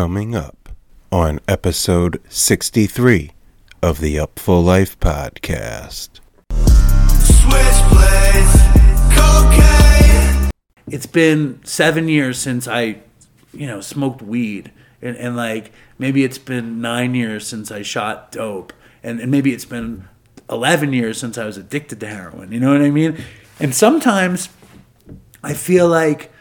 [0.00, 0.70] Coming up
[1.12, 3.32] on episode 63
[3.82, 6.20] of the Upful Life podcast.
[10.88, 13.02] it's been seven years since I,
[13.52, 18.32] you know, smoked weed, and, and like maybe it's been nine years since I shot
[18.32, 18.72] dope,
[19.02, 20.08] and, and maybe it's been
[20.48, 22.52] eleven years since I was addicted to heroin.
[22.52, 23.22] You know what I mean?
[23.58, 24.48] And sometimes
[25.44, 26.32] I feel like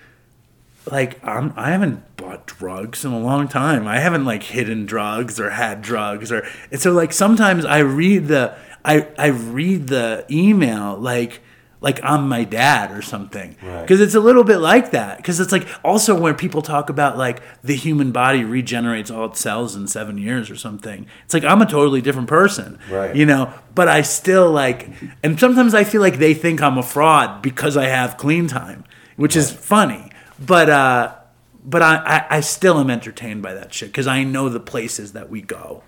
[0.92, 3.88] like I'm I haven't bought drugs in a long time.
[3.88, 8.28] I haven't like hidden drugs or had drugs or and so like sometimes I read
[8.28, 11.42] the I I read the email like
[11.82, 13.56] like I'm my dad or something.
[13.62, 13.82] Right.
[13.82, 15.18] Because it's a little bit like that.
[15.18, 19.40] Because it's like also when people talk about like the human body regenerates all its
[19.40, 21.08] cells in seven years or something.
[21.24, 22.80] It's like I'm a totally different person.
[22.90, 23.16] Right.
[23.16, 24.90] You know, but I still like,
[25.24, 28.84] and sometimes I feel like they think I'm a fraud because I have clean time,
[29.16, 30.09] which is funny.
[30.46, 31.16] But uh,
[31.64, 35.14] but I, I I still am entertained by that shit because I know the places
[35.14, 35.84] that we go.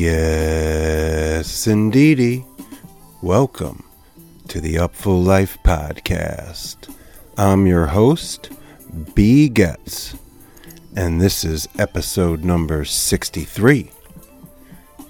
[0.00, 2.46] Yes, indeedy.
[3.20, 3.84] Welcome
[4.48, 6.90] to the Upful Life podcast.
[7.36, 8.50] I'm your host,
[9.14, 9.50] B.
[9.50, 10.16] Getz,
[10.96, 13.90] and this is episode number 63.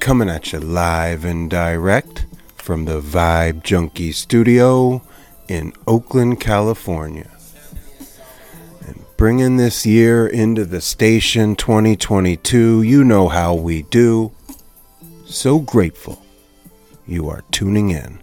[0.01, 5.03] Coming at you live and direct from the Vibe Junkie studio
[5.47, 7.31] in Oakland, California.
[8.89, 14.33] And bringing this year into the station 2022, you know how we do.
[15.31, 16.21] So grateful
[17.07, 18.19] you are tuning in.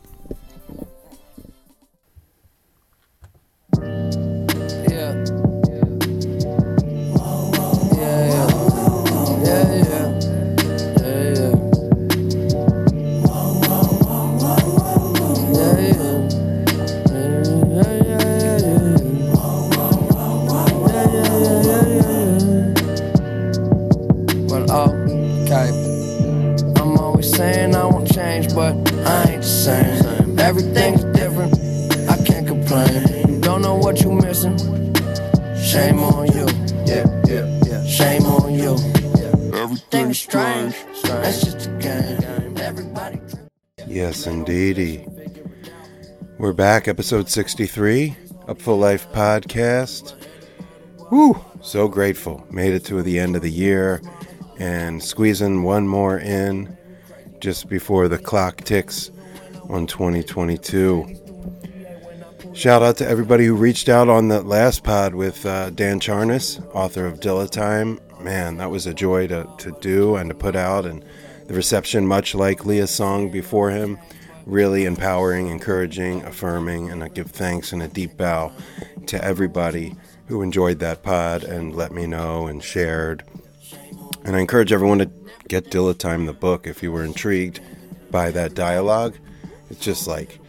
[43.87, 45.07] Yes, indeedy.
[46.37, 48.17] We're back, episode 63,
[48.47, 50.13] Upful Life podcast.
[51.09, 51.39] Woo!
[51.61, 52.45] So grateful.
[52.51, 54.01] Made it to the end of the year
[54.59, 56.77] and squeezing one more in
[57.39, 59.09] just before the clock ticks
[59.69, 61.15] on 2022.
[62.53, 66.61] Shout out to everybody who reached out on the last pod with uh, Dan Charnas,
[66.75, 68.01] author of Dilla Time.
[68.19, 71.05] Man, that was a joy to, to do and to put out, and
[71.47, 73.97] the reception, much like Leah's song before him,
[74.45, 78.51] really empowering, encouraging, affirming, and I give thanks and a deep bow
[79.07, 79.95] to everybody
[80.27, 83.23] who enjoyed that pod and let me know and shared.
[84.25, 85.09] And I encourage everyone to
[85.47, 87.61] get Dilla Time, the book, if you were intrigued
[88.11, 89.15] by that dialogue.
[89.69, 90.39] It's just like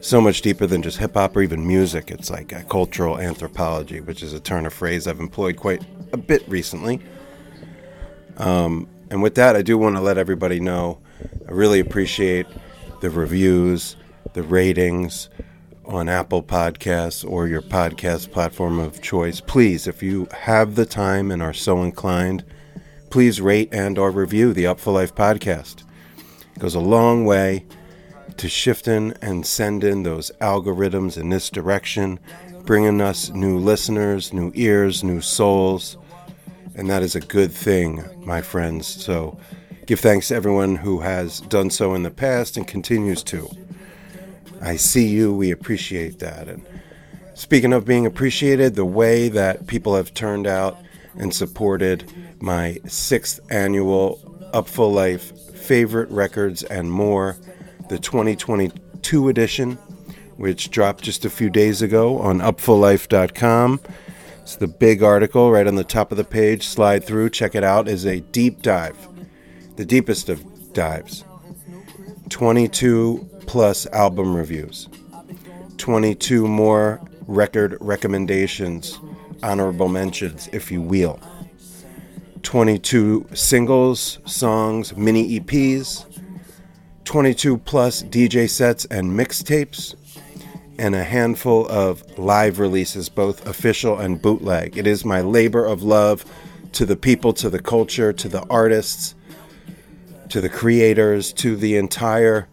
[0.00, 2.10] so much deeper than just hip hop or even music.
[2.10, 6.16] It's like a cultural anthropology, which is a turn of phrase I've employed quite a
[6.16, 7.00] bit recently.
[8.38, 10.98] Um, and with that, I do want to let everybody know
[11.46, 12.46] I really appreciate
[13.02, 13.94] the reviews,
[14.32, 15.28] the ratings
[15.84, 19.38] on Apple Podcasts or your podcast platform of choice.
[19.38, 22.42] Please, if you have the time and are so inclined,
[23.10, 25.84] please rate and or review the Upful Life podcast.
[26.56, 27.66] It goes a long way
[28.38, 32.18] to shifting and sending those algorithms in this direction,
[32.64, 35.98] bringing us new listeners, new ears, new souls.
[36.74, 38.86] And that is a good thing, my friends.
[38.86, 39.38] So
[39.86, 43.48] give thanks to everyone who has done so in the past and continues to.
[44.60, 45.34] I see you.
[45.34, 46.48] We appreciate that.
[46.48, 46.64] And
[47.34, 50.78] speaking of being appreciated, the way that people have turned out
[51.16, 52.10] and supported
[52.40, 54.18] my sixth annual
[54.54, 55.32] Upful Life
[55.62, 57.36] favorite records and more,
[57.88, 59.72] the 2022 edition,
[60.36, 63.80] which dropped just a few days ago on upfullife.com.
[64.42, 66.66] It's the big article right on the top of the page.
[66.66, 67.86] Slide through, check it out.
[67.86, 69.08] Is a deep dive,
[69.76, 71.24] the deepest of dives.
[72.28, 74.88] 22 plus album reviews,
[75.76, 78.98] 22 more record recommendations,
[79.44, 81.20] honorable mentions, if you will.
[82.42, 86.04] 22 singles, songs, mini EPs,
[87.04, 89.94] 22 plus DJ sets and mixtapes,
[90.78, 94.76] and a handful of live releases, both official and bootleg.
[94.76, 96.24] It is my labor of love
[96.72, 99.14] to the people, to the culture, to the artists,
[100.30, 102.48] to the creators, to the entire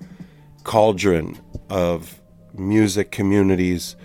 [0.63, 1.39] cauldron
[1.69, 2.19] of
[2.53, 3.95] music communities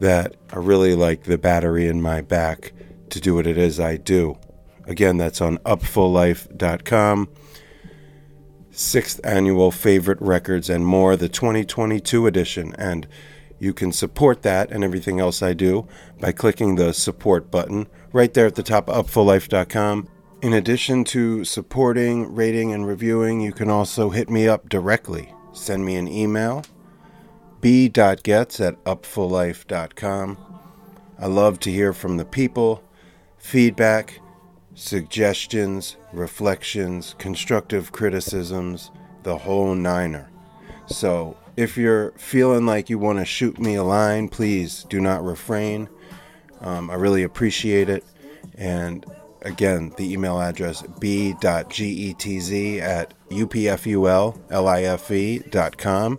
[0.00, 2.72] that are really like the battery in my back
[3.10, 4.36] to do what it is I do.
[4.86, 7.28] Again, that's on upfullife.com.
[8.70, 12.74] Sixth annual favorite records and more, the 2022 edition.
[12.76, 13.06] And
[13.64, 15.88] you can support that and everything else I do
[16.20, 20.08] by clicking the support button right there at the top of upfullife.com.
[20.42, 25.32] In addition to supporting, rating, and reviewing, you can also hit me up directly.
[25.54, 26.62] Send me an email,
[27.62, 30.38] b.getz at upfullife.com.
[31.18, 32.82] I love to hear from the people,
[33.38, 34.20] feedback,
[34.74, 38.90] suggestions, reflections, constructive criticisms,
[39.22, 40.28] the whole niner.
[40.86, 45.24] So if you're feeling like you want to shoot me a line, please do not
[45.24, 45.88] refrain.
[46.60, 48.04] Um, I really appreciate it.
[48.54, 49.06] And
[49.42, 51.70] again, the email address b.getz at
[53.30, 56.18] upfullife.com.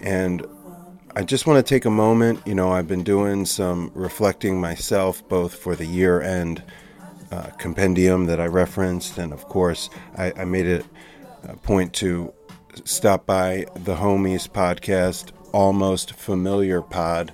[0.00, 0.46] And
[1.14, 2.46] I just want to take a moment.
[2.46, 6.62] You know, I've been doing some reflecting myself, both for the year end
[7.30, 10.84] uh, compendium that I referenced, and of course, I, I made it
[11.44, 12.32] a point to
[12.84, 17.32] stop by the Homies podcast, Almost Familiar Pod,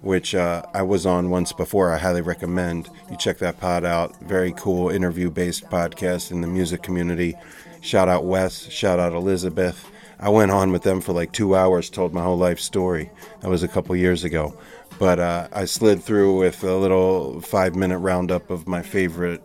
[0.00, 1.92] which uh, I was on once before.
[1.92, 4.18] I highly recommend you check that pod out.
[4.20, 7.34] Very cool interview based podcast in the music community.
[7.80, 9.90] Shout out Wes, shout out Elizabeth.
[10.18, 13.10] I went on with them for like two hours, told my whole life story.
[13.40, 14.58] That was a couple years ago.
[14.98, 19.42] But uh, I slid through with a little five minute roundup of my favorite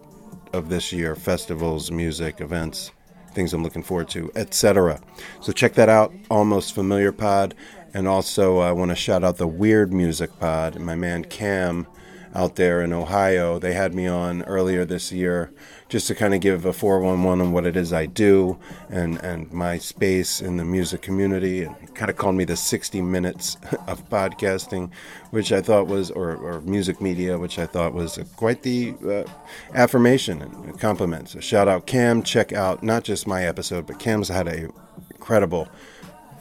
[0.53, 2.91] of this year festivals, music, events,
[3.35, 5.01] things I'm looking forward to, etc.
[5.41, 7.53] So check that out, Almost Familiar Pod.
[7.93, 11.87] And also, I want to shout out the Weird Music Pod and my man Cam
[12.33, 13.59] out there in Ohio.
[13.59, 15.53] They had me on earlier this year
[15.95, 18.59] just to kind of give a 411 on what it is I do
[18.89, 21.63] and, and my space in the music community.
[21.63, 23.55] And kind of called me the 60 minutes
[23.87, 24.91] of podcasting,
[25.31, 29.23] which I thought was, or, or music media, which I thought was quite the uh,
[29.73, 31.29] affirmation and compliment.
[31.29, 32.23] So shout out Cam.
[32.23, 34.67] Check out not just my episode, but Cam's had a
[35.11, 35.69] incredible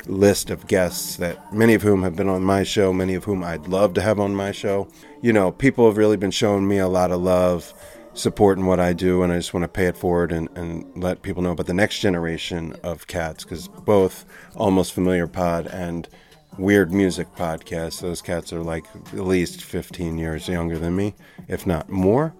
[0.06, 3.44] list of guests that many of whom have been on my show, many of whom
[3.44, 4.88] I'd love to have on my show.
[5.22, 7.72] You know, people have really been showing me a lot of love,
[8.14, 11.22] supporting what I do, and I just want to pay it forward and, and let
[11.22, 14.24] people know about the next generation of cats because both
[14.54, 16.08] Almost Familiar Pod and
[16.56, 21.14] Weird Music Podcast, those cats are like at least 15 years younger than me,
[21.48, 22.32] if not more.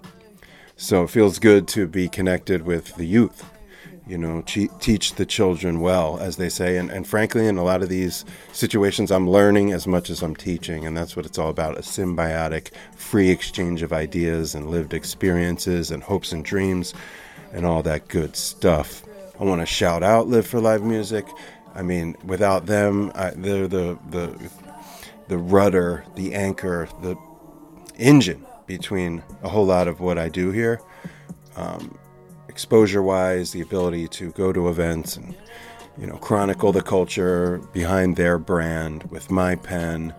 [0.76, 3.50] So it feels good to be connected with the youth
[4.06, 6.76] you know, che- teach the children well, as they say.
[6.76, 10.36] And, and frankly, in a lot of these situations, I'm learning as much as I'm
[10.36, 10.86] teaching.
[10.86, 15.90] And that's what it's all about a symbiotic, free exchange of ideas and lived experiences
[15.90, 16.92] and hopes and dreams
[17.52, 19.02] and all that good stuff.
[19.40, 21.26] I want to shout out Live for Live Music.
[21.74, 24.50] I mean, without them, I, they're the, the,
[25.28, 27.16] the rudder, the anchor, the
[27.96, 30.80] engine between a whole lot of what I do here.
[31.56, 31.98] Um,
[32.54, 35.34] exposure wise, the ability to go to events and
[35.98, 40.14] you know chronicle the culture behind their brand with my pen.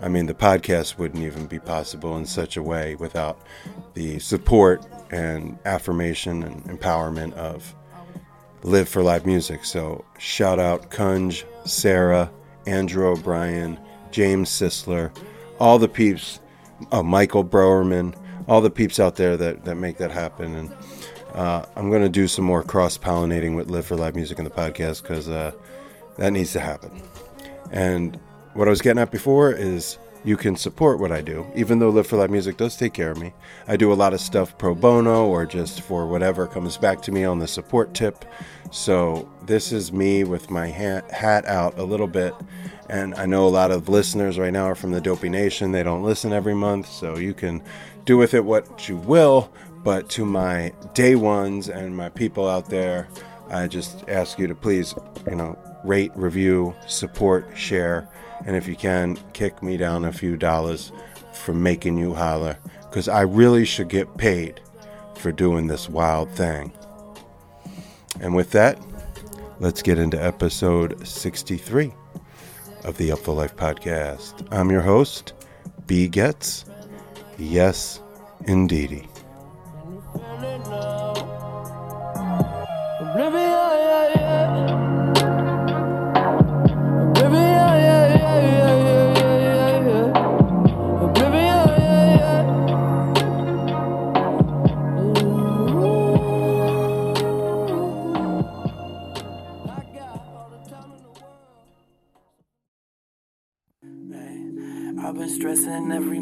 [0.00, 3.40] I mean, the podcast wouldn't even be possible in such a way without
[3.94, 7.74] the support and affirmation and empowerment of
[8.62, 9.64] Live for Live Music.
[9.64, 12.30] So, shout out Kunj, Sarah,
[12.66, 13.80] Andrew O'Brien,
[14.12, 15.10] James Sisler,
[15.58, 16.38] all the peeps,
[16.92, 18.14] uh, Michael Browerman,
[18.46, 20.54] all the peeps out there that, that make that happen.
[20.54, 20.70] And
[21.34, 24.44] uh, I'm going to do some more cross pollinating with Live for Live Music in
[24.44, 25.52] the podcast because uh,
[26.16, 27.02] that needs to happen.
[27.70, 28.18] And
[28.54, 31.88] what I was getting at before is you can support what I do, even though
[31.88, 33.32] Live for Live Music does take care of me.
[33.66, 37.12] I do a lot of stuff pro bono or just for whatever comes back to
[37.12, 38.24] me on the support tip.
[38.70, 42.34] So this is me with my hat, hat out a little bit.
[42.88, 45.72] And I know a lot of listeners right now are from the Dopey Nation.
[45.72, 47.62] They don't listen every month, so you can
[48.04, 49.50] do with it what you will.
[49.82, 53.08] But to my day ones and my people out there,
[53.48, 54.94] I just ask you to please,
[55.26, 58.08] you know, rate, review, support, share,
[58.46, 60.92] and if you can, kick me down a few dollars
[61.32, 64.60] for making you holler because I really should get paid
[65.16, 66.72] for doing this wild thing.
[68.20, 68.78] And with that,
[69.60, 71.92] let's get into episode 63
[72.84, 74.46] of the Upful Life podcast.
[74.50, 75.34] I'm your host,
[75.86, 76.64] B Getz.
[77.38, 78.00] Yes,
[78.46, 79.09] indeedy.
[83.12, 84.79] I've been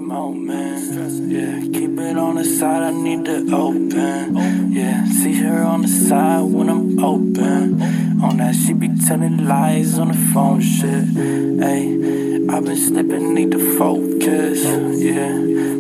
[0.09, 1.31] moment.
[1.31, 4.73] Yeah, keep it on the side, I need to open.
[4.73, 7.83] Yeah, see her on the side when I'm open.
[8.23, 11.05] On that, she be telling lies on the phone shit.
[11.63, 11.83] Hey,
[12.49, 14.65] I've been slipping, need to focus.
[14.65, 15.33] Yeah,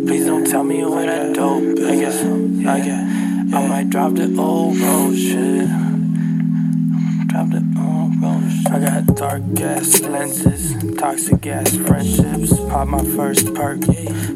[0.07, 2.23] please don't tell me where that dope is.
[2.63, 5.88] Yeah, I might drop the old road shit.
[8.71, 12.55] I got dark gas lenses, toxic gas friendships.
[12.69, 13.81] Pop my first perk,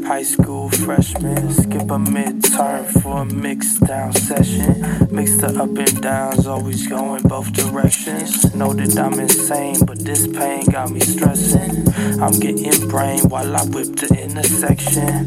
[0.05, 1.51] high school freshman.
[1.53, 4.81] Skip a midterm for a mixed down session.
[5.11, 8.55] Mix the up and downs, always going both directions.
[8.55, 11.89] Know that I'm insane, but this pain got me stressing.
[12.21, 15.27] I'm getting brain while I whip the intersection.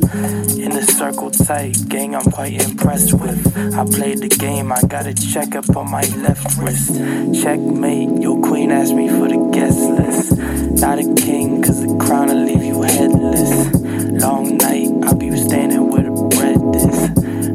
[0.60, 3.58] In the circle tight, gang I'm quite impressed with.
[3.76, 6.96] I played the game, I got a check up on my left wrist.
[7.42, 10.38] Checkmate, your queen asked me for the guest list.
[10.82, 13.85] Not a king, cause the crown will leave you headless.
[14.26, 16.98] Long night, I'll be standing where the bread is.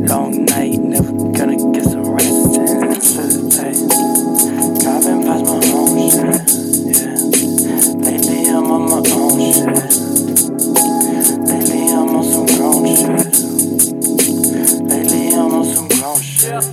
[0.09, 2.63] Long night, never gonna get some rest in.
[3.51, 3.75] Hey,
[4.79, 6.47] driving past my own shit.
[6.87, 7.19] Yeah.
[8.07, 9.67] Lately, I'm on my own shit.
[11.51, 13.27] Lately, I'm on some grown shit.
[14.87, 16.65] Lately, I'm on some grown shit.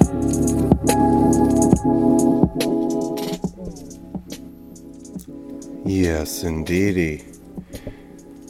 [5.87, 7.36] Yes, indeedy.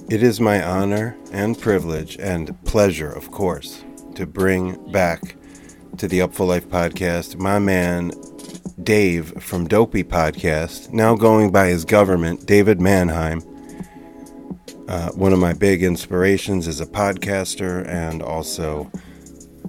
[0.10, 3.84] It is my honor and privilege and pleasure, of course,
[4.16, 5.36] to bring back
[5.98, 8.14] to the Upful Life podcast my man
[8.82, 13.42] Dave from Dopey Podcast, now going by his government, David Manheim.
[14.88, 18.90] Uh, one of my big inspirations as a podcaster and also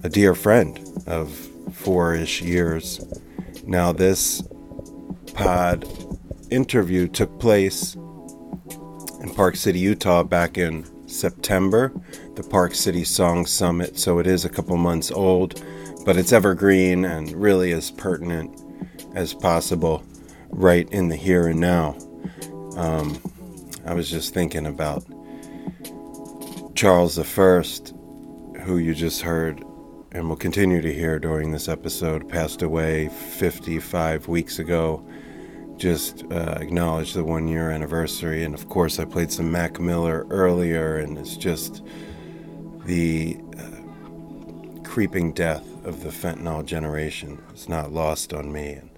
[0.05, 0.79] a dear friend
[1.09, 1.33] of
[1.73, 3.05] four ish years.
[3.67, 4.41] Now, this
[5.35, 5.85] pod
[6.49, 7.97] interview took place
[9.21, 11.93] in Park City, Utah back in September,
[12.35, 13.99] the Park City Song Summit.
[13.99, 15.63] So it is a couple months old,
[16.05, 18.63] but it's evergreen and really as pertinent
[19.15, 20.05] as possible
[20.51, 21.97] right in the here and now.
[22.77, 23.19] Um,
[23.87, 25.05] I was just thinking about
[26.75, 27.63] Charles I,
[28.63, 29.65] who you just heard
[30.13, 35.07] and will continue to hear during this episode, passed away 55 weeks ago
[35.79, 38.45] just uh, acknowledge the one year anniversary.
[38.45, 41.83] And of course, I played some Mac Miller earlier, and it's just
[42.85, 47.43] the uh, creeping death of the fentanyl generation.
[47.51, 48.73] It's not lost on me.
[48.73, 48.91] And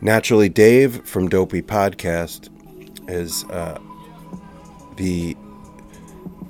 [0.00, 2.48] naturally, Dave from Dopey Podcast
[3.08, 3.78] is uh,
[4.96, 5.36] the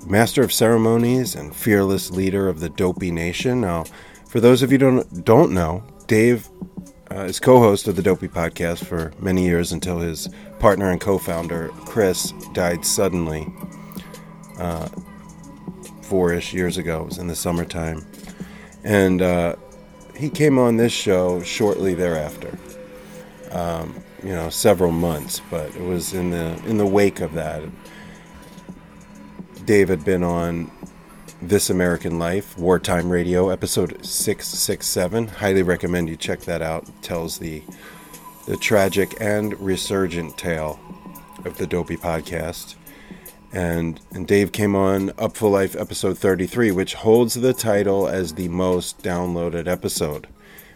[0.06, 3.60] master of ceremonies and fearless leader of the Dopey Nation.
[3.60, 3.84] Now,
[4.28, 6.48] for those of you don't don't know, Dave
[7.12, 11.68] uh, is co-host of the Dopey podcast for many years until his partner and co-founder
[11.86, 13.52] Chris died suddenly
[14.58, 14.88] uh,
[16.02, 17.02] four-ish years ago.
[17.02, 18.06] It was in the summertime,
[18.84, 19.56] and uh,
[20.16, 22.56] he came on this show shortly thereafter.
[23.50, 27.62] Um, you know, several months, but it was in the in the wake of that.
[29.64, 30.70] Dave had been on
[31.42, 35.28] this American Life, Wartime Radio, episode 667.
[35.28, 36.88] Highly recommend you check that out.
[36.88, 37.62] It tells the
[38.46, 40.80] the tragic and resurgent tale
[41.44, 42.74] of the Dopey podcast.
[43.52, 48.48] And and Dave came on Upful Life episode 33, which holds the title as the
[48.48, 50.26] most downloaded episode.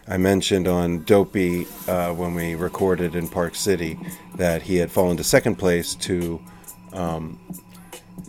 [0.06, 3.99] I mentioned on Dopey uh, when we recorded in Park City
[4.37, 6.40] that he had fallen to second place to
[6.92, 7.38] um,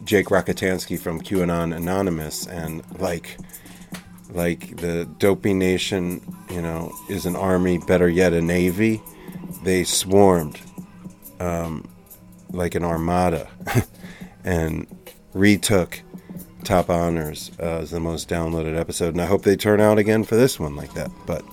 [0.06, 3.38] Jake Rockatansky from QAnon Anonymous, and like,
[4.30, 9.02] like the Dopey Nation, you know, is an army, better yet, a navy.
[9.64, 10.60] They swarmed
[11.40, 11.88] um,
[12.52, 13.50] like an armada,
[14.44, 14.88] and
[15.34, 16.02] retook
[16.64, 19.14] top honors uh, as the most downloaded episode.
[19.14, 21.12] And I hope they turn out again for this one like that.
[21.26, 21.44] But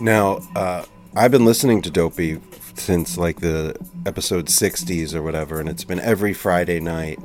[0.00, 2.40] now, uh, I've been listening to Dopey
[2.74, 3.76] since like the
[4.06, 7.18] episode 60s or whatever, and it's been every Friday night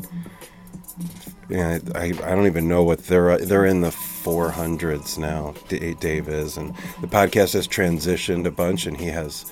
[1.50, 5.54] Yeah, I, I don't even know what they're they're in the 400s now.
[5.70, 9.52] Dave is, and the podcast has transitioned a bunch, and he has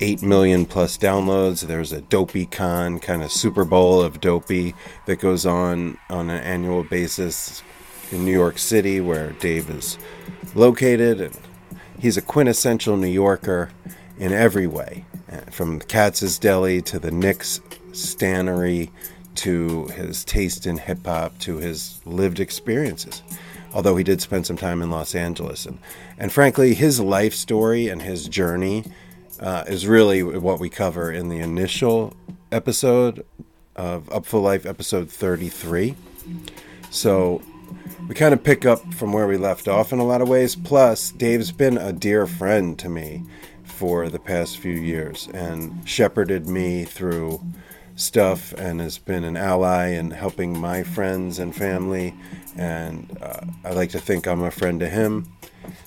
[0.00, 1.62] eight million plus downloads.
[1.66, 4.74] There's a Dopey Con kind of Super Bowl of Dopey
[5.06, 7.62] that goes on on an annual basis
[8.12, 9.98] in New York City, where Dave is
[10.54, 11.36] located, and
[11.98, 13.70] he's a quintessential New Yorker
[14.18, 15.13] in every way, uh,
[15.50, 17.60] from Katz's Deli to the Nick's
[17.92, 18.90] Stannery
[19.36, 23.22] to his taste in hip hop to his lived experiences.
[23.72, 25.78] Although he did spend some time in Los Angeles, and
[26.18, 28.84] and frankly, his life story and his journey
[29.40, 32.14] uh, is really what we cover in the initial
[32.52, 33.24] episode
[33.74, 35.96] of Upful Life, episode 33.
[36.90, 37.42] So
[38.08, 40.54] we kind of pick up from where we left off in a lot of ways.
[40.54, 43.24] Plus, Dave's been a dear friend to me
[43.74, 47.40] for the past few years and shepherded me through
[47.96, 52.14] stuff and has been an ally in helping my friends and family.
[52.56, 55.32] And uh, I like to think I'm a friend to him.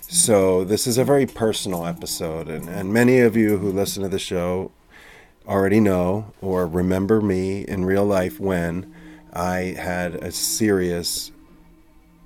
[0.01, 2.48] So, this is a very personal episode.
[2.48, 4.72] And, and many of you who listen to the show
[5.48, 8.94] already know or remember me in real life when
[9.34, 11.32] I had a serious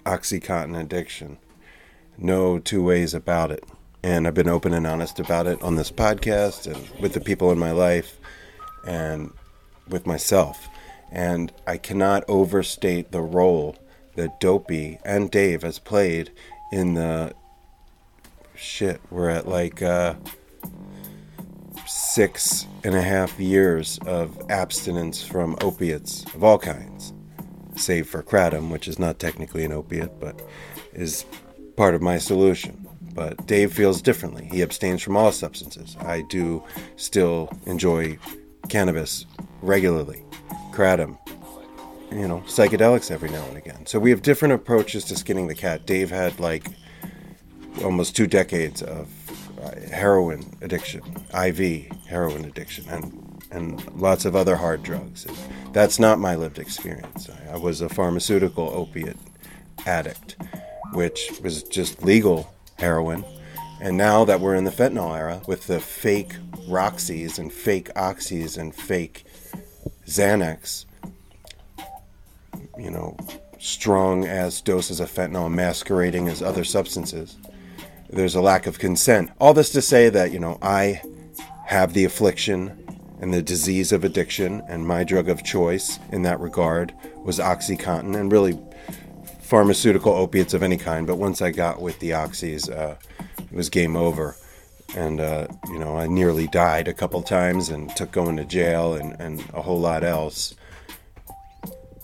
[0.05, 1.37] Oxycontin addiction.
[2.17, 3.63] No two ways about it.
[4.03, 7.51] And I've been open and honest about it on this podcast and with the people
[7.51, 8.19] in my life
[8.85, 9.31] and
[9.87, 10.67] with myself.
[11.11, 13.75] And I cannot overstate the role
[14.15, 16.31] that Dopey and Dave has played
[16.71, 17.33] in the
[18.55, 19.01] shit.
[19.11, 20.15] We're at like uh,
[21.85, 27.13] six and a half years of abstinence from opiates of all kinds,
[27.75, 30.41] save for kratom, which is not technically an opiate, but
[30.93, 31.25] is
[31.75, 32.80] part of my solution.
[33.13, 34.47] But Dave feels differently.
[34.51, 35.97] He abstains from all substances.
[35.99, 36.63] I do
[36.95, 38.17] still enjoy
[38.69, 39.25] cannabis
[39.61, 40.23] regularly,
[40.71, 41.17] kratom,
[42.11, 43.85] you know, psychedelics every now and again.
[43.85, 45.85] So we have different approaches to skinning the cat.
[45.85, 46.67] Dave had like
[47.83, 49.09] almost two decades of
[49.61, 51.01] uh, heroin addiction,
[51.33, 55.27] IV heroin addiction, and and lots of other hard drugs.
[55.73, 57.29] That's not my lived experience.
[57.29, 59.17] I, I was a pharmaceutical opiate
[59.85, 60.37] addict,
[60.93, 63.23] which was just legal heroin.
[63.79, 66.33] And now that we're in the fentanyl era with the fake
[66.67, 69.25] Roxys and fake Oxys and fake
[70.05, 70.85] Xanax,
[72.77, 73.17] you know,
[73.59, 77.37] strong as doses of fentanyl masquerading as other substances,
[78.09, 79.31] there's a lack of consent.
[79.39, 81.01] All this to say that, you know, I
[81.65, 82.77] have the affliction
[83.21, 88.19] and the disease of addiction, and my drug of choice in that regard was Oxycontin
[88.19, 88.59] and really
[89.51, 91.05] pharmaceutical opiates of any kind.
[91.05, 92.95] But once I got with the Oxys, uh,
[93.37, 94.37] it was game over.
[94.95, 98.93] And, uh, you know, I nearly died a couple times and took going to jail
[98.93, 100.55] and, and a whole lot else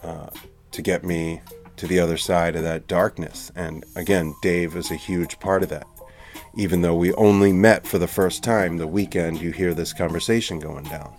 [0.03, 0.27] uh,
[0.71, 1.39] to get me
[1.77, 3.49] to the other side of that darkness.
[3.55, 5.87] And again, Dave is a huge part of that.
[6.57, 10.59] Even though we only met for the first time the weekend you hear this conversation
[10.59, 11.13] going down.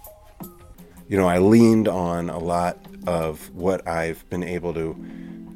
[1.09, 4.95] You know, I leaned on a lot of what I've been able to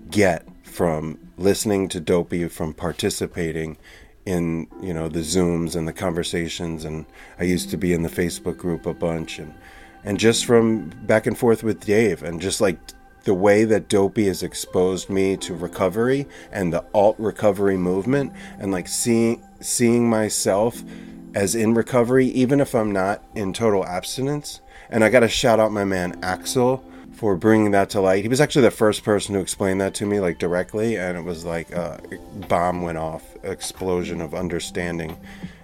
[0.08, 3.76] get from listening to Dopey, from participating
[4.24, 7.04] in you know the zooms and the conversations and
[7.40, 9.52] i used to be in the facebook group a bunch and
[10.04, 12.78] and just from back and forth with dave and just like
[13.24, 18.70] the way that dopey has exposed me to recovery and the alt recovery movement and
[18.70, 20.84] like seeing seeing myself
[21.34, 24.60] as in recovery even if i'm not in total abstinence.
[24.90, 26.84] And i got to shout out my man axel
[27.22, 28.24] for bringing that to light.
[28.24, 31.20] He was actually the first person to explain that to me, like directly, and it
[31.20, 32.00] was like a
[32.48, 35.16] bomb went off, explosion of understanding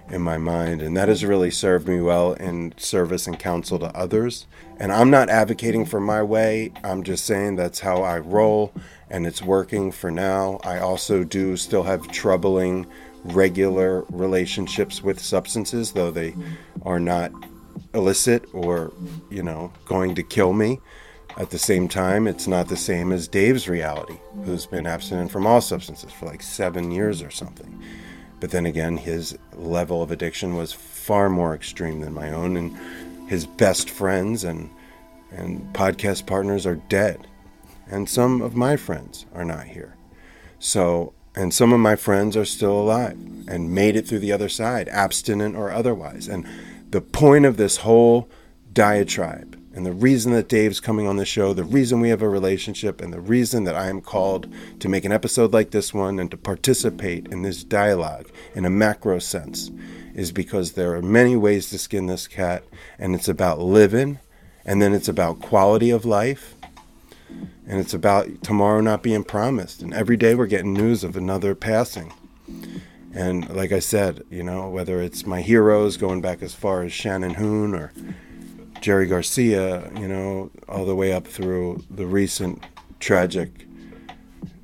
[0.09, 3.87] in my mind, and that has really served me well in service and counsel to
[3.87, 4.47] others.
[4.77, 6.71] And I'm not advocating for my way.
[6.81, 8.71] I'm just saying that's how I roll,
[9.09, 10.61] and it's working for now.
[10.63, 12.87] I also do still have troubling
[13.25, 16.35] regular relationships with substances, though they
[16.83, 17.33] are not
[17.93, 18.93] illicit or,
[19.29, 20.79] you know, going to kill me.
[21.37, 25.47] At the same time, it's not the same as Dave's reality, who's been abstinent from
[25.47, 27.81] all substances for like seven years or something.
[28.39, 32.75] But then again, his level of addiction was far more extreme than my own, and
[33.29, 34.69] his best friends and
[35.31, 37.27] and podcast partners are dead,
[37.87, 39.95] and some of my friends are not here.
[40.57, 44.49] So, and some of my friends are still alive and made it through the other
[44.49, 46.27] side, abstinent or otherwise.
[46.27, 46.47] And
[46.89, 48.29] the point of this whole
[48.73, 49.48] diatribe
[49.79, 52.99] and the reason that Dave's coming on the show, the reason we have a relationship,
[52.99, 56.29] and the reason that I am called to make an episode like this one and
[56.31, 59.71] to participate in this dialogue in a macro sense
[60.13, 62.65] is because there are many ways to skin this cat,
[62.97, 64.19] and it's about living,
[64.65, 66.55] and then it's about quality of life.
[67.65, 69.81] And it's about tomorrow not being promised.
[69.81, 72.11] And every day we're getting news of another passing.
[73.13, 76.91] And like I said, you know, whether it's my heroes going back as far as
[76.91, 77.93] Shannon Hoon or
[78.81, 82.63] Jerry Garcia, you know, all the way up through the recent
[82.99, 83.65] tragic,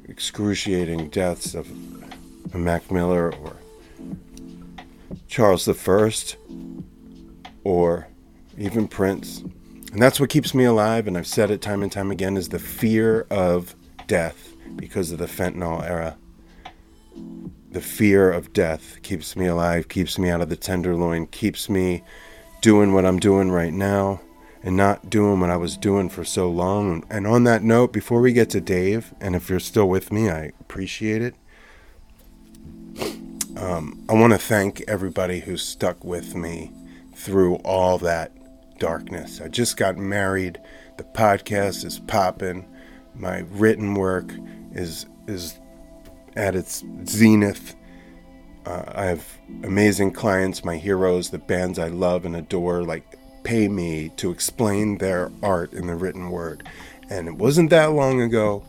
[0.07, 1.67] excruciating deaths of
[2.53, 3.57] Mac Miller or
[5.27, 6.11] Charles I
[7.63, 8.07] or
[8.57, 9.39] even Prince.
[9.91, 12.49] And that's what keeps me alive, and I've said it time and time again, is
[12.49, 13.75] the fear of
[14.07, 16.17] death because of the fentanyl era.
[17.71, 22.03] The fear of death keeps me alive, keeps me out of the tenderloin, keeps me
[22.65, 24.19] doing what I'm doing right now
[24.63, 27.05] and not doing what I was doing for so long.
[27.11, 30.31] And on that note, before we get to Dave, and if you're still with me,
[30.31, 31.35] I appreciate it.
[33.55, 36.71] Um, I want to thank everybody who stuck with me
[37.13, 38.31] through all that
[38.79, 39.39] darkness.
[39.41, 40.59] I just got married.
[40.97, 42.67] The podcast is popping.
[43.13, 44.33] My written work
[44.71, 45.59] is is
[46.35, 47.75] at its zenith.
[48.65, 49.25] Uh, I have
[49.63, 53.05] amazing clients, my heroes, the bands I love and adore, like
[53.43, 56.67] pay me to explain their art in the written word.
[57.09, 58.65] And it wasn't that long ago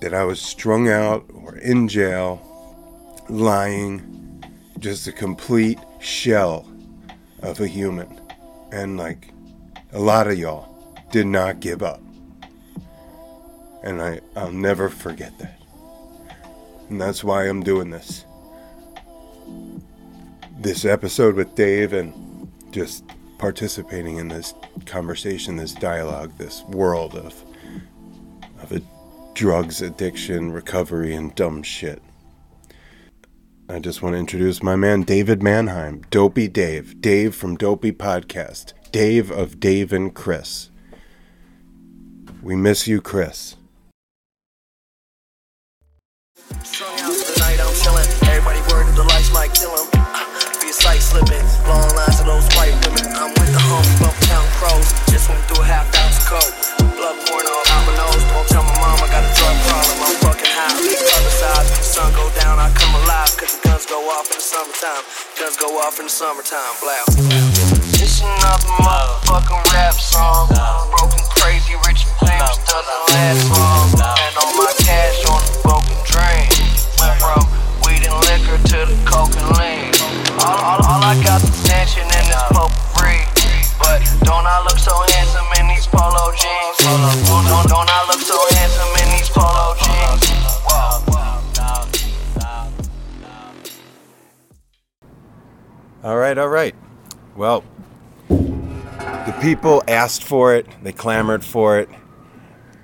[0.00, 2.40] that I was strung out or in jail,
[3.28, 4.42] lying,
[4.78, 6.66] just a complete shell
[7.42, 8.20] of a human.
[8.72, 9.32] And like
[9.92, 12.00] a lot of y'all did not give up.
[13.82, 15.55] And I, I'll never forget that.
[16.88, 18.24] And that's why I'm doing this.
[20.58, 23.04] This episode with Dave and just
[23.38, 24.54] participating in this
[24.86, 27.34] conversation, this dialogue, this world of
[28.62, 28.80] of a
[29.34, 32.02] drugs addiction, recovery, and dumb shit.
[33.68, 38.72] I just want to introduce my man David Manheim, Dopey Dave, Dave from Dopey Podcast,
[38.92, 40.70] Dave of Dave and Chris.
[42.42, 43.55] We miss you, Chris.
[51.16, 53.08] Long lines of those white women.
[53.16, 54.92] I'm with the homies, bump town crows.
[55.08, 56.52] Just went through a half ounce coke.
[56.92, 58.20] Blood pouring all out my nose.
[58.28, 59.96] Don't tell my mom I got a drug problem.
[60.04, 60.76] I'm fucking high.
[60.76, 61.66] Other side.
[61.80, 63.32] Sun go down, I come alive.
[63.32, 65.04] Cause the guns go off in the summertime.
[65.40, 66.74] Guns go off in the summertime.
[66.84, 67.00] Blow.
[67.08, 70.52] Another motherfucking rap song.
[70.52, 73.88] Broken, crazy, rich claims doesn't last long.
[74.04, 76.44] And all my cash on the broken drain.
[77.00, 77.40] Went from
[77.88, 79.96] weed and liquor to the coke and lean.
[80.44, 80.85] All, all,
[86.46, 86.78] jeans?
[87.26, 90.36] Don't, don't, don't I look so handsome in these polo jeans?
[96.04, 96.74] All right, all right.
[97.34, 97.64] Well,
[98.28, 101.88] the people asked for it, they clamored for it,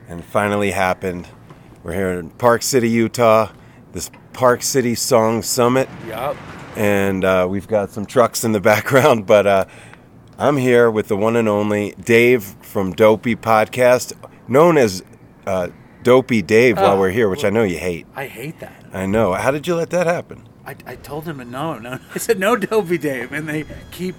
[0.08, 1.28] and it finally happened.
[1.84, 3.52] We're here in Park City, Utah,
[3.92, 5.88] this Park City Song Summit.
[6.08, 6.36] Yup.
[6.76, 9.64] And uh, we've got some trucks in the background, but uh,
[10.38, 14.12] I'm here with the one and only Dave from Dopey Podcast,
[14.48, 15.02] known as
[15.46, 15.68] uh,
[16.02, 16.98] Dopey Dave while Oh.
[17.00, 18.06] we're here, which I know you hate.
[18.16, 18.84] I hate that.
[18.92, 19.34] I know.
[19.34, 20.48] How did you let that happen?
[20.66, 21.98] I, I told him no, no.
[22.14, 24.16] I said no, Dopey Dave, and they keep,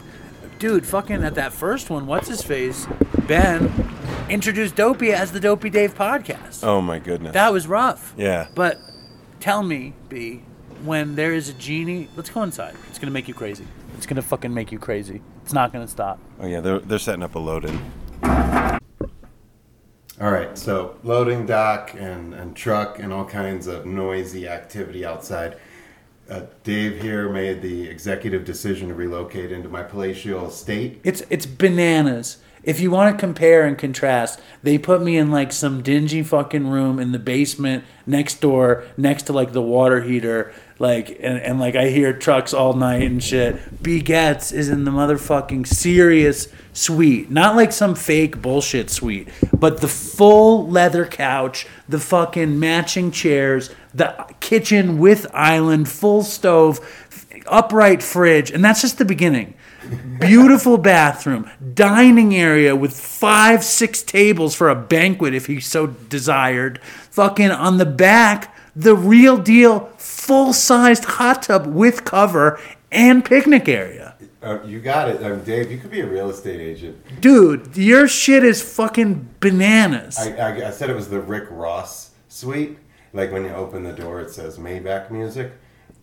[0.59, 2.05] dude, fucking at that first one.
[2.05, 2.87] What's his face?
[3.27, 3.71] Ben
[4.29, 6.63] introduced Dopey as the Dopey Dave podcast.
[6.63, 7.33] Oh my goodness.
[7.33, 8.13] That was rough.
[8.17, 8.47] Yeah.
[8.55, 8.77] But
[9.39, 10.43] tell me, B,
[10.83, 12.75] when there is a genie, let's go inside.
[12.89, 13.65] It's gonna make you crazy.
[13.97, 15.21] It's gonna fucking make you crazy.
[15.43, 16.19] It's not gonna stop.
[16.39, 17.79] Oh yeah, they're they're setting up a load-in.
[20.21, 25.57] All right, so loading dock and, and truck and all kinds of noisy activity outside.
[26.29, 31.01] Uh, Dave here made the executive decision to relocate into my palatial estate.
[31.03, 32.37] It's it's bananas.
[32.63, 36.67] If you want to compare and contrast, they put me in like some dingy fucking
[36.67, 41.59] room in the basement next door, next to like the water heater, like and, and
[41.59, 43.81] like I hear trucks all night and shit.
[43.81, 49.81] B Getz is in the motherfucking serious suite, not like some fake bullshit suite, but
[49.81, 56.79] the full leather couch, the fucking matching chairs, the kitchen with island, full stove,
[57.47, 59.53] upright fridge, and that's just the beginning.
[60.19, 66.79] Beautiful bathroom, dining area with five, six tables for a banquet if he so desired.
[67.11, 72.59] Fucking on the back, the real deal, full sized hot tub with cover
[72.91, 74.15] and picnic area.
[74.41, 75.71] Uh, you got it, um, Dave.
[75.71, 76.97] You could be a real estate agent.
[77.21, 80.17] Dude, your shit is fucking bananas.
[80.19, 82.77] I, I, I said it was the Rick Ross suite.
[83.13, 85.53] Like when you open the door, it says Maybach music.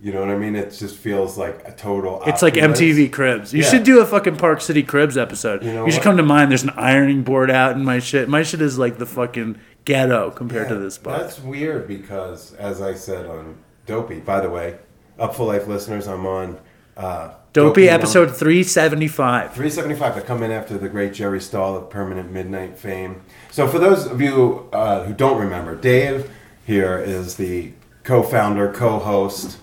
[0.03, 0.57] You know what I mean?
[0.57, 2.23] It just feels like a total.
[2.25, 2.55] It's like.
[2.55, 3.53] MTV Cribs.
[3.53, 3.69] You Yeah.
[3.69, 5.63] should do a fucking Park City Cribs episode.
[5.63, 6.03] You You, should what?
[6.05, 6.49] come to mine.
[6.49, 8.27] There's an ironing board out in my shit.
[8.27, 11.19] My shit is like the fucking ghetto compared to this spot.
[11.21, 14.79] That's weird because, as I said on Dopey, by the way,
[15.19, 16.59] Upful Life listeners, I'm on
[16.97, 19.53] uh, Dopey number episode 375.
[19.55, 23.23] 375 to come in after the great Jerry Stahl of Permanent Midnight fame.
[23.51, 26.31] So, for those of you uh, who don't remember, Dave
[26.65, 27.73] here is the
[28.05, 29.59] co founder, co host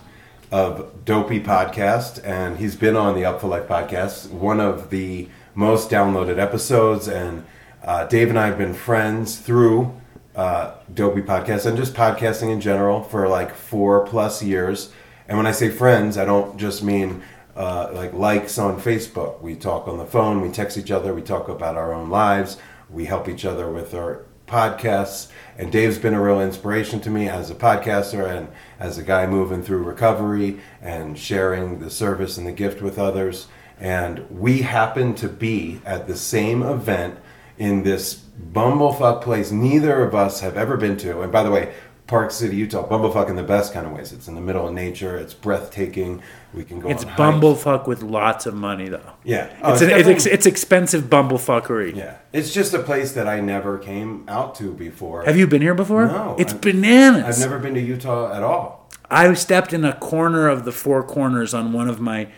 [0.50, 5.90] of Dopey Podcast, and he's been on the Upful Life podcast, one of the most
[5.90, 7.08] downloaded episodes.
[7.08, 7.44] And
[7.82, 9.94] uh, Dave and I have been friends through
[10.38, 14.92] uh, Dopey Podcast and just podcasting in general for like four plus years.
[15.26, 17.22] And when I say friends, I don't just mean
[17.56, 19.42] uh, like likes on Facebook.
[19.42, 22.56] We talk on the phone, we text each other, we talk about our own lives,
[22.88, 25.26] we help each other with our podcasts.
[25.58, 28.46] And Dave's been a real inspiration to me as a podcaster and
[28.78, 33.48] as a guy moving through recovery and sharing the service and the gift with others.
[33.80, 37.18] And we happen to be at the same event
[37.58, 38.22] in this
[38.52, 41.20] bumblefuck place neither of us have ever been to.
[41.22, 41.74] And by the way,
[42.06, 44.12] Park City, Utah, bumblefuck in the best kind of ways.
[44.12, 45.18] It's in the middle of nature.
[45.18, 46.22] It's breathtaking.
[46.54, 46.88] We can go.
[46.88, 47.20] It's on hikes.
[47.20, 49.12] bumblefuck with lots of money, though.
[49.24, 51.94] Yeah, Oh, it's, an, it's, it's expensive bumblefuckery.
[51.94, 52.16] yeah.
[52.32, 55.24] It's just a place that I never came out to before.
[55.24, 56.06] Have you been here before?
[56.06, 57.42] No, It's I've- bananas.
[57.42, 58.88] I've never been to Utah at all.
[59.10, 62.28] I stepped in a corner of the four corners on one of my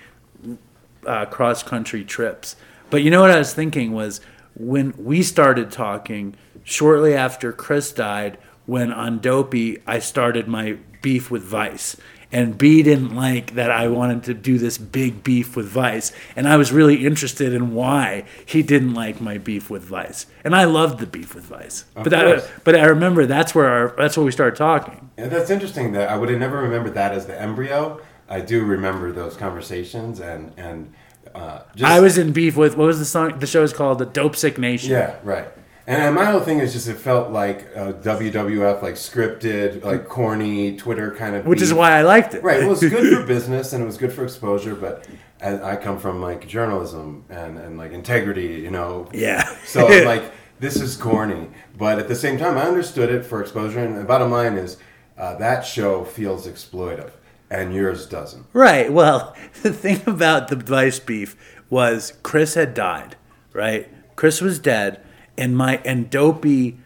[1.07, 2.57] uh, cross country trips.
[2.91, 4.21] But you know what I was thinking was
[4.55, 6.35] when we started talking
[6.65, 11.97] shortly after Chris died, when on Dopey I started my beef with Vice.
[12.33, 16.13] And B didn't like that I wanted to do this big beef with Vice.
[16.37, 20.27] And I was really interested in why he didn't like my beef with Vice.
[20.45, 21.87] And I loved the beef with Vice.
[21.97, 25.11] Of but that, but I remember that's where our, that's where we started talking.
[25.19, 25.91] Yeah, that's interesting.
[25.93, 28.01] That I would have never remembered that as the embryo.
[28.29, 30.95] I do remember those conversations and and
[31.35, 33.39] uh, just, I was in beef with what was the song?
[33.39, 34.91] The show is called the Dopesick Nation.
[34.91, 35.49] Yeah, right.
[35.87, 40.77] And my whole thing is just it felt like uh, WWF, like scripted, like corny
[40.77, 41.47] Twitter kind of.
[41.47, 42.45] which is why I liked it.
[42.45, 42.61] Right.
[42.61, 45.09] Well, it's good for business and it was good for exposure, but
[45.43, 49.09] I, I come from like journalism and, and like integrity, you know.
[49.13, 49.43] Yeah.
[49.65, 53.81] So like, this is corny, but at the same time, I understood it for exposure.
[53.81, 54.77] And the bottom line is,
[55.19, 57.11] uh, that show feels exploitive,
[57.51, 58.47] and yours doesn't.
[58.53, 58.93] Right.
[58.93, 61.37] Well, the thing about the Vice beef
[61.69, 63.17] was Chris had died.
[63.53, 63.89] Right.
[64.17, 65.01] Chris was dead,
[65.37, 66.79] and my and Dopey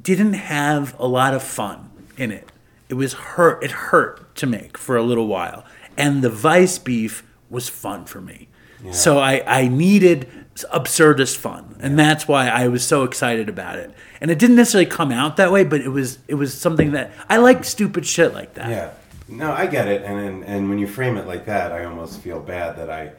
[0.00, 2.52] didn't have a lot of fun in it.
[2.88, 3.64] It was hurt.
[3.64, 5.64] It hurt to make for a little while,
[5.96, 8.48] and the Vice beef was fun for me.
[8.84, 8.92] Yeah.
[8.92, 10.28] So I I needed
[10.72, 13.92] absurdist fun, and that's why I was so excited about it.
[14.20, 17.12] And it didn't necessarily come out that way, but it was it was something that
[17.28, 18.70] I like stupid shit like that.
[18.70, 18.90] Yeah.
[19.28, 22.20] No, I get it, and and, and when you frame it like that, I almost
[22.20, 23.12] feel bad that I,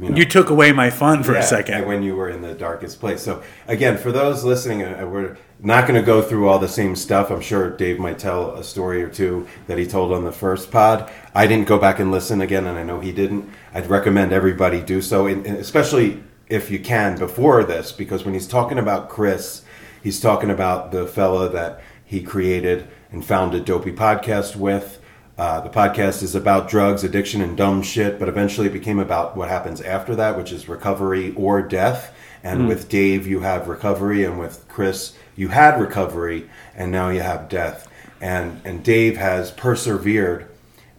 [0.00, 1.86] you know, You took away my fun for Yeah, a second.
[1.86, 3.22] when you were in the darkest place.
[3.22, 6.96] So again, for those listening, uh, we're not going to go through all the same
[6.96, 7.30] stuff.
[7.30, 10.70] I'm sure Dave might tell a story or two that he told on the first
[10.70, 11.10] pod.
[11.34, 13.50] I didn't go back and listen again, and I know he didn't.
[13.74, 18.32] I'd recommend everybody do so, and and especially if you can before this, because when
[18.34, 19.62] he's talking about Chris,
[20.02, 24.96] he's talking about the fella that he created and founded Dopey Podcast with.
[25.40, 29.34] Uh, the podcast is about drugs, addiction, and dumb shit, but eventually it became about
[29.34, 32.14] what happens after that, which is recovery or death.
[32.42, 37.22] And with Dave, you have recovery, and with Chris, you had recovery, and now you
[37.22, 37.88] have death.
[38.20, 40.46] And and Dave has persevered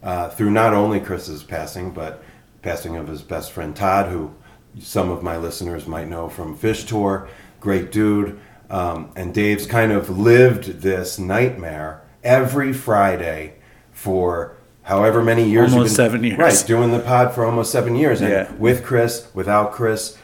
[0.01, 2.23] uh, through not only Chris's passing, but
[2.63, 4.33] passing of his best friend Todd, who
[4.79, 8.39] some of my listeners might know from Phish Tour, great dude.
[8.71, 13.60] Um, and Dave's kind of lived this nightmare every Friday
[14.01, 15.69] for however many years.
[15.69, 16.39] you've Almost seven years.
[16.39, 18.19] Right, doing the pod for almost seven years.
[18.19, 18.47] And Yeah.
[18.57, 20.17] with Chris, without Chris,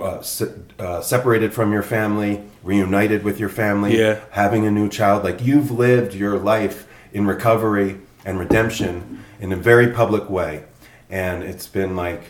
[0.00, 4.18] uh, se- uh, separated from your family, reunited with your family, Yeah.
[4.30, 5.24] having a new child.
[5.24, 10.62] Like you've lived your life in recovery and redemption in a very public way.
[11.10, 12.22] And it's been like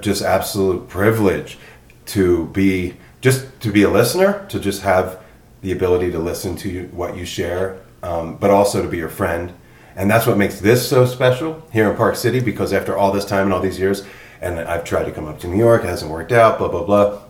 [0.00, 1.56] just absolute privilege
[2.06, 5.18] to be just to be a listener, to just have
[5.62, 9.08] the ability to listen to you, what you share, um, but also to be your
[9.08, 9.52] friend.
[9.96, 13.24] And that's what makes this so special here in Park City because after all this
[13.24, 14.04] time and all these years,
[14.42, 16.84] and I've tried to come up to New York, it hasn't worked out, blah, blah,
[16.84, 17.22] blah.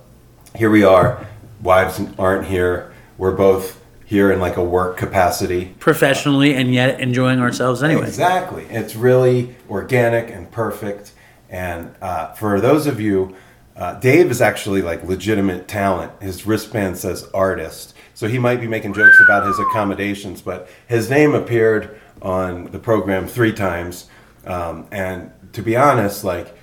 [0.56, 1.24] Here we are.
[1.62, 2.92] Wives aren't here.
[3.18, 5.74] We're both here in like a work capacity.
[5.78, 8.06] professionally and yet enjoying ourselves anyway.
[8.06, 8.64] Exactly.
[8.64, 11.12] It's really organic and perfect.
[11.48, 13.36] And uh, for those of you,
[13.76, 16.10] uh, Dave is actually like legitimate talent.
[16.20, 17.94] His wristband says artist.
[18.14, 22.78] So he might be making jokes about his accommodations, but his name appeared on the
[22.78, 24.08] program three times.
[24.46, 26.56] Um, and to be honest, like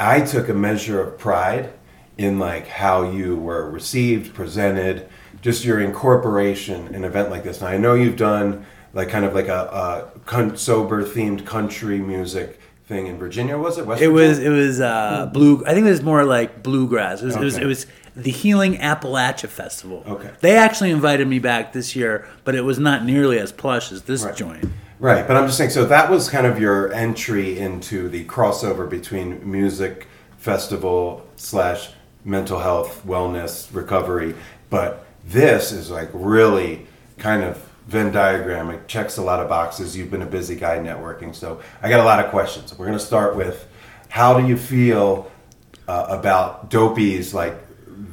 [0.00, 1.72] I took a measure of pride
[2.18, 5.08] in like how you were received, presented,
[5.42, 7.58] just your incorporation in an event like this.
[7.60, 8.64] And I know you've done
[8.94, 13.58] like kind of like a, a con- sober themed country music thing in Virginia.
[13.58, 13.86] Was it?
[13.86, 15.62] West It was it was uh, blue.
[15.66, 17.20] I think it was more like bluegrass.
[17.20, 20.02] It was, it was it was the Healing Appalachia Festival.
[20.06, 20.30] Okay.
[20.40, 24.02] They actually invited me back this year, but it was not nearly as plush as
[24.02, 24.34] this Right.
[24.34, 24.64] joint.
[24.98, 25.70] Right, but I'm just saying.
[25.70, 31.90] So that was kind of your entry into the crossover between music festival slash
[32.24, 34.34] mental health, wellness, recovery.
[34.70, 36.86] But this is like really
[37.18, 38.70] kind of Venn diagram.
[38.70, 39.96] It checks a lot of boxes.
[39.96, 42.76] You've been a busy guy networking, so I got a lot of questions.
[42.76, 43.68] We're going to start with
[44.08, 45.30] how do you feel
[45.86, 47.54] uh, about Dopey's like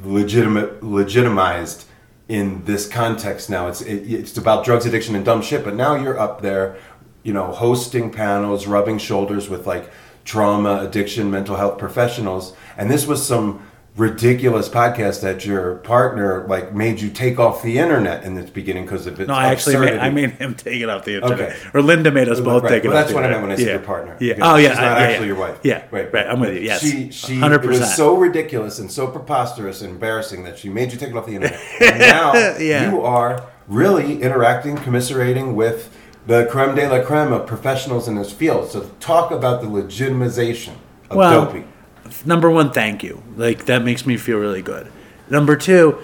[0.04, 1.86] legitimate legitimized
[2.28, 3.66] in this context now.
[3.68, 6.76] It's it, it's about drugs addiction and dumb shit but now you're up there
[7.22, 9.90] you know hosting panels rubbing shoulders with like
[10.24, 12.56] trauma addiction mental health professionals.
[12.76, 17.78] And this was some ridiculous podcast that your partner like made you take off the
[17.78, 20.80] internet in its beginning because of its No, I actually made, I made him take
[20.82, 21.50] it off the internet.
[21.52, 21.56] Okay.
[21.72, 23.48] Or Linda made us both Right, take it well, off that's the what I internet.
[23.48, 23.72] meant when I said yeah.
[23.74, 24.16] your partner.
[24.18, 24.34] Yeah.
[24.40, 24.68] Oh yeah.
[24.70, 25.32] she's not I- yeah, actually yeah.
[25.32, 25.58] your wife.
[25.62, 25.84] Yeah.
[25.92, 26.12] right.
[26.12, 26.26] Right.
[26.26, 26.60] I'm with you.
[26.62, 26.80] Yes.
[26.80, 30.90] She, she, Hundred it was so ridiculous and so preposterous and embarrassing that she made
[30.90, 31.60] you take it off the internet.
[31.80, 38.08] And now you are really interacting, commiserating with the creme de la creme of professionals
[38.08, 38.70] in this field.
[38.72, 40.72] So talk about the legitimization
[41.10, 41.70] of Well, doping.
[42.24, 43.22] Number one, thank you.
[43.36, 44.90] Like that makes me feel really good.
[45.30, 45.98] Number two,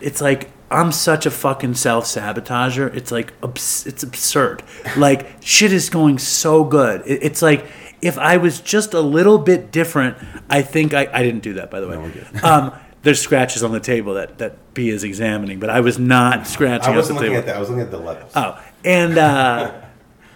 [0.00, 2.94] it's like I'm such a fucking self sabotager.
[2.94, 4.62] It's like abs- it's absurd.
[4.96, 7.02] Like shit is going so good.
[7.06, 7.66] It, it's like
[8.00, 10.16] if I was just a little bit different,
[10.50, 12.42] I think I, I didn't do that by the way.
[12.42, 16.46] um, there's scratches on the table that that B is examining, but I was not
[16.46, 16.92] scratching.
[16.92, 17.40] I wasn't the looking table.
[17.40, 17.56] at that.
[17.56, 18.32] I was looking at the levels.
[18.34, 19.72] Oh, and uh,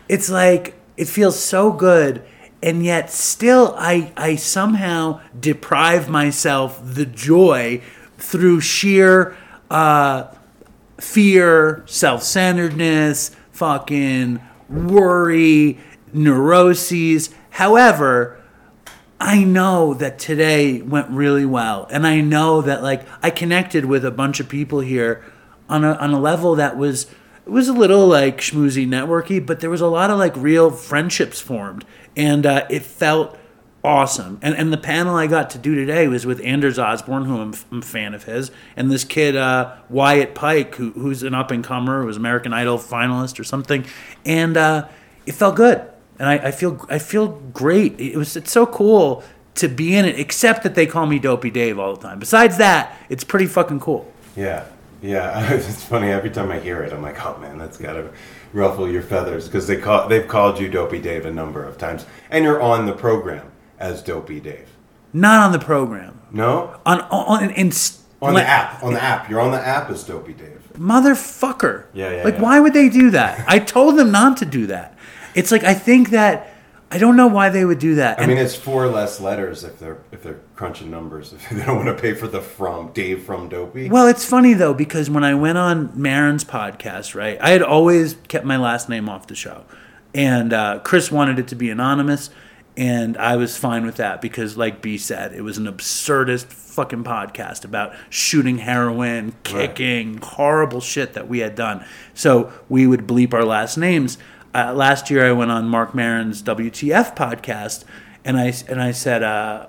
[0.09, 2.22] it's like it feels so good,
[2.66, 7.81] and yet still I I somehow deprive myself the joy
[8.18, 9.37] through sheer
[9.70, 10.26] uh,
[10.98, 15.79] fear, self-centeredness, fucking worry,
[16.12, 17.31] neuroses.
[17.50, 18.40] However,
[19.20, 24.05] I know that today went really well, and I know that like I connected with
[24.05, 25.24] a bunch of people here
[25.68, 27.07] on a on a level that was
[27.46, 30.72] it was a little like schmoozy networky, but there was a lot of like real
[30.72, 31.85] friendships formed,
[32.16, 33.38] and uh, it felt
[33.85, 34.38] awesome.
[34.42, 37.55] And and the panel I got to do today was with Anders Osborne, who I'm,
[37.70, 41.50] I'm a fan of his, and this kid uh, Wyatt Pike, who, who's an up
[41.50, 43.85] and comer, was American Idol finalist or something,
[44.24, 44.88] and uh,
[45.26, 48.00] it felt good and I, I feel I feel great.
[48.00, 49.22] It was it's so cool
[49.57, 52.18] to be in it, except that they call me Dopey Dave all the time.
[52.18, 54.11] Besides that, it's pretty fucking cool.
[54.37, 54.66] Yeah,
[55.02, 55.52] yeah.
[55.52, 56.92] It's funny every time I hear it.
[56.92, 58.11] I'm like, oh man, that's gotta
[58.56, 62.06] ruffle your feathers because they call they've called you Dopey Dave a number of times,
[62.30, 64.68] and you're on the program as Dopey Dave.
[65.12, 66.20] Not on the program.
[66.32, 67.72] No, On on in, in
[68.20, 68.82] on the app.
[68.82, 70.60] On the app, you're on the app as Dopey Dave.
[70.78, 71.84] motherfucker.
[71.92, 72.42] Yeah, yeah, Like, yeah.
[72.42, 73.44] why would they do that?
[73.48, 74.96] I told them not to do that.
[75.34, 76.50] It's like I think that
[76.90, 78.18] I don't know why they would do that.
[78.18, 81.33] I And- mean, it's four less letters if they're if they're crunching numbers.
[81.37, 83.88] If they don't want to pay for the from Dave from Dopey.
[83.88, 88.16] Well, it's funny though because when I went on Maron's podcast, right, I had always
[88.29, 89.64] kept my last name off the show,
[90.14, 92.31] and uh, Chris wanted it to be anonymous,
[92.77, 97.03] and I was fine with that because, like B said, it was an absurdist fucking
[97.05, 101.85] podcast about shooting heroin, kicking, horrible shit that we had done.
[102.14, 104.18] So we would bleep our last names.
[104.56, 107.84] Uh, last year, I went on Marc Maron's WTF podcast,
[108.24, 109.22] and I and I said.
[109.22, 109.66] Uh,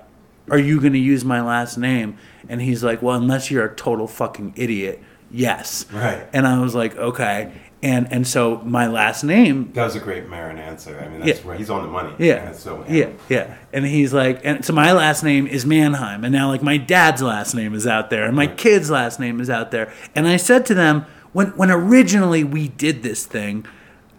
[0.50, 2.16] are you going to use my last name?
[2.48, 5.84] And he's like, well, unless you're a total fucking idiot, yes.
[5.92, 6.26] Right.
[6.32, 7.52] And I was like, okay.
[7.82, 10.98] And and so my last name, that was a great Marin answer.
[10.98, 11.54] I mean, that's Yeah.
[11.56, 12.14] he's on the money.
[12.18, 13.56] yeah, so yeah, yeah.
[13.74, 17.20] And he's like, and so my last name is Manheim, and now like my dad's
[17.20, 19.92] last name is out there, and my kid's last name is out there.
[20.14, 23.66] And I said to them when when originally we did this thing.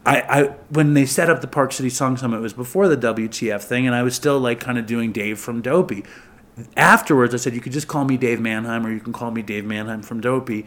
[0.10, 2.98] I, I when they set up the Park City Song Summit, it was before the
[2.98, 6.04] WTF thing, and I was still like kind of doing Dave from Dopey.
[6.76, 9.44] Afterwards, I said you could just call me Dave Manheim, or you can call me
[9.44, 10.66] Dave Manheim from Dopey.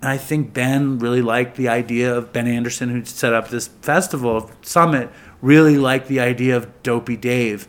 [0.00, 3.66] And I think Ben really liked the idea of Ben Anderson, who set up this
[3.68, 5.10] festival summit,
[5.42, 7.66] really liked the idea of Dopey Dave.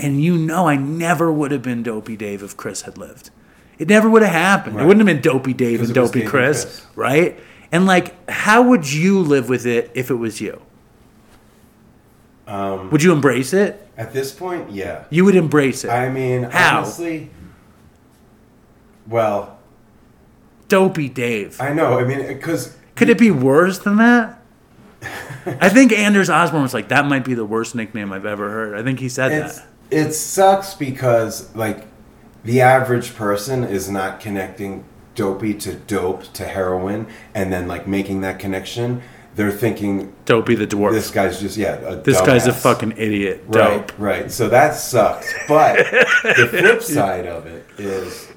[0.00, 3.30] And you know, I never would have been Dopey Dave if Chris had lived.
[3.78, 4.80] It never would have happened.
[4.80, 6.86] It wouldn't have been Dopey Dave and Dopey Chris, Chris.
[6.96, 7.38] right?
[7.74, 10.62] And like, how would you live with it if it was you?
[12.46, 13.84] Um, would you embrace it?
[13.96, 15.06] At this point, yeah.
[15.10, 15.88] You would embrace it.
[15.90, 16.78] I mean, How?
[16.82, 17.30] honestly,
[19.08, 19.58] well,
[20.68, 21.60] Dopey Dave.
[21.60, 21.98] I know.
[21.98, 24.40] I mean, because Could it be worse than that?
[25.44, 28.76] I think Anders Osborne was like, that might be the worst nickname I've ever heard.
[28.78, 29.66] I think he said It's, that.
[29.90, 31.88] it sucks because like
[32.44, 34.84] the average person is not connecting
[35.14, 39.02] dopey to dope to heroin and then like making that connection.
[39.36, 40.92] They're thinking Dopey the dwarf.
[40.92, 41.74] this guy's just yeah.
[41.80, 42.62] A This guy's a dumbass.
[42.62, 43.42] fucking idiot.
[43.48, 44.30] Right, right.
[44.30, 45.34] So that sucks.
[45.48, 45.78] But
[46.22, 48.28] the flip side of it is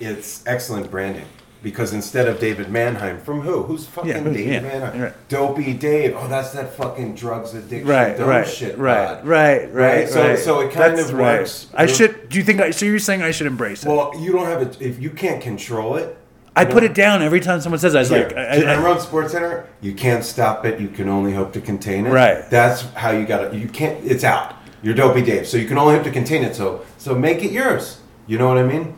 [0.00, 1.26] it's excellent branding.
[1.62, 3.62] Because instead of David Manheim, from who?
[3.62, 5.00] Who's fucking Yeah, who's- David yeah, Manheim?
[5.00, 5.28] right.
[5.28, 6.16] Dopey Dave.
[6.18, 7.86] Oh, that's that fucking drugs addiction.
[7.88, 9.26] Right, dumb right, shit right, pod.
[9.26, 10.38] right, right, So, right.
[10.38, 11.38] so it kind That's of right.
[11.40, 11.68] works.
[11.74, 12.28] I should.
[12.28, 12.60] Do you think?
[12.60, 13.88] I, so you're saying I should embrace it?
[13.88, 16.16] Well, you don't have it if you can't control it.
[16.54, 17.94] I put it down every time someone says.
[17.94, 20.80] I was Here, like, I, to I- Emerald Sports Center, you can't stop it.
[20.80, 22.10] You can only hope to contain it.
[22.10, 22.44] Right.
[22.50, 24.04] That's how you got to You can't.
[24.04, 24.56] It's out.
[24.82, 26.56] You're dopey Dave, so you can only hope to contain it.
[26.56, 28.00] So, so make it yours.
[28.26, 28.94] You know what I mean?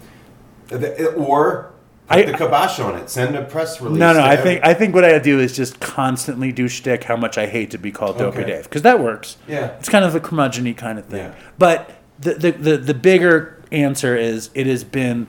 [1.17, 1.71] Or
[2.09, 3.11] put I- the kibosh on it.
[3.11, 3.99] Send a press release.
[3.99, 4.21] no, no.
[4.21, 7.39] I every- think I think what I do is just constantly do shtick how much
[7.39, 8.51] I hate to be called Dopey Okay.
[8.51, 9.37] Dave because that works.
[9.49, 9.73] Yeah.
[9.79, 11.21] it's kind of a curmudgeon kind of thing.
[11.27, 11.35] Yeah.
[11.59, 11.91] But
[12.21, 15.27] the, the the the bigger answer is it has been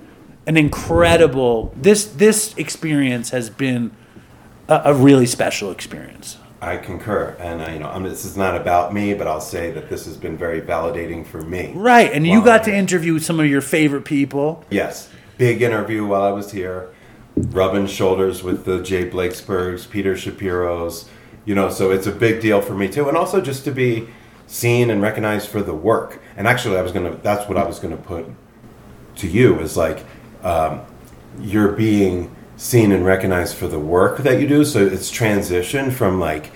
[0.48, 1.74] an incredible.
[1.76, 3.92] This this experience has been
[4.68, 6.38] a, a really special experience.
[6.62, 9.42] I concur, and I, you know, I mean, this is not about me, but I'll
[9.42, 11.72] say that this has been very validating for me.
[11.76, 14.64] Right, and you got to interview some of your favorite people.
[14.72, 15.10] Yes.
[15.38, 16.94] Big interview while I was here,
[17.36, 21.10] rubbing shoulders with the Jay Blakesbergs, Peter Shapiro's,
[21.46, 23.08] you know, so it's a big deal for me too.
[23.08, 24.08] And also just to be
[24.48, 26.22] seen and recognized for the work.
[26.38, 28.26] And actually, I was going to, that's what I was going to put
[29.18, 30.06] to you is like,
[30.44, 30.82] um,
[31.40, 34.64] you're being seen and recognized for the work that you do.
[34.64, 36.52] So it's transition from like,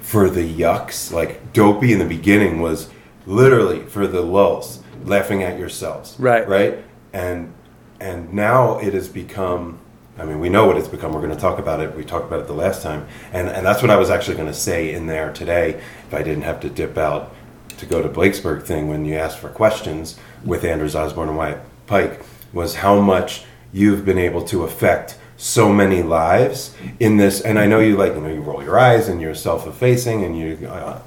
[0.00, 2.90] for the yucks, like dopey in the beginning was
[3.26, 6.16] literally for the lulls, laughing at yourselves.
[6.18, 6.48] Right.
[6.48, 6.84] Right.
[7.12, 7.52] And
[8.00, 9.78] and now it has become
[10.18, 11.14] I mean, we know what it's become.
[11.14, 11.96] We're going to talk about it.
[11.96, 13.06] We talked about it the last time.
[13.32, 16.22] And and that's what I was actually going to say in there today if I
[16.22, 17.34] didn't have to dip out
[17.78, 21.60] to go to Blakesberg thing when you asked for questions with Anders Osborne and Wyatt
[21.86, 22.22] Pike
[22.52, 27.66] was how much you've been able to affect so many lives in this and I
[27.66, 31.00] know you like you know you roll your eyes and you're self-effacing and you uh,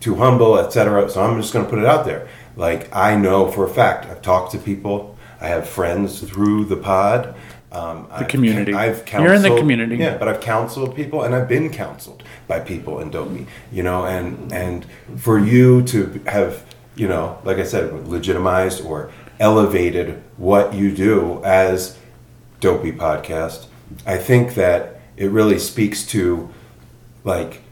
[0.00, 3.48] too humble etc so I'm just going to put it out there like I know
[3.48, 7.34] for a fact I've talked to people I have friends through the pod
[7.72, 8.72] um, the community.
[8.72, 9.96] I've You're in the counseled- community.
[9.96, 14.06] yeah but I've counseled people and I've been counseled by people in Dopey, you know,
[14.06, 14.86] and and
[15.18, 16.64] for you to have,
[16.94, 19.10] you know, like I said, legitimized or
[19.40, 21.98] elevated what you do as
[22.60, 23.66] Dopey podcast,
[24.06, 26.48] I think that it really speaks to
[27.24, 27.62] like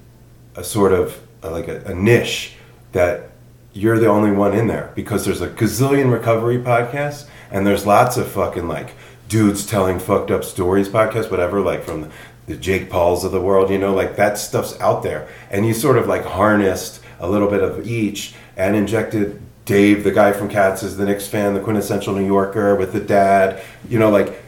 [0.56, 2.54] a sort of like a, a niche
[2.92, 3.30] that
[3.72, 8.16] you're the only one in there because there's a gazillion recovery podcasts and there's lots
[8.16, 8.90] of fucking like
[9.28, 12.02] dudes telling fucked up stories podcast, whatever like from
[12.46, 13.94] the, Jake Pauls of the world you know?
[13.94, 15.28] Like that stuff's out there.
[15.50, 20.12] And you sort of like harnessed a little bit of each and injected Dave the
[20.12, 24.10] guy from Katz's the Knicks fan the quintessential New Yorker with the dad you know?
[24.10, 24.42] Like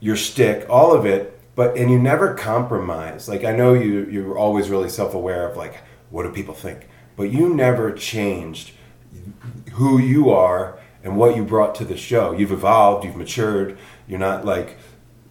[0.00, 3.28] your shtick, all of it, but and you never compromise.
[3.28, 5.76] Like I know you you're always really self aware of like
[6.10, 8.72] what do people think, but you never changed
[9.72, 10.78] who you are
[11.08, 12.32] and what you brought to the show.
[12.32, 13.78] You've evolved, you've matured.
[14.06, 14.76] You're not like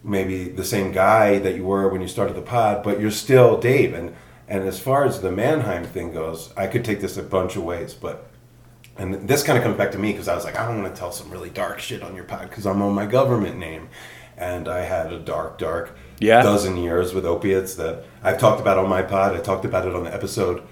[0.02, 3.58] maybe the same guy that you were when you started the pod, but you're still
[3.58, 3.94] Dave.
[3.94, 4.14] And
[4.48, 7.62] and as far as the Manheim thing goes, I could take this a bunch of
[7.62, 8.26] ways, but
[8.96, 10.92] and this kind of comes back to me because I was like, I don't want
[10.92, 13.88] to tell some really dark shit on your pod because I'm on my government name,
[14.36, 16.42] and I had a dark, dark Yeah.
[16.42, 19.36] dozen years with opiates that I've talked about on my pod.
[19.36, 20.62] I talked about it on the episode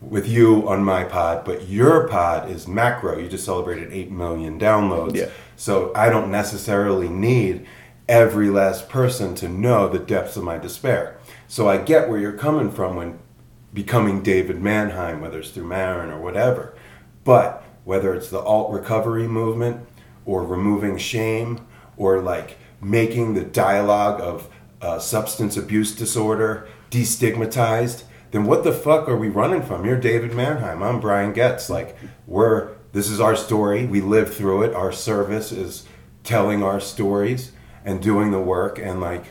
[0.00, 3.18] with you on my pod, but your pod is macro.
[3.18, 5.28] You just celebrated eight million downloads, Yeah.
[5.56, 7.66] so I don't necessarily need
[8.08, 11.16] every last person to know the depths of my despair.
[11.48, 13.18] So I get where you're coming from when
[13.74, 16.74] becoming David Manheim, whether it's through Maron or whatever.
[17.24, 19.86] But whether it's the alt recovery movement
[20.24, 21.66] or removing shame
[21.96, 24.48] or like making the dialogue of
[24.82, 28.04] uh, substance abuse disorder destigmatized,
[28.36, 29.86] then what the fuck are we running from?
[29.86, 30.82] You're David Manheim.
[30.82, 31.70] I'm Brian Getz.
[31.70, 33.86] Like we're this is our story.
[33.86, 34.74] We lived through it.
[34.74, 35.86] Our service is
[36.22, 39.24] telling our stories and doing the work and like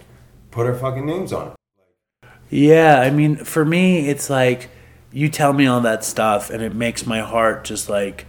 [0.49, 2.30] put our fucking names on it.
[2.49, 4.70] Yeah, I mean, for me, it's like
[5.12, 8.26] you tell me all that stuff, and it makes my heart just like,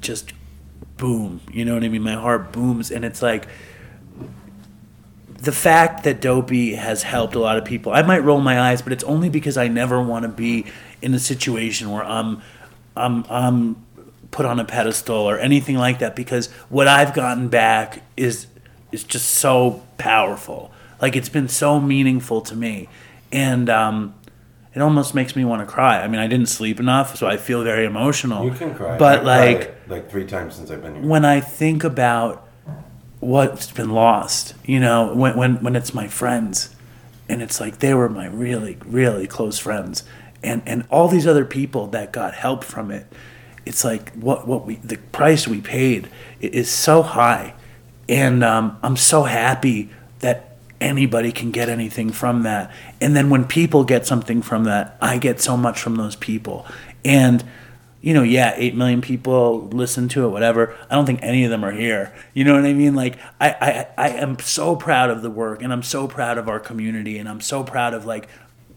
[0.00, 0.32] just
[0.98, 1.40] boom.
[1.52, 2.02] You know what I mean?
[2.02, 3.48] My heart booms, and it's like
[5.38, 7.92] the fact that Dopey has helped a lot of people.
[7.92, 10.66] I might roll my eyes, but it's only because I never want to be
[11.02, 12.40] in a situation where I'm,
[12.96, 13.84] I'm, I'm
[14.30, 16.16] put on a pedestal or anything like that.
[16.16, 18.46] Because what I've gotten back is
[18.92, 20.70] is just so powerful.
[21.00, 22.88] Like it's been so meaningful to me,
[23.30, 24.14] and um,
[24.74, 26.00] it almost makes me want to cry.
[26.00, 28.44] I mean, I didn't sleep enough, so I feel very emotional.
[28.44, 28.96] You can cry.
[28.96, 31.04] But like like three times since I've been here.
[31.04, 32.45] when I think about
[33.20, 36.74] what's been lost, you know, when when when it's my friends,
[37.28, 40.04] and it's like they were my really really close friends,
[40.42, 43.06] and and all these other people that got help from it,
[43.64, 46.08] it's like what what we the price we paid
[46.40, 47.54] is so high,
[48.08, 49.90] and um, I'm so happy
[50.20, 54.96] that anybody can get anything from that, and then when people get something from that,
[55.00, 56.66] I get so much from those people,
[57.04, 57.42] and
[58.06, 60.76] you know, yeah, eight million people listen to it, whatever.
[60.88, 62.14] I don't think any of them are here.
[62.34, 62.94] You know what I mean?
[62.94, 66.48] Like, I, I, I am so proud of the work, and I'm so proud of
[66.48, 68.28] our community, and I'm so proud of like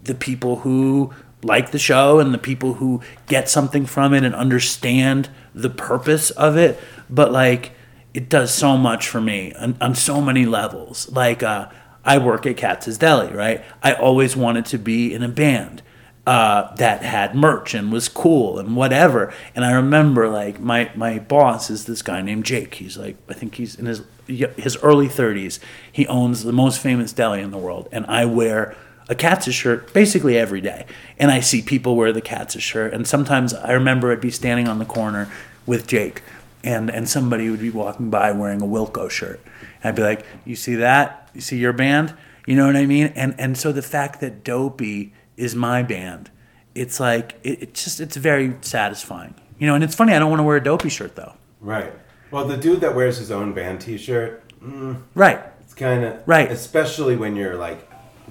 [0.04, 1.14] the people who
[1.44, 6.32] like the show and the people who get something from it and understand the purpose
[6.32, 6.80] of it.
[7.08, 7.74] But like,
[8.16, 11.08] it does so much for me on, on so many levels.
[11.12, 11.70] Like, uh,
[12.04, 13.64] I work at Katz's Deli, right?
[13.84, 15.84] I always wanted to be in a band
[16.28, 19.34] uh, that had merch and was cool and whatever.
[19.56, 22.76] And I remember like my my boss is this guy named Jake.
[22.76, 25.60] He's like I think he's in his his early 30s.
[25.92, 28.76] He owns the most famous deli in the world, and I wear
[29.08, 30.86] a Katz's shirt basically every day.
[31.18, 34.68] And I see people wear the Katz's shirt, and sometimes I remember I'd be standing
[34.68, 35.30] on the corner
[35.66, 36.22] with Jake.
[36.62, 39.40] And, and somebody would be walking by wearing a Wilco shirt.
[39.82, 41.30] And I'd be like, You see that?
[41.34, 42.14] You see your band?
[42.46, 43.14] You know what I mean?
[43.16, 46.30] And and so the fact that Dopey is my band,
[46.76, 49.36] it's like it, it just it's very satisfying.
[49.58, 50.14] You know, and it's funny.
[50.14, 51.34] I don't want to wear a Dopey shirt though.
[51.60, 51.92] Right.
[52.32, 55.40] Well, the dude that wears his own band T-shirt, mm, Right.
[55.62, 56.52] it's kind of Right.
[56.52, 57.90] Especially when you're like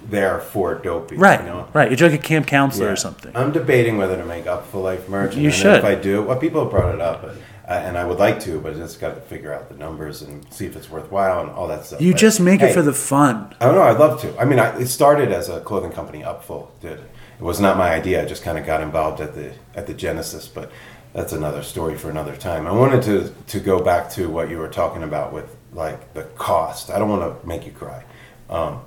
[0.09, 1.17] there for dopey.
[1.17, 1.41] Right.
[1.41, 1.67] You know?
[1.73, 1.91] Right.
[1.91, 2.93] You're like a camp counselor Yeah.
[2.93, 3.31] or something.
[3.35, 5.35] I'm debating whether to make Upful Life merch.
[5.35, 5.75] You should.
[5.79, 7.35] If I do, well, people have brought it up, but,
[7.69, 10.23] uh, and I would like to, but I just got to figure out the numbers
[10.23, 12.01] and see if it's worthwhile and all that stuff.
[12.01, 13.53] You But, just make hey, it for the fun.
[13.61, 13.83] I don't know.
[13.83, 14.39] I'd love to.
[14.39, 16.23] I mean, I, it started as a clothing company.
[16.23, 16.97] Upful did.
[16.97, 18.23] It was not my idea.
[18.23, 20.71] I just kind of got involved at the at the genesis, but
[21.13, 22.65] that's another story for another time.
[22.65, 26.23] I wanted to to go back to what you were talking about with like the
[26.23, 26.89] cost.
[26.89, 28.03] I don't want to make you cry,
[28.49, 28.81] um,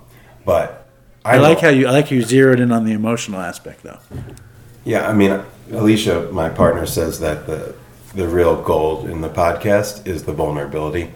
[0.44, 0.88] but
[1.24, 4.00] I like how you I like how you zeroed in on the emotional aspect though.
[4.84, 7.76] Yeah, I mean, Alicia, my partner, says that the
[8.14, 11.12] the real gold in the podcast is the vulnerability.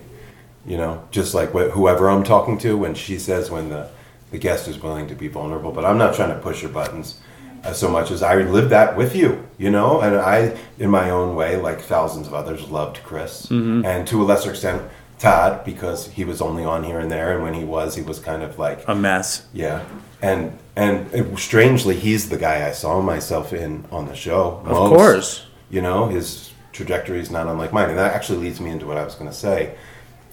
[0.66, 3.88] You know, just like wh- whoever I'm talking to, when she says when the
[4.32, 5.70] the guest is willing to be vulnerable.
[5.72, 7.20] But I'm not trying to push her buttons
[7.64, 9.46] uh, so much as I live that with you.
[9.58, 14.06] You know, and I, in my own way, like thousands of others, loved Chris, and
[14.08, 14.82] to a lesser extent.
[15.18, 18.18] Todd, because he was only on here and there, and when he was, he was
[18.18, 19.46] kind of like A mess.
[19.54, 19.82] yeah,
[20.20, 24.60] and and it, strangely, he's the guy I saw myself in on the show.
[24.66, 25.46] Of course.
[25.70, 28.96] you know his trajectory is not unlike mine, and that actually leads me into what
[28.98, 29.74] I was going to say: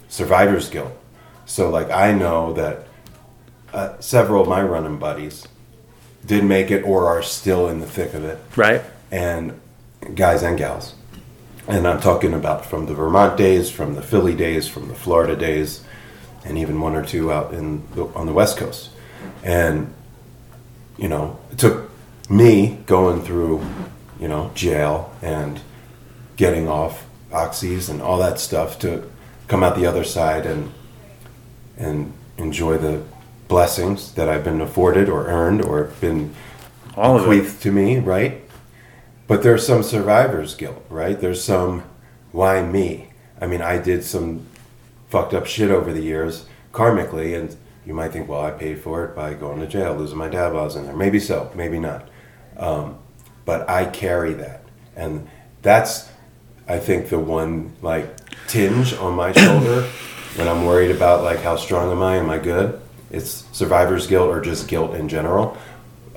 [0.08, 0.92] survivor's guilt.
[1.46, 2.86] So, like, I know that
[3.72, 5.46] uh, several of my running buddies
[6.24, 8.82] did make it or are still in the thick of it, Right.
[9.10, 9.60] and
[10.14, 10.94] guys and gals.
[11.66, 15.34] And I'm talking about from the Vermont days, from the Philly days, from the Florida
[15.36, 15.82] days,
[16.44, 18.90] and even one or two out in the, on the West Coast.
[19.42, 19.92] And
[20.96, 21.90] you know, it took
[22.30, 23.64] me going through,
[24.20, 25.60] you know, jail and
[26.36, 29.10] getting off oxys and all that stuff to
[29.48, 30.72] come out the other side and
[31.76, 33.02] and enjoy the
[33.48, 36.34] blessings that I've been afforded or earned or been
[36.96, 37.28] All of it.
[37.28, 38.42] bequeathed to me, right?
[39.26, 41.18] But there's some survivor's guilt, right?
[41.18, 41.82] There's some
[42.32, 43.10] why me?
[43.40, 44.46] I mean, I did some
[45.08, 47.56] fucked up shit over the years karmically, and
[47.86, 50.52] you might think, well, I paid for it by going to jail, losing my dad
[50.52, 50.96] while I was in there.
[50.96, 52.08] Maybe so, maybe not.
[52.56, 52.98] Um,
[53.44, 54.64] but I carry that,
[54.96, 55.28] and
[55.62, 56.08] that's,
[56.68, 58.06] I think, the one like
[58.46, 59.82] tinge on my shoulder
[60.36, 62.16] when I'm worried about like how strong am I?
[62.16, 62.80] Am I good?
[63.10, 65.56] It's survivor's guilt or just guilt in general.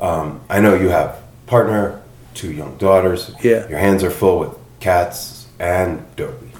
[0.01, 2.01] Um, I know you have partner,
[2.33, 3.31] two young daughters.
[3.41, 3.67] Yeah.
[3.67, 6.51] Your hands are full with cats and dopey.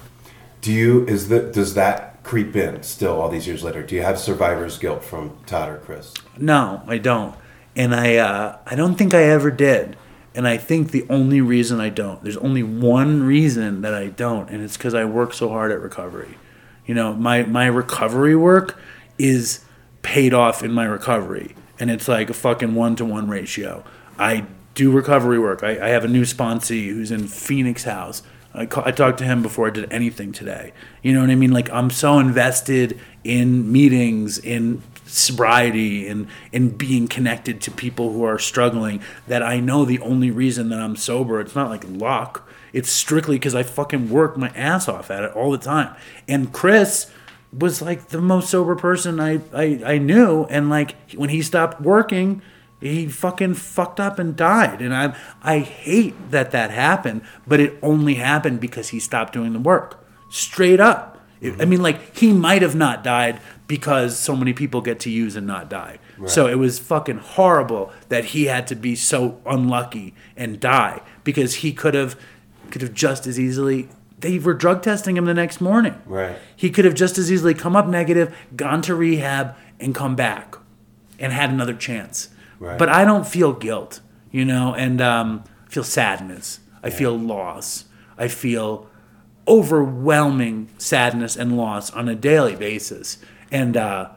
[0.62, 3.84] Do you is that does that creep in still all these years later?
[3.84, 6.14] Do you have survivor's guilt from Todd or Chris?
[6.38, 7.36] No, I don't.
[7.76, 9.96] And I uh, I don't think I ever did.
[10.38, 14.52] And I think the only reason I don't, there's only one reason that I don't,
[14.52, 16.38] and it's because I work so hard at recovery.
[16.86, 18.80] You know, my, my recovery work
[19.18, 19.66] is
[20.04, 21.56] paid off in my recovery.
[21.80, 23.84] And it's like a fucking one to one ratio.
[24.20, 25.64] I do recovery work.
[25.64, 28.22] I, I have a new sponsee who's in Phoenix House.
[28.54, 30.72] I, ca- I talked to him before I did anything today.
[31.02, 31.52] You know what I mean?
[31.52, 38.24] Like I'm so invested in meetings, in sobriety, and in being connected to people who
[38.24, 41.40] are struggling that I know the only reason that I'm sober.
[41.40, 42.48] It's not like luck.
[42.74, 45.96] It's strictly because I fucking work my ass off at it all the time.
[46.28, 47.10] And Chris
[47.58, 50.44] was like the most sober person I, I, I knew.
[50.50, 52.42] And like when he stopped working,
[52.80, 57.80] He fucking fucked up and died, and I I hate that that happened, but it
[57.82, 60.06] only happened because he stopped doing the work.
[60.30, 61.18] Straight up.
[61.42, 61.70] I mm-hmm.
[61.70, 65.46] mean, like he might have not died because so many people get to use and
[65.46, 66.00] not die.
[66.26, 71.56] So it was fucking horrible that he had to be so unlucky and die because
[71.56, 72.20] he could have
[72.72, 73.90] could have just as easily.
[74.20, 76.02] They were drug testing him the next morning.
[76.06, 76.38] Right.
[76.56, 80.56] He could have just as easily come up negative, gone to rehab, and come back,
[81.20, 82.30] and had another chance.
[82.60, 82.80] Right.
[82.80, 84.00] But I don't feel guilt,
[84.32, 86.62] you know, and um, I feel sadness.
[86.82, 87.86] I feel loss.
[88.18, 88.90] I feel
[89.48, 93.18] overwhelming sadness and loss on a daily basis.
[93.52, 94.10] And uh,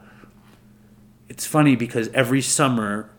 [1.29, 3.11] it's funny because every summer,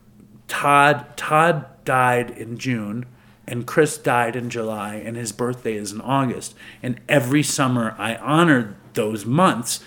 [0.48, 3.06] Todd Todd died in June,
[3.48, 6.56] and Chris died in July, and his birthday is in August.
[6.84, 9.84] And every summer, I honored those months,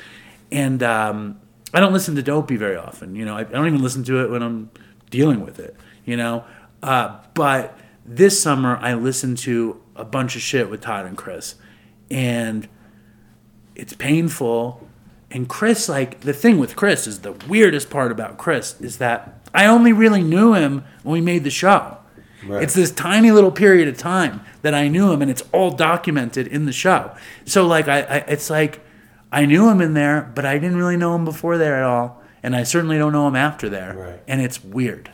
[0.51, 1.41] and um,
[1.73, 3.15] I don't listen to Dopey very often.
[3.15, 4.71] You know, I, I don't even listen to it when I'm
[5.11, 5.77] dealing with it.
[6.05, 6.45] You know,
[6.83, 11.57] uh, but this summer I listened to a bunch of shit with Todd and Chris,
[12.11, 12.69] and
[13.75, 14.84] it's painful.
[15.35, 19.41] And Chris, like the thing with Chris is the weirdest part about Chris is that
[19.53, 21.99] I only really knew him when we made the show.
[22.47, 22.63] Right.
[22.63, 26.47] It's this tiny little period of time that I knew him, and it's all documented
[26.47, 27.17] in the show.
[27.47, 28.81] So like I, I it's like
[29.33, 32.23] I knew him in there, but I didn't really know him before there at all,
[32.45, 33.95] and I certainly don't know him after there.
[33.95, 34.21] Right.
[34.29, 35.11] And it's weird.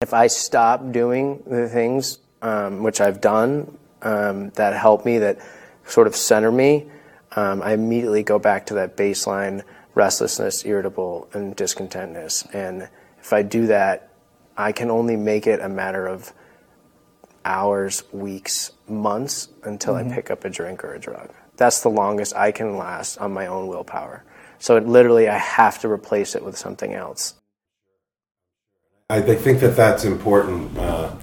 [0.00, 5.38] If I stop doing the things um, which I've done um, that help me, that
[5.84, 6.88] sort of center me,
[7.36, 9.62] um, I immediately go back to that baseline
[9.94, 12.46] restlessness, irritable, and discontentness.
[12.54, 12.88] And
[13.20, 14.10] if I do that,
[14.56, 16.32] I can only make it a matter of
[17.44, 21.30] hours, weeks, months until I pick up a drink or a drug.
[21.56, 24.24] That's the longest I can last on my own willpower.
[24.58, 27.34] So it literally, I have to replace it with something else.
[29.08, 31.16] I I think that that's important uh,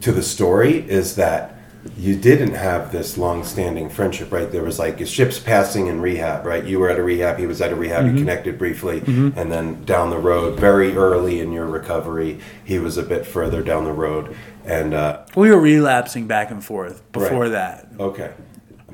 [0.00, 1.53] to the story is that
[1.98, 4.50] you didn't have this long-standing friendship, right?
[4.50, 6.64] There was like a ships passing in rehab, right?
[6.64, 9.84] You were at a rehab, he was at a rehab, you connected briefly, and then
[9.84, 13.92] down the road, very early in your recovery, he was a bit further down the
[13.92, 17.52] road, and uh, We were relapsing back and forth before Right.
[17.52, 17.88] that.
[18.00, 18.32] okay,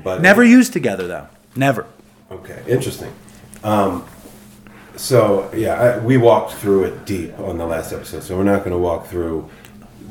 [0.03, 1.29] but Never used together though.
[1.57, 1.87] Never.
[2.31, 3.13] Okay, interesting.
[3.63, 4.05] Um,
[4.97, 8.59] so yeah, I, we walked through it deep on the last episode, so we're not
[8.61, 9.49] going to walk through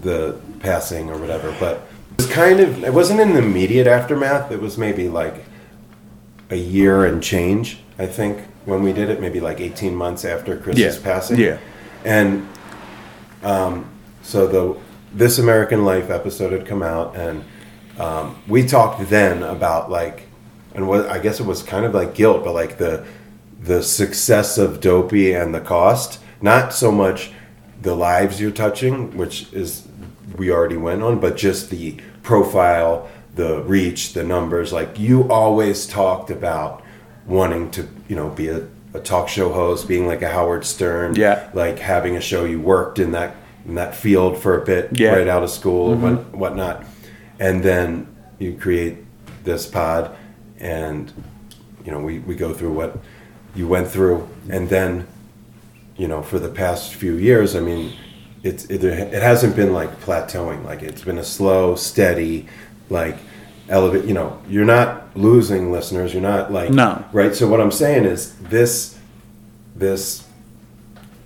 [0.02, 1.56] the passing or whatever.
[1.60, 1.82] But
[2.20, 4.52] it was kind of it wasn't in the immediate aftermath.
[4.52, 5.46] It was maybe like
[6.50, 9.22] a year and change, I think, when we did it.
[9.22, 11.40] Maybe like eighteen months after Chris's Yeah, passing.
[11.40, 11.58] yeah.
[12.04, 12.46] and
[13.44, 13.90] um,
[14.22, 14.78] so the
[15.14, 17.44] This American Life episode had come out, and
[17.98, 20.24] um, we talked then about like,
[20.76, 23.06] and what I guess it was kind of like guilt, but like the
[23.62, 27.32] the success of Dopey and the cost, not so much
[27.82, 29.88] the lives you're touching, which is
[30.38, 34.72] we already went on, but just the profile, the reach, the numbers.
[34.74, 36.84] Like you always talked about
[37.26, 41.16] wanting to, you know, be a, a talk show host, being like a Howard Stern,
[41.16, 41.50] Yeah.
[41.54, 42.46] like having a show.
[42.46, 45.12] You worked in that in that field for a bit, Yeah.
[45.16, 46.86] right out of school or what, whatnot,
[47.40, 48.08] and then
[48.40, 48.98] you create
[49.44, 50.16] this pod,
[50.60, 51.12] and
[51.86, 52.98] you know we, we go through what
[53.54, 55.06] you went through, and then
[55.98, 57.94] you know for the past few years, I mean,
[58.44, 62.48] it's it, it hasn't been like plateauing, like it's been a slow, steady,
[62.90, 63.18] like
[63.68, 64.06] elevate.
[64.06, 66.14] You know, you're not losing listeners.
[66.14, 67.04] You're not like No.
[67.12, 67.36] right.
[67.36, 68.98] So what I'm saying is this
[69.76, 70.26] this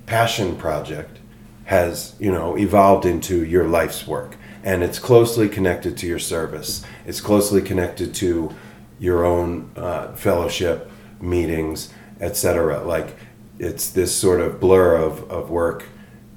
[0.05, 1.19] passion project
[1.65, 6.83] has you know evolved into your life's work and it's closely connected to your service
[7.05, 8.53] it's closely connected to
[8.99, 10.91] your own uh, fellowship
[11.21, 13.15] meetings etc like
[13.59, 15.85] it's this sort of blur of, of work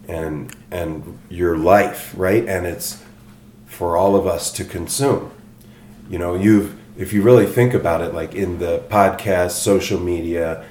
[0.09, 2.47] and and your life right?
[2.47, 3.03] And it's
[3.67, 5.31] for all of us to consume.
[6.11, 10.65] You know you've if you really think about it like in the podcast social media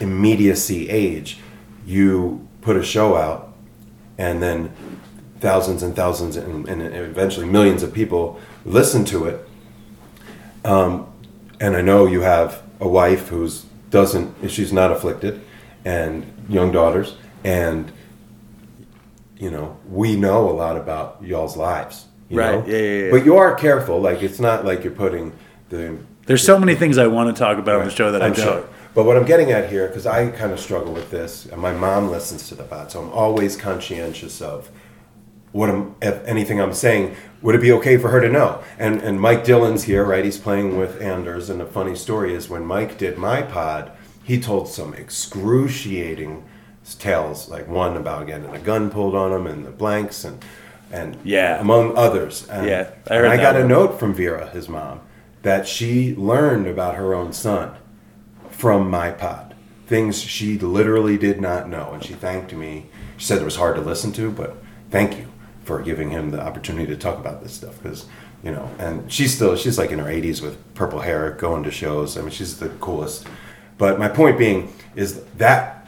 [0.00, 1.38] immediacy age
[1.84, 3.52] you put a show out
[4.18, 4.72] and then
[5.40, 9.48] thousands and thousands and, and eventually millions of people listen to it.
[10.64, 11.12] Um,
[11.62, 15.40] and i know you have a wife who's doesn't she's not afflicted
[15.84, 17.92] and young daughters and
[19.42, 19.66] you know
[20.00, 21.96] we know a lot about y'all's lives
[22.28, 22.64] you Right, know?
[22.72, 23.10] yeah, yeah, yeah.
[23.14, 25.26] but you are careful like it's not like you're putting
[25.68, 25.82] the
[26.26, 28.32] There's so many things I want to talk about on the show that I I'm
[28.32, 28.44] don't.
[28.46, 28.64] sure.
[28.94, 31.72] But what I'm getting at here, because I kind of struggle with this, and my
[31.86, 34.70] mom listens to the pod, so I'm always conscientious of
[35.52, 37.04] what I'm, if anything I'm saying.
[37.42, 38.50] Would it be okay for her to know?
[38.78, 40.24] And and Mike Dillon's here, right?
[40.24, 43.90] He's playing with Anders, and the funny story is when Mike did my pod,
[44.24, 46.44] he told some excruciating
[46.98, 50.44] tales, like one about getting a gun pulled on him and the blanks and
[50.90, 51.58] and Yeah.
[51.58, 52.46] among others.
[52.50, 55.00] And, Yeah, I heard I got a note from Vera, his mom,
[55.42, 57.70] that she learned about her own son
[58.50, 59.54] from my pod.
[59.86, 62.86] Things she literally did not know, and she thanked me.
[63.16, 64.56] She said it was hard to listen to, but
[64.90, 65.26] thank you
[65.64, 68.04] for giving him the opportunity to talk about this stuff because
[68.44, 68.68] you know.
[68.78, 72.18] And she's still she's like in her 80s with purple hair, going to shows.
[72.18, 73.26] I mean, she's the coolest.
[73.78, 75.81] But my point being is that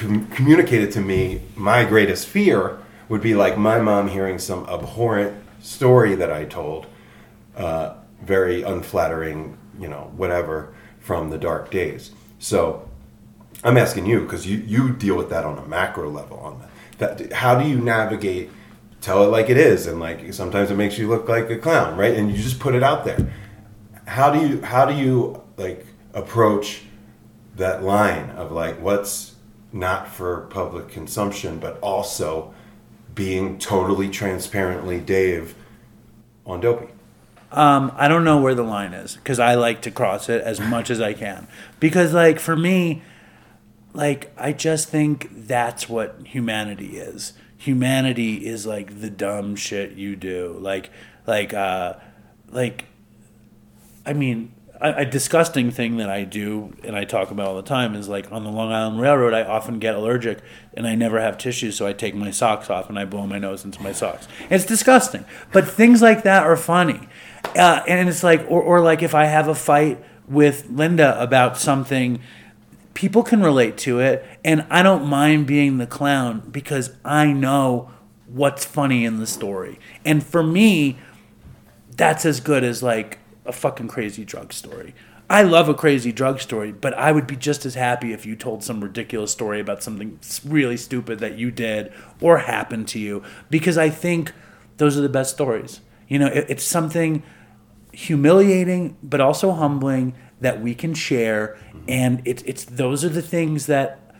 [0.00, 2.78] com- communicated to me my greatest fear
[3.08, 6.86] would be like my mom hearing some abhorrent story that I told
[7.56, 12.12] uh, very unflattering, you know, whatever from the dark days.
[12.38, 12.88] So
[13.62, 16.38] I'm asking you because you you deal with that on a macro level.
[16.38, 16.62] On
[16.98, 18.50] that, that how do you navigate?
[19.00, 21.96] Tell it like it is, and like sometimes it makes you look like a clown,
[21.96, 22.14] right?
[22.14, 23.32] And you just put it out there.
[24.06, 26.82] How do you how do you like approach
[27.56, 29.29] that line of like what's
[29.72, 32.54] not for public consumption, but also
[33.14, 35.54] being totally transparently Dave
[36.46, 36.92] on Dopey?
[37.52, 40.60] Um, I don't know where the line is because I like to cross it as
[40.60, 41.48] much as I can.
[41.80, 43.02] Because, like, for me,
[43.92, 47.32] like, I just think that's what humanity is.
[47.58, 50.56] Humanity is like the dumb shit you do.
[50.60, 50.90] Like,
[51.26, 51.94] like, uh,
[52.48, 52.84] like,
[54.06, 57.94] I mean, a, disgusting thing that I do and I talk about all the time
[57.94, 60.40] is like on the Long Island Railroad, I often get allergic
[60.74, 63.38] and I never have tissues, so I take my socks off and I blow my
[63.38, 64.26] nose into my socks.
[64.48, 67.08] It's disgusting, but things like that are funny,
[67.56, 71.58] uh, and it's like, or, or like if I have a fight with Linda about
[71.58, 72.20] something.
[72.94, 77.90] People can relate to it, and I don't mind being the clown because I know
[78.26, 79.78] what's funny in the story.
[80.04, 80.98] And for me,
[81.96, 83.18] that's as good as like
[83.50, 84.94] a fucking crazy drug story.
[85.28, 88.34] I love a crazy drug story, but I would be just as happy if you
[88.34, 93.22] told some ridiculous story about something really stupid that you did or happened to you
[93.50, 94.32] because I think
[94.78, 95.80] those are the best stories.
[96.08, 97.22] You know, it, it's something
[97.92, 103.66] humiliating but also humbling that we can share and it's it's those are the things
[103.66, 104.14] that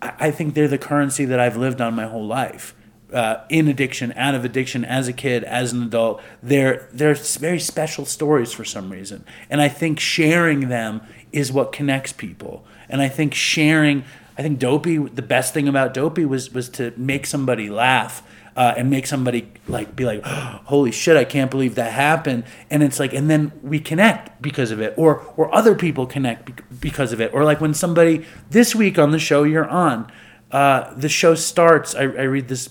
[0.00, 2.74] I I think they're the currency that I've lived on my whole life.
[3.12, 7.58] Uh, in addiction, out of addiction, as a kid, as an adult, they're they're very
[7.58, 11.00] special stories for some reason, and I think sharing them
[11.32, 12.66] is what connects people.
[12.86, 14.04] And I think sharing,
[14.36, 18.22] I think Dopey, the best thing about Dopey was was to make somebody laugh.
[18.56, 22.42] Uh, and make somebody like be like, holy shit, I can't believe that happened.
[22.70, 26.80] And it's like, and then we connect because of it, or or other people connect
[26.80, 30.10] because of it, or like when somebody this week on the show you're on,
[30.50, 31.94] uh, the show starts.
[31.94, 32.68] I, I read this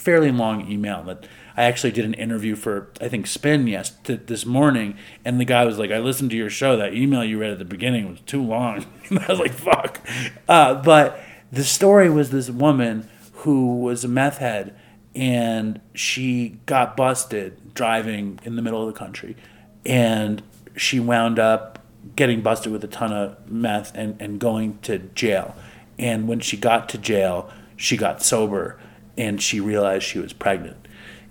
[0.00, 1.26] fairly long email that
[1.56, 4.96] I actually did an interview for I think Spin yes this morning,
[5.26, 6.76] and the guy was like, "I listened to your show.
[6.76, 10.00] That email you read at the beginning was too long." and I was like, "Fuck,"
[10.48, 11.20] uh, but
[11.52, 14.74] the story was this woman who was a meth head,
[15.14, 19.36] and she got busted driving in the middle of the country,
[19.84, 20.42] and
[20.76, 21.84] she wound up
[22.16, 25.54] getting busted with a ton of meth and, and going to jail.
[25.98, 28.78] And when she got to jail, she got sober
[29.20, 30.88] and she realized she was pregnant.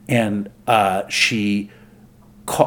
[0.08, 1.72] And uh, she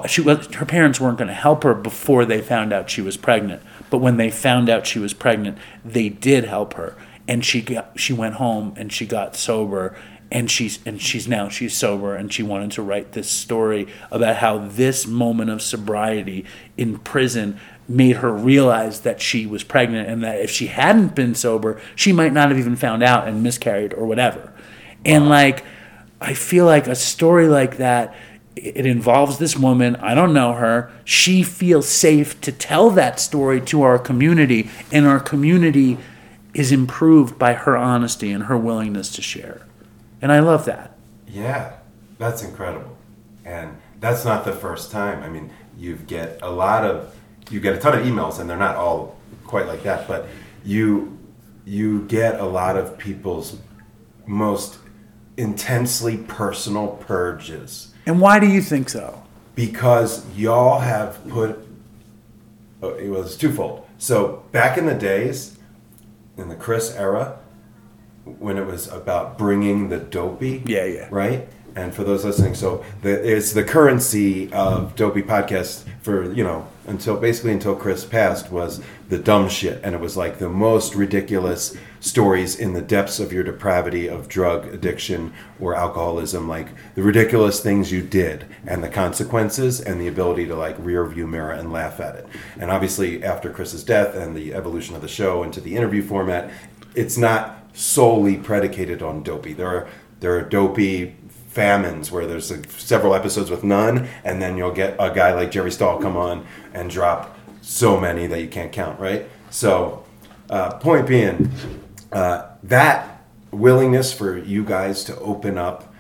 [0.07, 3.17] she was her parents weren't going to help her before they found out she was
[3.17, 3.63] pregnant.
[3.89, 6.97] But when they found out she was pregnant, they did help her,
[7.27, 9.97] and she got she went home and she got sober,
[10.31, 14.37] and she's and she's now she's sober, and she wanted to write this story about
[14.37, 16.45] how this moment of sobriety
[16.77, 17.59] in prison
[17.89, 22.13] made her realize that she was pregnant, and that if she hadn't been sober, she
[22.13, 24.52] might not have even found out and miscarried or whatever.
[25.05, 25.65] And like,
[26.21, 28.15] I feel like a story like that,
[28.55, 29.97] it involves this woman.
[29.97, 30.93] I don't know her.
[31.05, 35.99] She feels safe to tell that story to our community, and our community
[36.55, 39.67] is improved by her honesty and her willingness to share.
[40.21, 40.97] And I love that.
[41.27, 41.73] Yeah,
[42.19, 42.97] that's incredible.
[43.45, 45.23] And that's not the first time.
[45.23, 47.15] I mean, you get a lot of
[47.51, 50.29] you get a ton of emails and they're not all quite like that, but
[50.65, 51.19] you
[51.65, 53.59] you get a lot of people's
[54.27, 54.79] most
[55.43, 59.07] intensely personal purges And why do you think so?
[59.55, 61.59] because y'all have put
[62.83, 63.87] oh, it was twofold.
[63.99, 65.59] So back in the days,
[66.39, 67.39] in the Chris era,
[68.25, 71.09] when it was about bringing the dopey, Yeah, yeah.
[71.11, 71.49] right.
[71.77, 76.67] And for those listening, so the, it's the currency of dopey podcast for you know
[76.87, 80.95] until basically until Chris passed was the dumb shit, and it was like the most
[80.95, 87.03] ridiculous stories in the depths of your depravity of drug addiction or alcoholism, like the
[87.03, 91.53] ridiculous things you did and the consequences and the ability to like rear view mirror
[91.53, 92.27] and laugh at it.
[92.59, 96.51] And obviously, after Chris's death and the evolution of the show into the interview format,
[96.95, 99.53] it's not solely predicated on dopey.
[99.53, 99.89] There are
[100.21, 101.17] there are dopey
[101.53, 105.51] famines where there's like several episodes with none, and then you'll get a guy like
[105.51, 109.27] Jerry Stahl come on and drop so many that you can't count, right?
[109.51, 110.05] So,
[110.51, 111.51] uh, point being,
[112.11, 115.93] uh, that willingness for you guys to open up,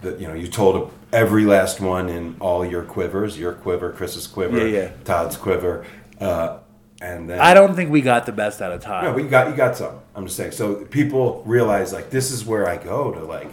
[0.00, 4.26] the you know, you told every last one in all your quivers, your quiver, Chris's
[4.26, 4.90] quiver, Yeah, yeah.
[5.04, 5.84] Todd's quiver,
[6.20, 6.58] uh,
[7.02, 9.04] and then I don't think we got the best out of Todd.
[9.04, 10.00] no, but you got you got some.
[10.14, 10.52] I'm just saying.
[10.52, 13.50] So people realize like this is where I go to like,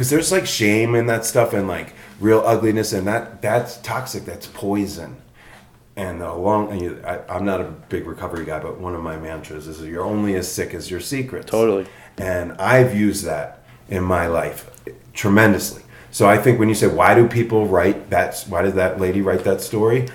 [0.00, 4.24] because there's like shame in that stuff and like real ugliness and that that's toxic.
[4.24, 5.20] That's poison.
[5.94, 9.18] And along, and you, I, I'm not a big recovery guy, but one of my
[9.18, 11.50] mantras is you're only as sick as your secrets.
[11.50, 11.86] Totally.
[12.16, 14.70] And I've used that in my life
[15.12, 15.82] tremendously.
[16.10, 19.20] So I think when you say why do people write that, why did that lady
[19.20, 20.08] write that story?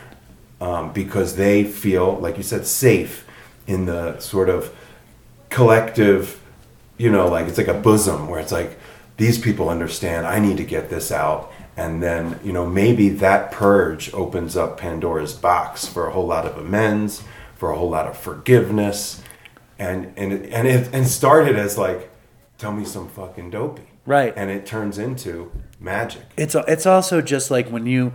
[0.59, 3.23] Um, because they feel, like you said, safe
[3.67, 4.75] in the sort of
[5.51, 6.41] collective,
[6.97, 8.79] you know, like it's like a bosom where it's like
[9.17, 11.51] these people understand I need to get this out.
[11.77, 16.45] And then, you know, maybe that purge opens up Pandora's box for a whole lot
[16.45, 17.23] of amends,
[17.55, 19.21] for a whole lot of forgiveness.
[19.77, 22.09] And and it, and it and started as like,
[22.57, 23.83] tell me some fucking dopey.
[24.05, 24.33] Right.
[24.37, 26.23] And it turns into magic.
[26.37, 28.13] it's it's also just like when you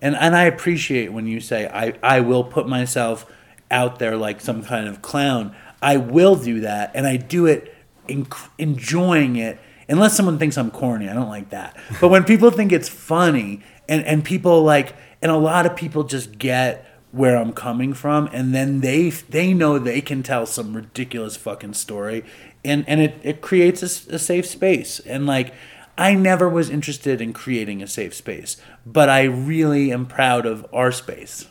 [0.00, 3.30] and and I appreciate when you say I I will put myself
[3.70, 5.54] out there like some kind of clown.
[5.82, 7.74] I will do that and I do it
[8.08, 8.26] en-
[8.56, 11.08] enjoying it unless someone thinks I'm corny.
[11.08, 11.76] I don't like that.
[12.00, 16.04] But when people think it's funny and and people like and a lot of people
[16.04, 20.74] just get where I'm coming from and then they they know they can tell some
[20.74, 22.24] ridiculous fucking story
[22.64, 25.52] and and it it creates a safe space and like
[25.98, 28.56] I never was interested in creating a safe space,
[28.86, 31.48] but I really am proud of our space.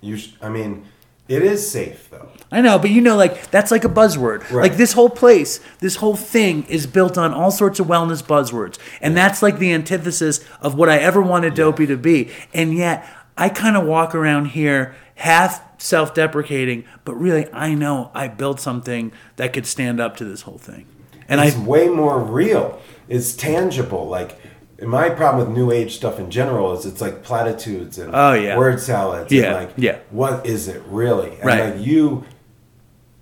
[0.00, 0.86] You, sh- I mean,
[1.28, 2.30] it is safe though.
[2.52, 4.40] I know, but you know, like that's like a buzzword.
[4.50, 4.62] Right.
[4.70, 8.78] Like this whole place, this whole thing is built on all sorts of wellness buzzwords,
[9.00, 12.30] and that's like the antithesis of what I ever wanted Dopey to be.
[12.52, 18.28] And yet, I kind of walk around here half self-deprecating, but really, I know I
[18.28, 20.86] built something that could stand up to this whole thing.
[21.28, 22.80] And it's I, way more real.
[23.08, 24.08] It's tangible.
[24.08, 24.38] Like
[24.82, 28.56] my problem with new age stuff in general is it's like platitudes and Oh, yeah.
[28.58, 29.30] word salads.
[29.32, 29.98] Yeah, and like yeah.
[30.10, 31.30] what is it really?
[31.36, 31.74] And Right.
[31.76, 32.24] like you,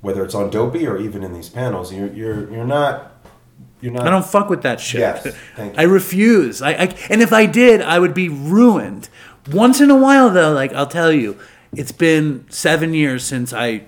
[0.01, 3.13] whether it's on Dopey or even in these panels, you're you're you're not
[3.81, 4.07] you're not.
[4.07, 5.01] I don't fuck with that shit.
[5.01, 5.23] Yes,
[5.57, 5.81] thank you.
[5.81, 6.63] I refuse.
[6.63, 9.09] I, I and if I did, I would be ruined.
[9.51, 11.39] Once in a while, though, like I'll tell you,
[11.73, 13.85] it's been seven years since I,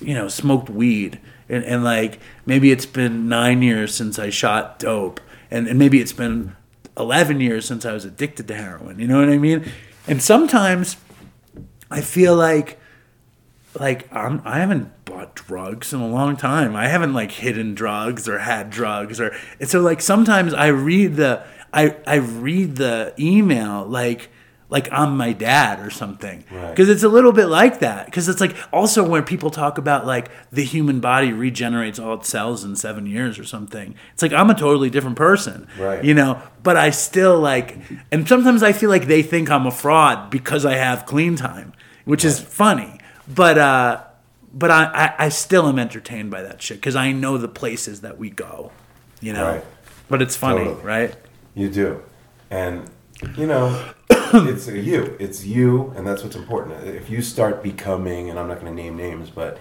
[0.00, 4.78] you know, smoked weed, and, and like maybe it's been nine years since I shot
[4.78, 6.56] dope, and, and maybe it's been
[6.96, 8.98] eleven years since I was addicted to heroin.
[8.98, 9.70] You know what I mean?
[10.06, 10.96] And sometimes
[11.90, 12.78] I feel like
[13.78, 16.74] like I'm, I haven't bought drugs in a long time.
[16.74, 21.16] I haven't like hidden drugs or had drugs or and so like sometimes I read
[21.16, 21.42] the
[21.72, 24.30] I I read the email like
[24.70, 26.70] like I'm my dad or something Right.
[26.70, 30.06] because it's a little bit like that because it's like also when people talk about
[30.06, 34.32] like the human body regenerates all its cells in seven years or something it's like
[34.32, 36.02] I'm a totally different person Right.
[36.04, 37.78] you know but I still like
[38.12, 41.72] and sometimes I feel like they think I'm a fraud because I have clean time
[42.04, 44.02] which is funny but uh
[44.52, 48.00] but I, I I still am entertained by that shit because I know the places
[48.02, 48.72] that we go
[49.20, 49.64] you know Right.
[50.08, 50.84] but it's funny Totally.
[50.84, 51.14] right
[51.54, 52.02] You do,
[52.50, 52.88] and
[53.36, 53.66] you know,
[54.10, 55.14] it's a you.
[55.20, 56.84] It's you, and that's what's important.
[56.86, 59.58] If you start becoming, and I'm not going to name names, but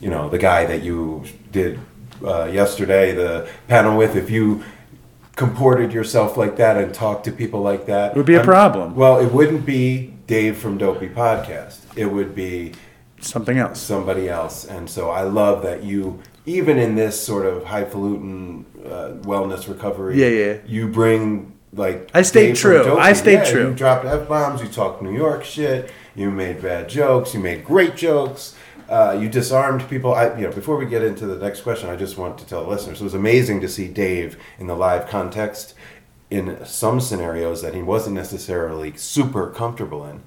[0.00, 1.78] you know, the guy that you did
[2.24, 4.64] uh, yesterday, the panel with, if you
[5.36, 8.46] comported yourself like that and talked to people like that, It would be a I'm-
[8.46, 8.94] problem.
[8.94, 11.80] Well, it wouldn't be Dave from Dopey Podcast.
[11.96, 12.72] It would be
[13.22, 14.64] something else somebody else.
[14.64, 20.20] And so I love that you, even in this sort of highfalutin uh, wellness recovery,
[20.20, 20.58] Yeah, yeah.
[20.66, 22.98] you bring like I stayed true.
[22.98, 23.68] I stayed Yeah, true.
[23.68, 24.60] You dropped f bombs.
[24.60, 25.90] You talked New York shit.
[26.14, 27.32] You made bad jokes.
[27.32, 28.54] You made great jokes.
[28.90, 30.12] Uh, you disarmed people.
[30.12, 32.62] I, you know, before we get into the next question, I just want to tell
[32.64, 35.74] the listeners it was amazing to see Dave in the live context
[36.28, 40.22] in some scenarios that he wasn't necessarily super comfortable in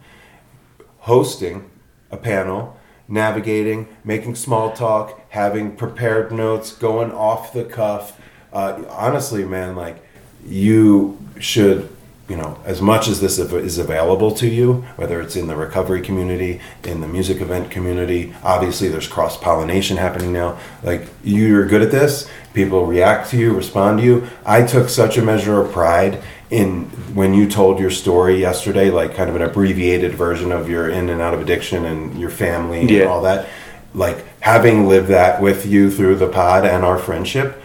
[0.99, 1.69] hosting
[2.11, 2.77] a panel,
[3.07, 8.19] navigating, making small talk, having prepared notes, going off the cuff.
[8.51, 10.03] Uh, honestly, man, like
[10.45, 11.89] you should,
[12.27, 16.01] you know, as much as this is available to you, whether it's in the recovery
[16.01, 20.57] community, in the music event community, obviously there's cross pollination happening now.
[20.81, 24.27] Like you're good at this, people react to you, respond to you.
[24.45, 26.85] I took such a measure of pride in
[27.15, 31.09] when you told your story yesterday, like kind of an abbreviated version of your in
[31.09, 33.47] and out of addiction and your family and all that.
[33.93, 37.61] Like having lived that with you through the pod and our friendship,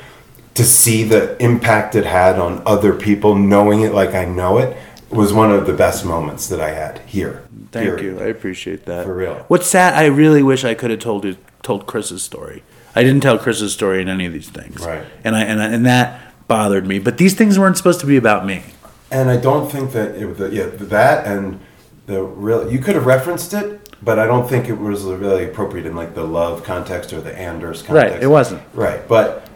[0.55, 4.77] to see the impact it had on other people, knowing it like I know it,
[5.11, 7.43] was one of the best moments that I had here.
[7.73, 8.19] Thank you.
[8.21, 9.05] I appreciate that.
[9.05, 9.45] For real.
[9.49, 9.95] What's sad?
[9.95, 12.63] I really wish I could have told you, told Chris's story.
[12.95, 14.85] I didn't tell Chris's story in any of these things.
[14.85, 15.05] Right.
[15.23, 16.99] And I and I, and that bothered me.
[16.99, 18.65] But these things weren't supposed to be about me.
[19.09, 21.61] And I don't think that it the, yeah that and
[22.07, 25.87] the real you could have referenced it, but I don't think it was really appropriate
[25.87, 28.15] in like the love context or the Anders context.
[28.15, 28.63] Right, it wasn't.
[28.75, 29.49] Right, but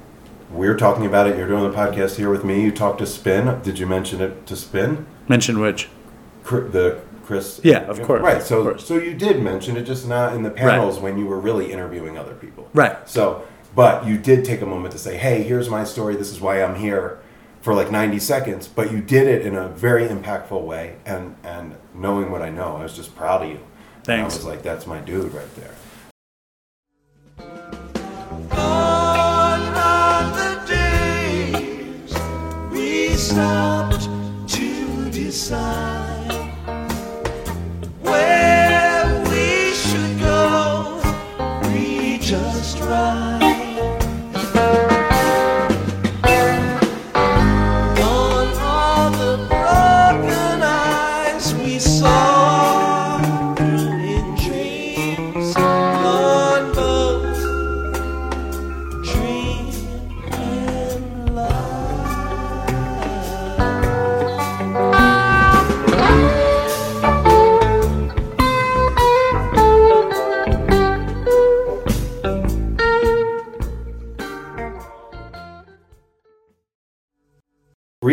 [0.51, 1.37] we're talking about it.
[1.37, 2.63] You're doing the podcast here with me.
[2.63, 3.61] You talked to Spin.
[3.63, 5.05] Did you mention it to Spin?
[5.29, 5.89] Mention which?
[6.45, 7.61] The Chris.
[7.65, 8.43] Yeah, of course, Right.
[8.43, 8.87] So course.
[8.87, 12.17] so you did mention it, just not in the panels when you were really interviewing
[12.19, 12.69] other people.
[12.73, 12.97] Right.
[13.09, 16.17] So, but you did take a moment to say, "Hey, here's my story.
[16.17, 17.19] This is why I'm here."
[17.63, 21.77] For like 90 seconds, but you did it in a very impactful way, and and
[21.95, 23.57] knowing what I know, I was just proud of you.
[23.57, 24.35] And Thanks.
[24.35, 25.75] I was like, "That's my dude right there."
[32.71, 34.09] we stopped
[34.49, 36.04] to decide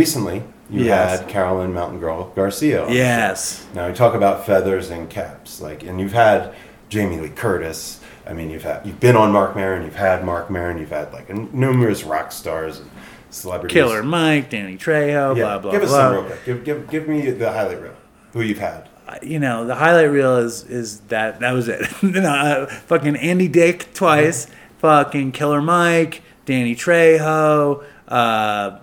[0.05, 0.41] Recently,
[0.71, 1.19] you Yes.
[1.19, 2.81] had Carolyn Mountain Girl Garcia.
[2.81, 2.97] on the show.
[2.97, 3.65] Yes.
[3.75, 6.53] Now we talk about feathers and caps, like, and you've had
[6.89, 7.99] Jamie Lee Curtis.
[8.27, 9.83] I mean, you've had you've been on Marc Maron.
[9.83, 10.79] You've had Marc Maron.
[10.79, 12.89] You've had like numerous rock stars and
[13.29, 13.75] celebrities.
[13.75, 15.43] Killer Mike, Danny Trejo, Yeah.
[15.43, 15.99] blah blah give us blah.
[15.99, 16.45] some real quick.
[16.45, 17.93] Give, give give me the highlight reel.
[18.33, 18.87] Who you've had?
[19.21, 21.81] you know, the highlight reel is is that that was it.
[22.01, 24.47] you know, uh, fucking Andy Dick twice,
[24.79, 27.83] fucking Killer Mike, Danny Trejo.
[28.07, 28.79] Uh,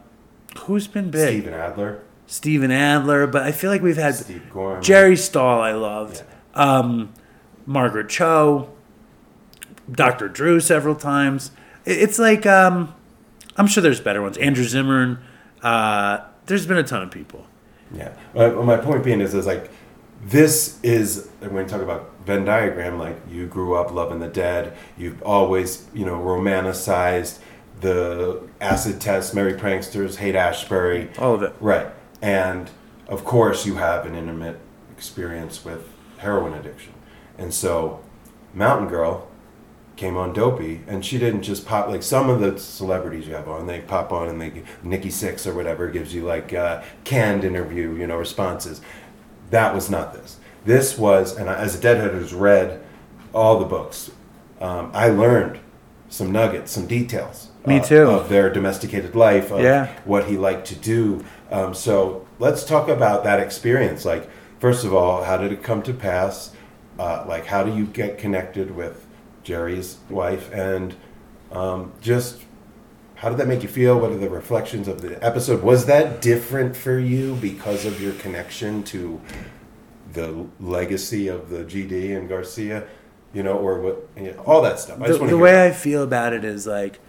[0.58, 1.42] who's been big?
[1.42, 2.02] Steven Adler.
[2.26, 3.26] Steven Adler.
[3.26, 4.14] But I feel like we've had
[4.52, 4.82] Gorman.
[4.82, 5.60] Jerry Stahl.
[5.60, 6.22] I loved.
[6.54, 7.12] Um,
[7.66, 8.70] Margaret Cho.
[9.90, 10.28] Dr.
[10.28, 11.50] Drew several times.
[11.86, 12.94] It's like um,
[13.56, 14.38] I'm sure there's better ones.
[14.38, 15.18] Andrew Zimmern.
[15.62, 17.46] Uh, there's been a ton of people.
[17.92, 18.12] Yeah.
[18.34, 19.70] My, my point being is, is like,
[20.22, 22.98] this is when you talk about Venn diagram.
[22.98, 24.76] Like, you grew up loving the dead.
[24.96, 27.38] You've always, you know, romanticized
[27.80, 31.54] the acid test, Merry Pranksters, Haight Ashbury, All of it.
[31.60, 31.88] Right.
[32.20, 32.70] And
[33.06, 34.58] of course, you have an intimate
[34.92, 36.92] experience with heroin addiction.
[37.38, 38.00] And so,
[38.52, 39.28] Mountain Girl
[39.96, 43.48] came on Dopey, and she didn't just pop like some of the celebrities you have
[43.48, 43.66] on.
[43.66, 47.94] They pop on and they Nikki Sixx or whatever gives you like uh, canned interview,
[47.94, 48.80] you know, responses.
[49.50, 50.38] That was not this.
[50.64, 52.80] This was, and I, as a deadhead who's read
[53.32, 54.10] all the books,
[54.60, 55.60] um, I learned
[56.08, 57.47] some nuggets, some details.
[57.68, 58.02] Me uh, too.
[58.10, 59.88] Of their domesticated life, of Yeah.
[60.04, 61.24] what he liked to do.
[61.50, 64.04] Um, so let's talk about that experience.
[64.04, 66.52] Like, first of all, how did it come to pass?
[66.98, 69.06] Uh, like, how do you get connected with
[69.42, 70.52] Jerry's wife?
[70.52, 70.94] And
[71.52, 72.42] um, just
[73.18, 73.98] how did that make you feel?
[73.98, 75.62] What are the reflections of the episode?
[75.62, 79.20] Was that different for you because of your connection to
[80.12, 82.86] the legacy of the GD and Garcia?
[83.34, 84.08] You know, or what?
[84.16, 84.98] yeah, all that stuff.
[84.98, 87.00] I the, just want the way I feel about it is like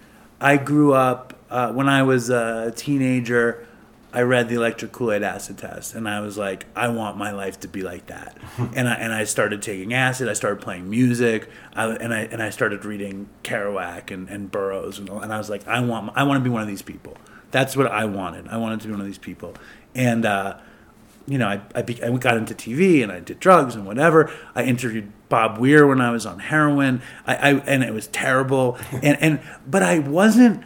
[0.42, 3.66] I grew up uh, when I was a teenager.
[4.12, 7.32] I read the Electric Kool Aid Acid Test, and I was like, I want my
[7.32, 8.36] life to be like that.
[8.76, 10.28] and I and I started taking acid.
[10.28, 14.98] I started playing music, I, and I and I started reading Kerouac and, and Burroughs,
[14.98, 17.18] and, and I was like, I want I want to be one of these people.
[17.52, 18.48] That's what I wanted.
[18.48, 19.56] I wanted to be one of these people,
[19.94, 20.26] and.
[20.26, 20.58] Uh,
[21.28, 24.32] you know, I, I, be, I got into TV and I did drugs and whatever.
[24.56, 27.02] I interviewed Bob Weir when I was on heroin.
[27.26, 28.78] I, I and it was terrible.
[28.92, 30.64] And and but I wasn't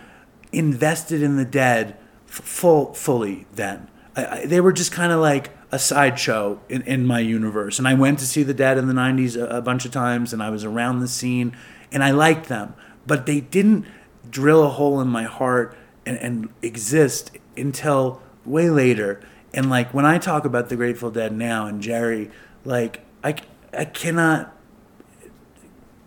[0.52, 3.90] invested in the dead full fully then.
[4.16, 7.80] I, I, they were just kind of like a sideshow in, in my universe.
[7.80, 10.34] And I went to see the dead in the '90s a, a bunch of times,
[10.34, 11.56] and I was around the scene,
[11.92, 12.74] and I liked them,
[13.06, 13.86] but they didn't
[14.30, 19.22] drill a hole in my heart and, and exist until way later.
[19.54, 22.32] And like when I talk about the Grateful Dead now and Jerry,
[22.66, 23.36] like I,
[23.76, 24.56] I cannot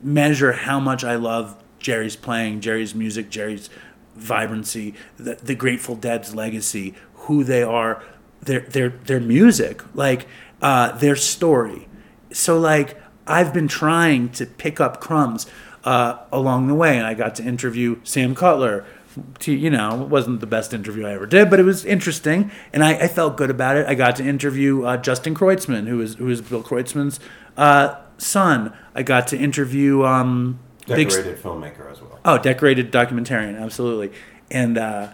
[0.03, 3.71] measure how much I love Jerry's playing, Jerry's music, Jerry's
[4.15, 8.03] vibrancy, the, the Grateful Dead's legacy, who they are,
[8.41, 10.27] their their their music, like
[10.63, 11.89] uh, their story.
[12.33, 15.47] So like I've been trying to pick up crumbs
[15.85, 18.85] uh, along the way, and I got to interview Sam Cutler,
[19.41, 22.51] to you know it wasn't the best interview I ever did, but it was interesting,
[22.73, 23.87] and I, I felt good about it.
[23.87, 27.19] I got to interview uh, Justin Kreutzmann, who is who is Bill Kreutzmann's
[27.57, 28.73] uh, son.
[28.95, 32.19] I got to interview um, Big- Decorated filmmaker as well.
[32.25, 34.17] Oh, decorated documentarian, absolutely.
[34.51, 35.13] And uh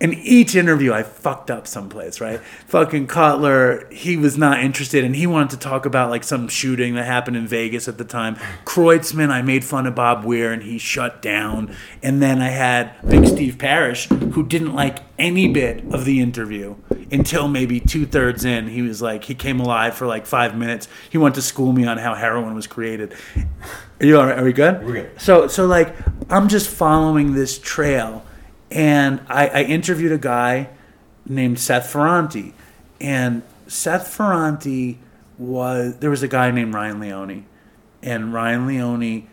[0.00, 2.40] in each interview I fucked up someplace, right?
[2.68, 6.94] Fucking Cutler, he was not interested and he wanted to talk about like some shooting
[6.94, 8.36] that happened in Vegas at the time.
[8.64, 11.74] Kreutzmann, I made fun of Bob Weir and he shut down.
[12.02, 16.76] And then I had Big Steve Parrish, who didn't like any bit of the interview
[17.12, 18.68] until maybe two thirds in.
[18.68, 20.88] He was like, he came alive for like five minutes.
[21.08, 23.14] He wanted to school me on how heroin was created.
[24.00, 24.38] Are you all right?
[24.38, 24.84] Are we good?
[24.84, 25.20] We're good.
[25.20, 25.94] So, so like,
[26.28, 28.24] I'm just following this trail,
[28.70, 30.68] and I, I interviewed a guy
[31.26, 32.52] named Seth Ferranti,
[33.00, 34.98] and Seth Ferranti
[35.38, 37.46] was there was a guy named Ryan Leone,
[38.02, 39.28] and Ryan Leone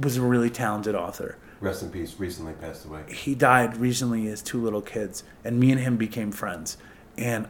[0.00, 1.38] was a really talented author.
[1.60, 2.16] Rest in peace.
[2.18, 3.02] Recently passed away.
[3.08, 6.76] He died recently as two little kids, and me and him became friends,
[7.16, 7.48] and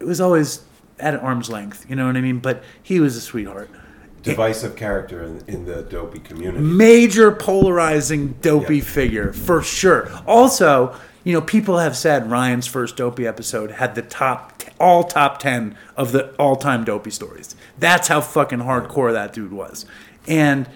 [0.00, 0.62] it was always
[1.00, 2.38] at arm's length, you know what I mean?
[2.38, 3.70] But he was a sweetheart.
[4.30, 6.62] Divisive character in, in the dopey community.
[6.64, 8.82] major polarizing dopey Yeah.
[8.84, 10.10] figure for sure.
[10.26, 15.38] Also, you know, people have said Ryan's first dopey episode had the top all top
[15.40, 17.56] 10 of the all-time dopey stories.
[17.78, 19.84] That's how fucking hardcore that dude was.
[20.28, 20.68] And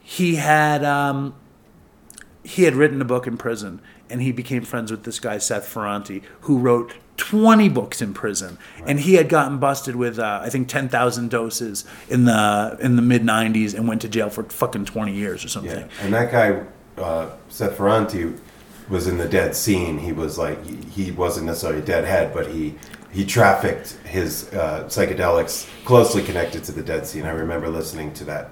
[0.00, 1.34] he had um
[2.44, 3.80] he had written a book in prison
[4.10, 8.58] and he became friends with this guy Seth Ferranti who wrote 20 books in prison
[8.86, 13.02] and he had gotten busted with uh, I think 10,000 doses in the in the
[13.02, 15.80] mid 90s and went to jail for fucking 20 years or something.
[15.80, 16.64] Yeah, and that guy,
[17.00, 18.38] uh, Seth Ferranti,
[18.88, 19.98] was in the dead scene.
[19.98, 22.74] He was like, he, he wasn't necessarily a deadhead, but he
[23.10, 27.24] he trafficked his uh, psychedelics closely connected to the dead scene.
[27.24, 28.50] I remember listening to that.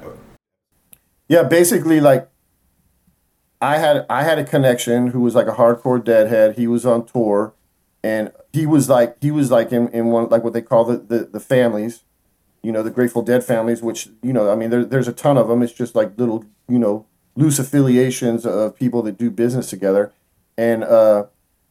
[1.29, 2.29] Yeah, basically, like
[3.61, 6.57] I had I had a connection who was like a hardcore deadhead.
[6.57, 7.55] He was on tour,
[8.05, 10.99] and he was like he was like in, in one like what they call the,
[10.99, 12.05] the the families,
[12.63, 13.81] you know, the Grateful Dead families.
[13.81, 15.63] Which you know, I mean, there, there's a ton of them.
[15.63, 20.13] It's just like little you know loose affiliations of people that do business together,
[20.59, 21.25] and uh,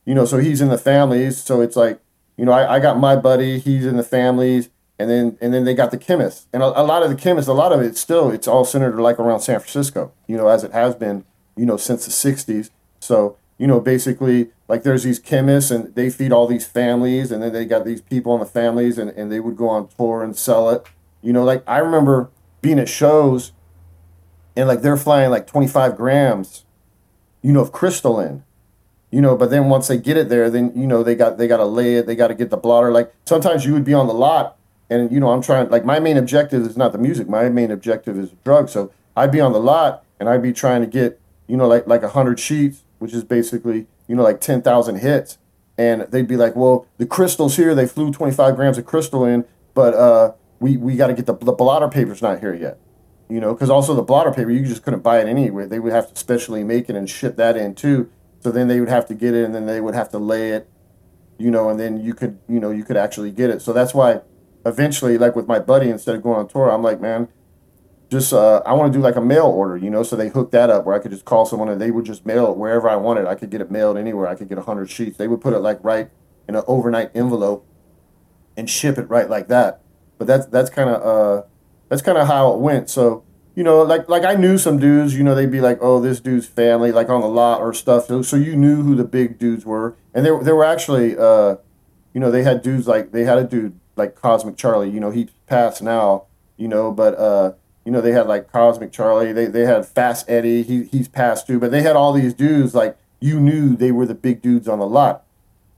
[0.06, 1.38] you know, so he's in the families.
[1.38, 2.02] So it's like
[2.36, 3.60] you know, I, I got my buddy.
[3.60, 6.84] He's in the families and then and then they got the chemists and a, a
[6.84, 9.60] lot of the chemists a lot of it still it's all centered like around san
[9.60, 11.26] francisco you know as it has been
[11.58, 12.70] you know since the 60s
[13.00, 17.41] so you know basically like there's these chemists and they feed all these families and
[17.41, 20.22] then they got these people in the families and, and they would go on tour
[20.22, 20.86] and sell it.
[21.22, 22.30] You know like i remember
[22.61, 23.53] being at shows
[24.57, 26.66] and like they're flying like 25 grams
[27.41, 28.43] you know of crystalline.
[29.11, 31.47] you know but then once they get it there then you know they got they
[31.47, 32.91] got to lay it they got to get the blotter.
[32.91, 34.57] Like sometimes you would be on the lot
[34.89, 37.30] and you know i'm trying like my main objective is not the music.
[37.30, 38.74] My main objective is drugs.
[38.74, 41.88] So i'd be on the lot and i'd be trying to get you know like
[41.88, 45.38] like a 100 sheets which is basically you know like 10,000 hits.
[45.78, 49.45] And they'd be like well the crystals here they flew 25 grams of crystal in
[49.74, 52.78] but uh we we got to get the, the blotter paper's not here yet
[53.28, 55.66] you know because also the blotter paper you just couldn't buy it anywhere.
[55.66, 58.10] They would have to specially make it and ship that in too.
[58.41, 60.51] So then they would have to get it and then they would have to lay
[60.51, 60.70] it
[61.39, 63.62] you know and then you could you know you could actually get it.
[63.64, 64.22] So that's why
[64.66, 67.28] eventually like with my buddy instead of going on tour i'm like man
[68.14, 70.51] just uh, i want to do like a mail order you know so they hooked
[70.53, 72.88] that up where i could just call someone and they would just mail it wherever
[72.88, 73.28] i wanted.
[73.28, 74.28] I could get it mailed anywhere.
[74.28, 75.18] I could get 100 sheets.
[75.18, 76.09] They would put it like right
[76.47, 77.68] in an overnight envelope
[78.55, 79.82] and ship it right like that.
[80.18, 81.45] But that's that's kind of uh
[81.89, 82.89] that's kind of how it went.
[82.89, 83.24] So
[83.55, 86.19] you know like like i knew some dudes you know they'd be like oh this
[86.19, 88.07] dude's family like on the lot or stuff.
[88.07, 89.95] So, so you knew who the big dudes were.
[90.14, 91.57] And there, there were actually uh
[92.14, 95.11] you know they had dudes like they had a dude like cosmic charlie you know
[95.11, 96.26] he passed now
[96.57, 97.53] you know but uh
[97.85, 101.47] you know they had like cosmic charlie they, they had fast eddie he, he's passed
[101.47, 104.68] too but they had all these dudes like you knew they were the big dudes
[104.68, 105.23] on the lot.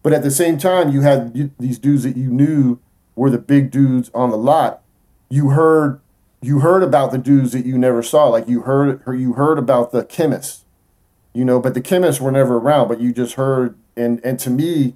[0.02, 2.80] But at the same time you had these dudes that you knew
[3.16, 4.82] were the big dudes on the lot.
[5.30, 6.02] You heard
[6.42, 9.92] you heard about the dudes that you never saw like you heard you heard about
[9.92, 10.64] the chemists
[11.34, 14.52] you know but the chemists were never around but you just heard and and to
[14.52, 14.96] me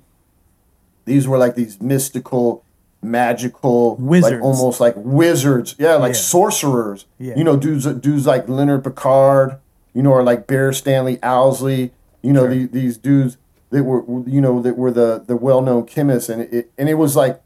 [1.05, 2.63] these were like these mystical
[3.01, 4.33] magical Wizards.
[4.33, 6.19] like almost like wizards yeah like Yeah.
[6.19, 7.35] sorcerers Yeah.
[7.37, 9.57] you know dudes dudes like leonard pickard
[9.93, 13.37] you know or like bear stanley owsley you know the, these dudes
[13.69, 17.15] that were you know that were the the well-known chemists and it and it was
[17.15, 17.41] like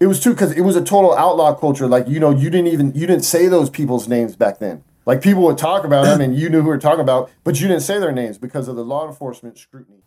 [0.00, 2.68] it was too because it was a total outlaw culture like you know you didn't
[2.68, 6.20] even you didn't say those people's names back then like people would talk about them
[6.22, 8.66] and you knew who we were talking about but you didn't say their names because
[8.66, 9.98] of the law enforcement scrutiny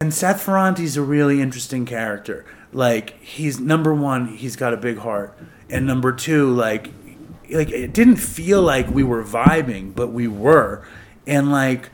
[0.00, 2.44] And Seth Ferranti's a really interesting character.
[2.72, 5.36] Like he's number one, he's got a big heart,
[5.68, 6.90] and number two, like,
[7.50, 10.86] like it didn't feel like we were vibing, but we were,
[11.26, 11.90] and like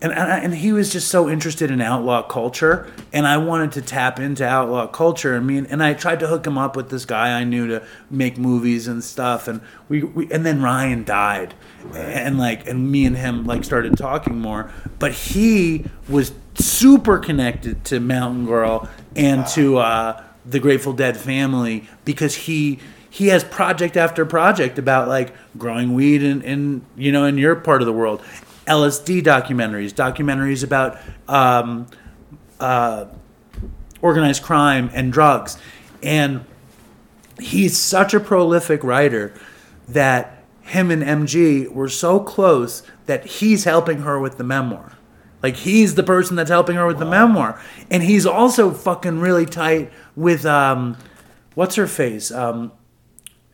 [0.00, 4.20] and and, he was just so interested in outlaw culture, and I wanted to tap
[4.20, 5.34] into outlaw culture.
[5.34, 7.84] I mean, and I tried to hook him up with this guy I knew to
[8.08, 11.54] make movies and stuff, and we, we and then Ryan died,
[11.94, 14.70] and like and me and him like started talking more,
[15.00, 21.88] but he was super connected to Mountain Girl and to uh, the Grateful Dead family
[22.04, 22.78] because he
[23.10, 27.56] he has project after project about like growing weed in, in you know in your
[27.56, 28.22] part of the world.
[28.66, 31.86] Lsd documentaries documentaries about um,
[32.60, 33.06] uh,
[34.02, 35.58] organized crime and drugs.
[36.02, 36.44] And
[37.40, 39.32] he's such a prolific writer
[39.88, 44.97] that him and mg were so close that he's helping her with the memoir
[45.42, 47.60] like he's the person that's helping her with the memoir
[47.90, 50.96] and he's also fucking really tight with um
[51.54, 52.72] what's her face um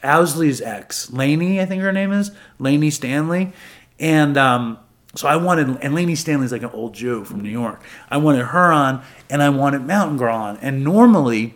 [0.05, 3.53] Owsley's ex, Lainey, I think her name is Lainey Stanley,
[3.99, 4.79] and um,
[5.15, 7.83] so I wanted, and Lainey Stanley's like an old Jew from New York.
[8.11, 10.59] I wanted her on, and I wanted Mountain Girl on.
[10.59, 11.55] And normally,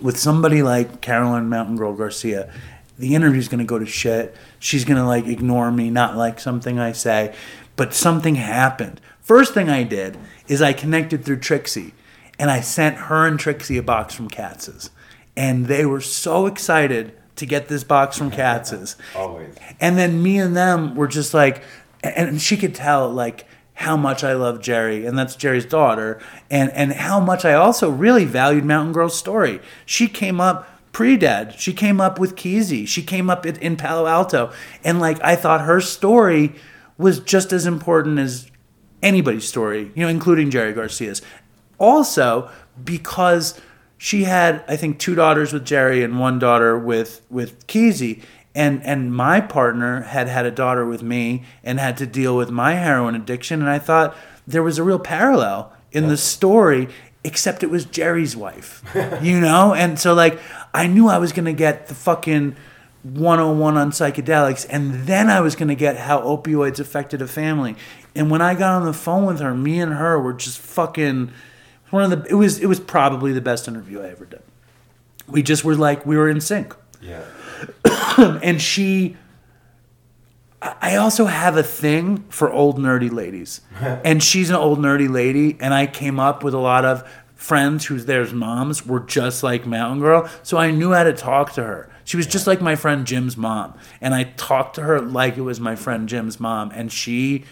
[0.00, 2.52] with somebody like Caroline Mountain Girl Garcia,
[2.98, 4.34] the interview's gonna go to shit.
[4.58, 7.34] She's gonna like ignore me, not like something I say.
[7.76, 9.00] But something happened.
[9.30, 11.94] First thing I did is I connected through Trixie,
[12.36, 14.90] and I sent her and Trixie a box from Katz's,
[15.36, 18.96] and they were so excited to get this box from Katz's.
[19.14, 19.54] Always.
[19.78, 21.62] And then me and them were just like,
[22.02, 26.20] and she could tell like how much I love Jerry, and that's Jerry's daughter,
[26.50, 29.60] and and how much I also really valued Mountain Girl's story.
[29.86, 31.54] She came up pre-dead.
[31.56, 32.84] She came up with Kesey.
[32.88, 34.50] She came up in, in Palo Alto,
[34.82, 36.56] and like I thought her story
[36.98, 38.49] was just as important as
[39.02, 41.22] anybody's story, you know, including Jerry Garcia's.
[41.78, 42.50] Also,
[42.82, 43.60] because
[43.96, 48.22] she had, I think, two daughters with Jerry and one daughter with with Kesey,
[48.54, 52.50] and and my partner had had a daughter with me and had to deal with
[52.50, 54.16] my heroin addiction, and I thought
[54.46, 56.88] there was a real parallel in the story,
[57.24, 58.82] except it was Jerry's wife,
[59.22, 60.38] you know, and so like
[60.72, 62.56] I knew I was gonna get the fucking
[63.02, 67.74] 101 on psychedelics and then I was going to get how opioids affected a family.
[68.14, 71.32] And when I got on the phone with her, me and her were just fucking
[71.90, 74.42] one of the it was it was probably the best interview I ever did.
[75.28, 76.74] We just were like we were in sync.
[77.00, 77.24] Yeah.
[78.42, 79.16] and she
[80.62, 83.62] I also have a thing for old nerdy ladies.
[83.80, 87.08] and she's an old nerdy lady and I came up with a lot of
[87.40, 91.52] friends whose their moms were just like Mountain Girl, so I knew how to talk
[91.54, 91.90] to her.
[92.04, 95.40] She was just like my friend Jim's mom, and I talked to her like it
[95.40, 97.44] was my friend Jim's mom, and she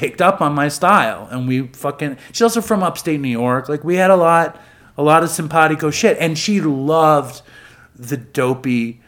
[0.00, 2.16] picked up on my style, and we fucking.
[2.32, 3.68] She's also from upstate New York.
[3.68, 4.58] Like we had a lot,
[4.96, 7.42] a lot of simpatico shit, and she loved
[7.94, 9.02] the dopey,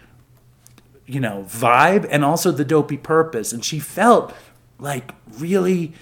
[1.07, 4.35] you know, vibe, and also the dopey purpose, and she felt
[4.79, 5.95] like really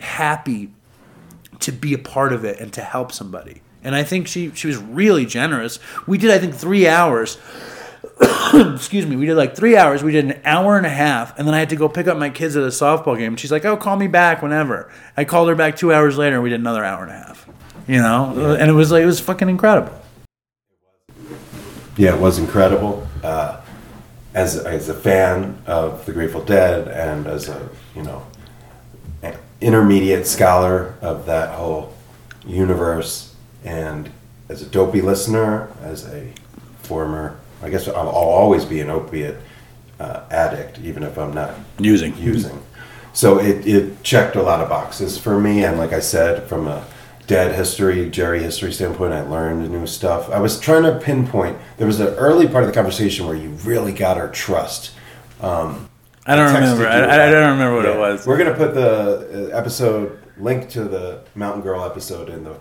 [0.00, 0.72] happy
[1.60, 3.62] to be a part of it and to help somebody.
[3.84, 5.78] And I think she she was really generous.
[6.08, 7.38] We did I think 3 hours.
[8.74, 9.16] Excuse me.
[9.16, 10.02] We did like 3 hours.
[10.02, 12.16] We did an hour and a half and then I had to go pick up
[12.16, 13.36] my kids at a softball game.
[13.36, 16.44] She's like, "Oh, call me back whenever." I called her back 2 hours later and
[16.44, 17.48] we did another hour and a half.
[17.88, 18.56] You know?
[18.58, 19.92] And it was like it was fucking incredible.
[21.96, 23.06] Yeah, it was incredible.
[23.22, 23.60] Uh,
[24.34, 28.26] as as a fan of the Grateful Dead and as a you know
[29.62, 31.94] intermediate scholar of that whole
[32.44, 33.34] universe,
[33.64, 34.10] and
[34.48, 36.32] as a dopey listener, as a
[36.82, 39.36] former, I guess I'll, I'll always be an opiate
[40.00, 42.16] uh, addict, even if I'm not Using.
[42.16, 42.60] using.
[43.12, 46.66] So it, it checked a lot of boxes for me, and like I said, from
[46.66, 46.84] a
[47.26, 50.30] dead history, Jerry history standpoint, I learned new stuff.
[50.30, 51.58] I was trying to pinpoint.
[51.76, 54.92] There was an early part of the conversation where you really got our trust.
[55.40, 55.88] Um,
[56.26, 56.86] I don't remember.
[56.86, 57.30] I, I, about I it.
[57.32, 58.26] don't remember what it was.
[58.26, 62.56] We're gonna put the uh, episode link to the Mountain Girl episode in the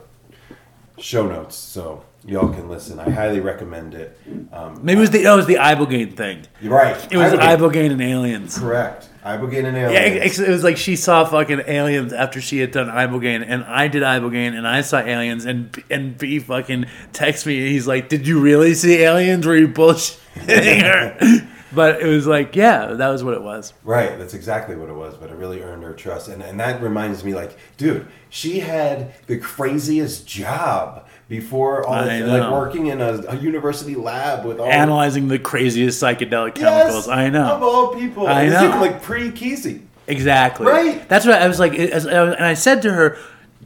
[0.99, 2.99] show notes, so y'all can listen.
[2.99, 4.17] I highly recommend it.
[4.51, 6.43] Um, Maybe it was the oh, it was the Ibogaine thing.
[6.61, 6.95] You're right.
[7.11, 7.57] It was Ibogaine.
[7.57, 8.57] Ibogaine and aliens.
[8.57, 9.09] correct.
[9.25, 10.39] Ibogaine and Yeah, aliens.
[10.39, 13.87] it, it was like she saw fucking aliens after she had done Ibogaine, and I
[13.87, 18.09] did Ibogaine, and I saw aliens, and and B fucking texts me, and he's like,
[18.09, 19.45] "Did you really see aliens?
[19.45, 23.73] Were you bullshitting her?" but it was like, yeah, that was what it was.
[23.83, 26.27] Right, that's exactly what it was, but it really earned her trust.
[26.27, 32.27] And, and that reminds me, like, dude, she had the craziest job before all this,
[32.27, 37.07] like working in a, a university lab with all Analyzing the craziest psychedelic Yes, chemicals.
[37.07, 37.45] I know.
[37.45, 38.27] Of all people.
[38.27, 38.77] I know.
[38.81, 39.81] like pre Kesey.
[40.07, 40.67] Exactly.
[40.67, 41.07] Right.
[41.07, 43.17] That's what I was like, and I said to her,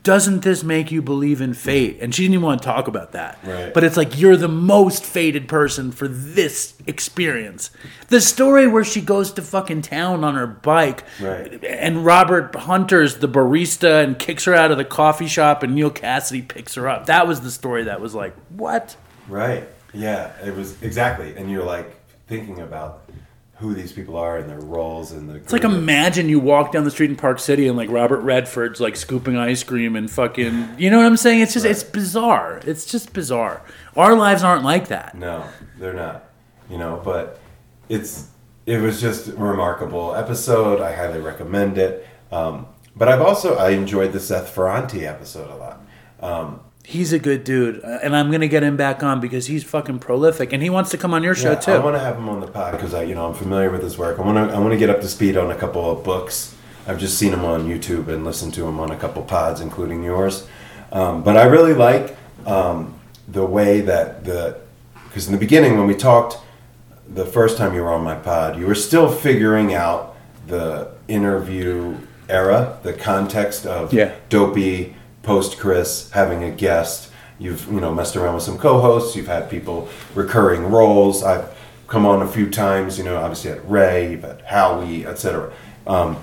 [0.05, 1.97] doesn't this make you believe in fate?
[1.99, 3.37] And she didn't even want to talk about that.
[3.43, 3.73] Right.
[3.73, 7.71] But it's like you're the most fated person for this experience.
[8.07, 11.61] The story where she goes to fucking town on her bike, Right.
[11.65, 15.91] and Robert Hunter's the barista and kicks her out of the coffee shop, and Neal
[15.91, 17.07] Cassady picks her up.
[17.07, 18.95] That was the story that was like, what?
[19.27, 19.67] Right.
[19.93, 21.35] Yeah, it was exactly.
[21.35, 21.95] And you're like
[22.27, 23.09] thinking about
[23.57, 25.35] who these people are and their roles and the.
[25.35, 28.81] It's like imagine you walk down the street in Park City and like Robert Redford's
[28.81, 31.41] like scooping ice cream and fucking, you know what I'm saying?
[31.41, 32.61] It's just it's bizarre.
[32.65, 33.61] It's just bizarre.
[33.95, 35.15] Our lives aren't like that.
[35.15, 35.45] No,
[35.79, 36.29] they're not.
[36.69, 37.39] You know, but
[37.87, 38.27] it's
[38.65, 40.81] it was just a remarkable episode.
[40.81, 42.07] I highly recommend it.
[42.31, 45.85] Um, but I've also I enjoyed the Seth Ferranti episode a lot.
[46.19, 49.63] Um, He's a good dude, uh, and I'm gonna get him back on because he's
[49.63, 51.71] fucking prolific, and he wants to come on your show yeah, too.
[51.71, 53.81] I want to have him on the pod because I, you know, I'm familiar with
[53.81, 54.19] his work.
[54.19, 56.55] I want to I want to get up to speed on a couple of books.
[56.87, 60.03] I've just seen him on YouTube and listened to him on a couple pods, including
[60.03, 60.47] yours.
[60.91, 62.93] Um, but I really like um,
[63.27, 64.57] the way that the
[65.07, 66.37] because in the beginning when we talked
[67.07, 70.15] the first time you were on my pod, you were still figuring out
[70.47, 71.97] the interview
[72.29, 74.13] era, the context of Yeah.
[74.29, 74.95] dopey
[75.25, 77.11] post Chris having a guest.
[77.39, 79.15] You've you know messed around with some co-hosts.
[79.15, 81.23] You've had people recurring roles.
[81.23, 81.53] I've
[81.87, 82.97] come on a few times.
[82.97, 85.51] You know, obviously at Ray, you've Howie, etc.
[85.85, 86.17] Um,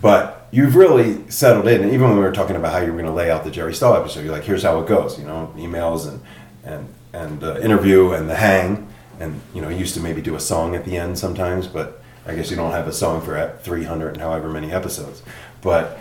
[0.00, 1.82] but you've really settled in.
[1.82, 3.50] And even when we were talking about how you were going to lay out the
[3.50, 5.18] Jerry Stahl episode, you're like, here's how it goes.
[5.18, 6.22] You know, emails and
[6.64, 8.86] and and uh, interview and the hang.
[9.20, 12.34] And you know, used to maybe do a song at the end sometimes, but I
[12.34, 15.22] guess you don't have a song for 300 and however many episodes.
[15.60, 15.98] But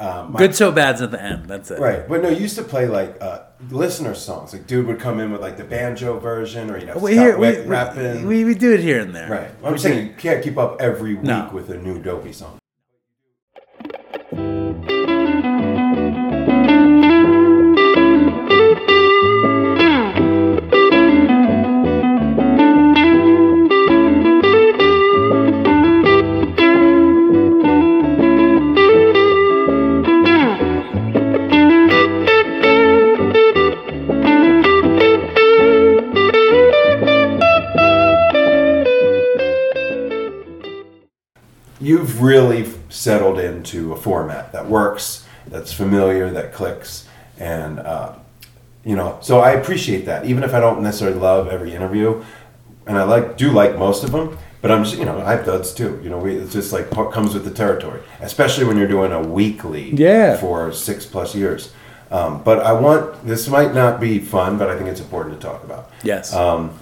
[0.00, 1.46] um, my- Good so bad's at the end.
[1.46, 1.78] That's it.
[1.78, 4.52] Right, but no, you used to play like uh, listener songs.
[4.52, 7.24] Like, dude would come in with like the banjo version, or you know, We, Scott
[7.26, 8.26] hear, we, rapping.
[8.26, 9.30] we, we do it here and there.
[9.30, 11.50] right, I'm saying you can't keep up every week No.
[11.52, 12.58] with a new dopey song.
[41.90, 47.04] You've really settled into a format that works, that's familiar, that clicks,
[47.36, 48.12] and uh,
[48.84, 49.18] you know.
[49.22, 52.22] So I appreciate that, even if I don't necessarily love every interview,
[52.86, 54.38] and I like do like most of them.
[54.62, 55.98] But I'm just, you know, I have duds too.
[56.04, 59.20] You know, we, it's just like comes with the territory, especially when you're doing a
[59.20, 60.36] weekly Yeah.
[60.36, 61.72] for six plus years.
[62.12, 65.44] Um, but I want this might not be fun, but I think it's important to
[65.44, 66.32] talk about Yes.
[66.32, 66.78] um,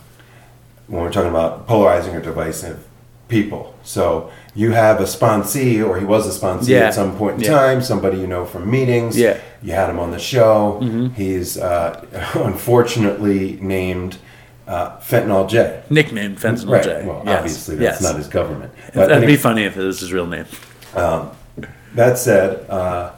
[0.87, 2.85] when we're talking about polarizing or divisive
[3.29, 3.75] people.
[3.83, 6.87] So you have a sponsee, or he was a sponsee Yeah.
[6.87, 7.51] at some point in Yeah.
[7.51, 9.17] time, somebody you know from meetings.
[9.19, 9.37] Yeah.
[9.63, 10.79] You had him on the show.
[10.83, 11.15] Mhm.
[11.15, 14.19] He's uh, unfortunately named
[14.67, 15.81] uh, Fentanyl J.
[15.89, 16.83] Nickname Fentanyl right.
[16.85, 17.03] J.
[17.07, 17.39] Well, Yes.
[17.39, 18.11] obviously that's Yes.
[18.13, 18.71] not his government.
[18.93, 20.45] That'd anyway- be funny if it was his real name.
[20.95, 21.31] um,
[21.95, 23.11] that said, uh,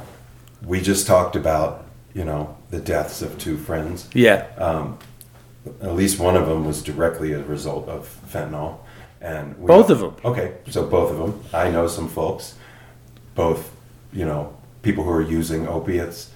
[0.64, 1.84] we just talked about
[2.14, 4.06] you know the deaths of two friends.
[4.14, 4.44] Yeah.
[4.58, 4.98] Um,
[5.82, 8.76] at least one of them was directly a result of fentanyl,
[9.20, 10.14] and we Both of them.
[10.24, 11.40] Okay, so both of them.
[11.52, 12.54] I know some folks,
[13.34, 13.70] both
[14.12, 14.52] you know
[14.82, 16.30] people who are using opiates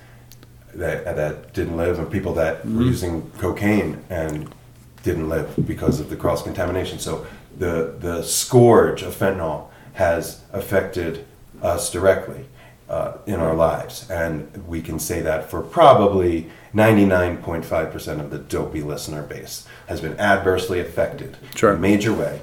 [0.74, 2.86] that that didn't live, and people that were Mhm.
[2.86, 4.48] using cocaine and
[5.02, 6.98] didn't live because of the cross contamination.
[6.98, 7.27] So
[7.59, 11.24] the the scourge of fentanyl has affected
[11.62, 12.47] us directly
[12.89, 18.82] uh, in our lives, and we can say that for probably 99.5% of the dopey
[18.82, 22.40] listener base has been adversely affected in a major way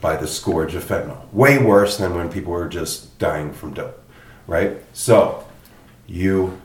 [0.00, 1.30] by the scourge of fentanyl.
[1.32, 4.02] Way worse than when people were just dying from dope,
[4.46, 4.78] right?
[4.92, 5.46] So
[6.06, 6.60] you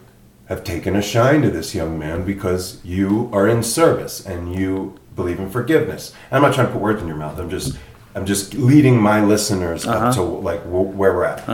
[0.48, 4.96] have taken a shine to this young man because you are in service and you
[5.16, 6.14] believe in forgiveness.
[6.32, 7.40] I'm not trying to put words in your mouth.
[7.40, 7.78] I'm just
[8.16, 10.06] I'm just leading my listeners Uh-huh.
[10.08, 11.48] up to like w- where we're at.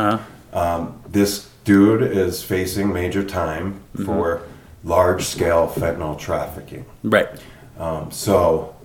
[0.53, 4.05] Um, this dude is facing major time Mhm.
[4.05, 4.41] for
[4.83, 6.85] large scale fentanyl trafficking.
[7.03, 7.27] Right.
[7.79, 8.75] Um, so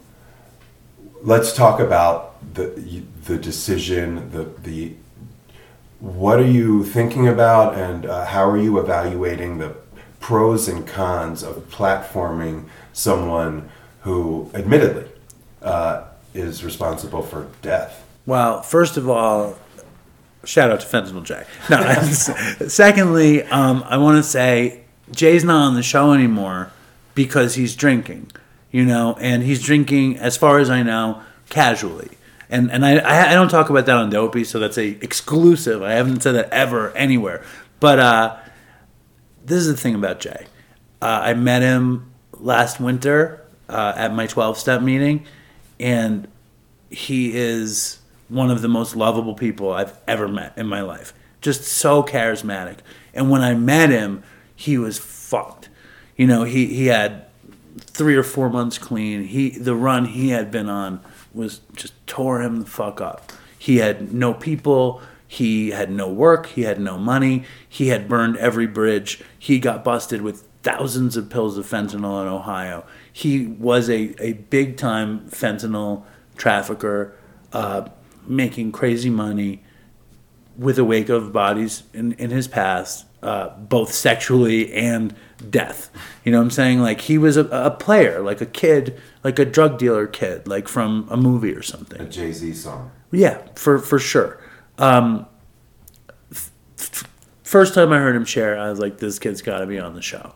[1.23, 4.95] let's talk about the the decision, the the
[6.01, 9.73] what are you thinking about, and uh, how are you evaluating the
[10.21, 13.69] pros and cons of platforming someone
[14.03, 15.05] who, admittedly,
[15.63, 16.03] uh,
[16.35, 18.05] is responsible for death?
[18.27, 19.57] Well, first of all,
[20.47, 21.45] shout out to Fentanyl J.
[21.69, 26.71] No, secondly, um, I want to say Jay's not on the show anymore
[27.15, 28.31] because he's drinking,
[28.71, 32.11] you know, and he's drinking, as far as I know, casually.
[32.49, 35.83] And and I, I I don't talk about that on Dopey, so that's a exclusive.
[35.83, 37.45] I haven't said that ever anywhere.
[37.81, 38.37] But uh,
[39.45, 40.47] this is the thing about Jay.
[41.03, 45.27] Uh, I met him last winter uh, at my 12 step meeting,
[45.81, 46.29] and
[46.91, 51.13] he is one of the most lovable people I've ever met in my life.
[51.41, 52.79] Just so charismatic.
[53.15, 54.23] And when I met him,
[54.55, 55.69] he was fucked.
[56.17, 57.27] You know, he, he had
[57.79, 59.25] three or four months clean.
[59.25, 61.01] He the run he had been on
[61.35, 63.33] was just tore him the fuck up.
[63.59, 65.03] He had no people.
[65.29, 66.47] He had no work.
[66.47, 67.45] He had no money.
[67.69, 69.23] He had burned every bridge.
[69.39, 72.85] He got busted with thousands of pills of fentanyl in Ohio.
[73.13, 76.05] He was a, a big time fentanyl
[76.37, 77.15] trafficker,
[77.53, 77.89] uh,
[78.29, 79.63] making crazy money
[80.59, 85.15] with a wake of bodies in, in his past, uh, both sexually and
[85.51, 85.91] death.
[86.25, 86.81] You know what I'm saying?
[86.81, 90.69] Like he was a, a player, like a kid, like a drug dealer kid, like
[90.69, 92.01] from a movie or something.
[92.01, 92.91] A Jay Z song.
[93.13, 94.41] Yeah, for for sure.
[94.79, 95.27] Um,
[96.31, 97.05] f- f-
[97.43, 99.95] first time I heard him share, I was like, "This kid's got to be on
[99.95, 100.35] the show,"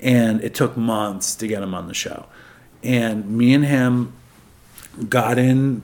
[0.00, 2.26] and it took months to get him on the show.
[2.82, 4.12] And me and him
[5.08, 5.82] got in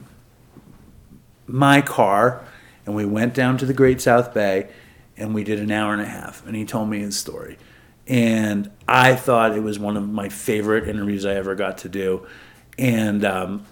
[1.47, 2.45] my car,
[2.85, 4.69] and we went down to the Great South Bay,
[5.17, 6.45] and we did an hour and a half.
[6.45, 7.57] And he told me his story,
[8.07, 12.27] and I thought it was one of my favorite interviews I ever got to do.
[12.77, 13.65] And um,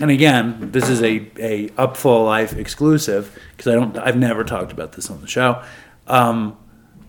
[0.00, 4.72] and again, this is a a Upful Life exclusive because I don't I've never talked
[4.72, 5.62] about this on the show.
[6.06, 6.56] Um,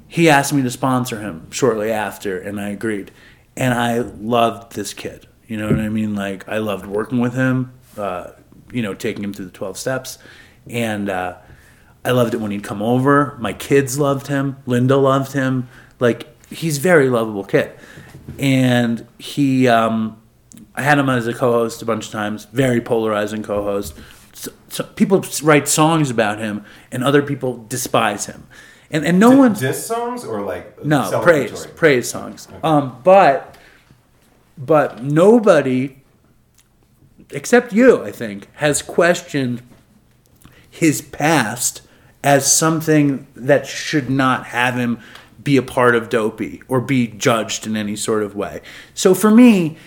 [0.08, 3.12] he asked me to sponsor him shortly after, and I agreed.
[3.56, 5.28] And I loved this kid.
[5.48, 6.16] You know what I mean?
[6.16, 7.74] Like I loved working with him.
[7.98, 8.32] Uh,
[8.74, 10.18] you know, taking him through the twelve steps,
[10.70, 11.38] and uh,
[12.04, 13.38] I loved it when he'd come over.
[13.40, 14.58] My kids loved him.
[14.66, 15.70] Linda loved him.
[16.00, 17.72] Like he's a very lovable kid,
[18.40, 19.68] and he.
[19.68, 20.20] Um,
[20.76, 22.46] I had him as a co-host a bunch of times.
[22.46, 23.94] Very polarizing co-host.
[24.34, 28.48] So, so people write songs about him, and other people despise him,
[28.90, 32.48] and and no Di- one diss songs or like no praise praise songs.
[32.64, 33.56] Um, but
[34.58, 36.03] but nobody
[37.34, 39.62] except you, I think, has questioned
[40.70, 41.82] his past
[42.24, 45.00] as something that should not have him
[45.44, 48.62] be a part of Dopey or be judged in any sort of way.
[48.94, 49.78] So for me,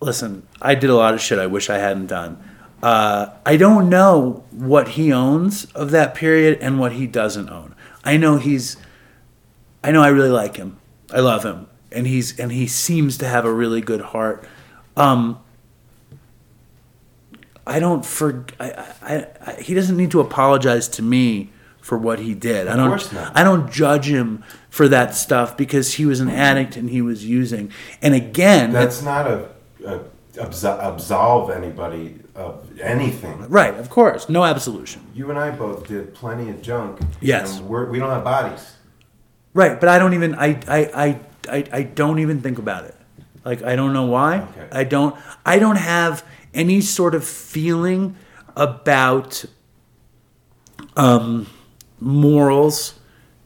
[0.00, 2.42] listen, I did a lot of shit I wish I hadn't done.
[2.82, 7.74] Uh, I don't know what he owns of that period and what he doesn't own.
[8.04, 8.76] I know he's,
[9.82, 10.78] I know I really like him.
[11.12, 14.44] I love him, and he's and he seems to have a really good heart.
[14.96, 15.38] Um,
[17.66, 18.70] I don't for I,
[19.02, 21.50] I, I he doesn't need to apologize to me
[21.80, 22.66] for what he did.
[22.66, 23.36] I Of don't course not.
[23.36, 27.24] I don't judge him for that stuff because he was an addict and he was
[27.26, 27.70] using.
[28.02, 29.48] And again, That's not a,
[29.86, 30.00] a
[30.34, 33.46] absol- absolve anybody of anything.
[33.48, 35.06] right, of course, no absolution.
[35.14, 37.00] You and I both did plenty of junk.
[37.20, 37.60] Yes.
[37.60, 38.72] we don't have bodies.
[39.52, 42.96] Right, but I don't even I I I I, I don't even think about it.
[43.44, 44.40] Like I don't know why.
[44.40, 44.68] Okay.
[44.72, 45.14] I don't
[45.46, 46.24] I don't have
[46.54, 48.16] any sort of feeling
[48.56, 49.44] about
[50.96, 51.46] um
[52.00, 52.98] morals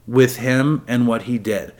[0.07, 1.73] with him and what he did.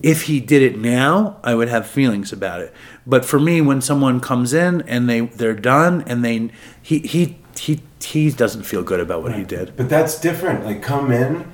[0.00, 2.72] If he did it now, I would have feelings about it.
[3.06, 6.50] But for me, when someone comes in and they they're done and they
[6.80, 9.76] he he he he doesn't feel good about what he did.
[9.76, 10.64] But that's different.
[10.64, 11.50] Like, come in,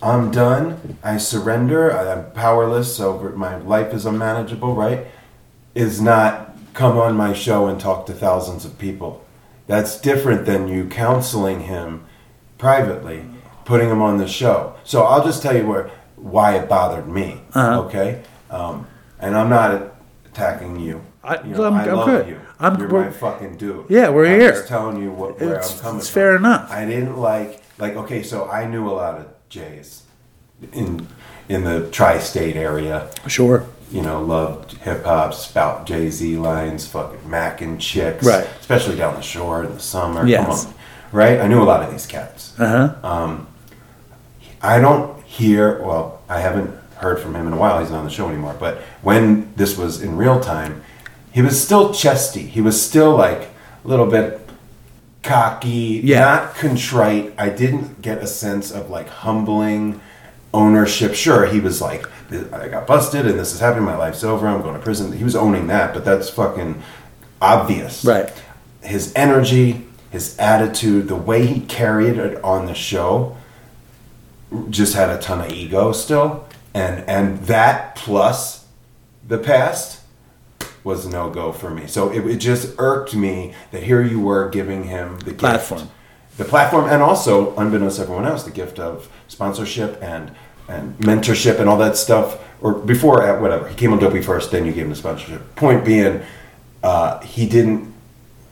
[0.00, 5.06] I'm done, I surrender, I'm powerless, so my life is unmanageable, right?
[5.74, 9.24] Is not come on my show and talk to thousands of people.
[9.66, 12.04] That's different than you counseling him
[12.56, 13.24] privately,
[13.64, 14.74] putting him on the show.
[14.84, 17.80] So I'll just tell you where why it bothered me, Uh-huh.
[17.82, 18.22] okay?
[18.48, 18.86] Um,
[19.18, 19.94] and I'm not
[20.26, 21.00] attacking you.
[21.24, 22.28] I- you know, I'm- I I'm love good.
[22.28, 22.38] you.
[22.60, 23.84] I'm- You're my fucking dude.
[23.88, 24.52] Yeah, we're I'm here.
[24.52, 26.14] Just telling you what, where It's- I'm coming it's from.
[26.20, 26.70] fair enough.
[26.72, 30.02] I didn't like like okay, so I knew a lot of Jays
[30.72, 31.06] in
[31.48, 33.06] in the tri-state area.
[33.26, 33.64] Sure.
[33.90, 38.46] You know, loved hip hop, spout Jay Z lines, fucking Mac and chicks, Right.
[38.60, 40.26] Especially down the shore in the summer.
[40.26, 40.64] Yes.
[40.64, 40.78] Come on,
[41.12, 41.40] right?
[41.40, 42.52] I knew a lot of these cats.
[42.58, 43.08] Uh huh.
[43.08, 43.46] Um,
[44.60, 45.80] I don't hear.
[45.82, 47.80] Well, I haven't heard from him in a while.
[47.80, 48.56] He's not on the show anymore.
[48.58, 50.82] But when this was in real time,
[51.32, 52.42] he was still chesty.
[52.42, 53.48] He was still like
[53.84, 54.40] a little bit
[55.22, 56.20] cocky, Yeah.
[56.20, 57.34] not contrite.
[57.38, 60.00] I didn't get a sense of like humbling
[60.54, 61.14] ownership.
[61.14, 62.06] Sure, he was like,
[62.52, 63.84] I got busted and this is happening.
[63.84, 64.46] My life's over.
[64.46, 65.12] I'm going to prison.
[65.12, 66.82] He was owning that, but that's fucking
[67.40, 68.04] obvious.
[68.04, 68.32] Right.
[68.82, 73.36] His energy, his attitude, the way he carried it on the show
[74.70, 76.46] just had a ton of ego still.
[76.74, 78.66] And and that plus
[79.26, 80.00] the past
[80.84, 81.86] was no go for me.
[81.86, 85.88] So it, it just irked me that here you were giving him the gift, Platform.
[86.36, 90.32] the platform, and also unbeknownst to everyone else, the gift of sponsorship and
[90.68, 92.38] and mentorship and all that stuff.
[92.60, 93.68] Or before, at whatever.
[93.68, 95.54] He came on Dopey first, then you gave him the sponsorship.
[95.54, 96.20] Point being,
[96.82, 97.94] uh, he didn't.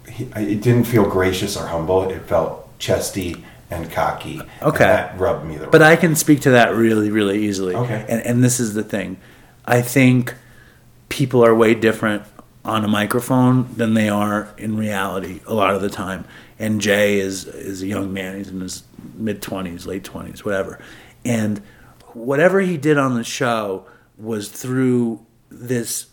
[0.09, 2.09] He, it didn't feel gracious or humble.
[2.09, 4.39] It felt chesty and cocky.
[4.39, 4.85] and Okay.
[4.85, 7.75] that rubbed me the But I can speak to that really, really easily.
[7.75, 8.05] Okay.
[8.09, 9.17] And, and this is the thing.
[9.65, 10.35] I think
[11.09, 12.23] people are way different
[12.65, 16.25] on a microphone than they are in reality a lot of the time.
[16.59, 18.37] And Jay is is a young man.
[18.39, 18.83] He's in his
[19.15, 20.79] mid twenties, late twenties, whatever.
[21.25, 21.61] And
[22.15, 26.07] whatever he did on the show was through this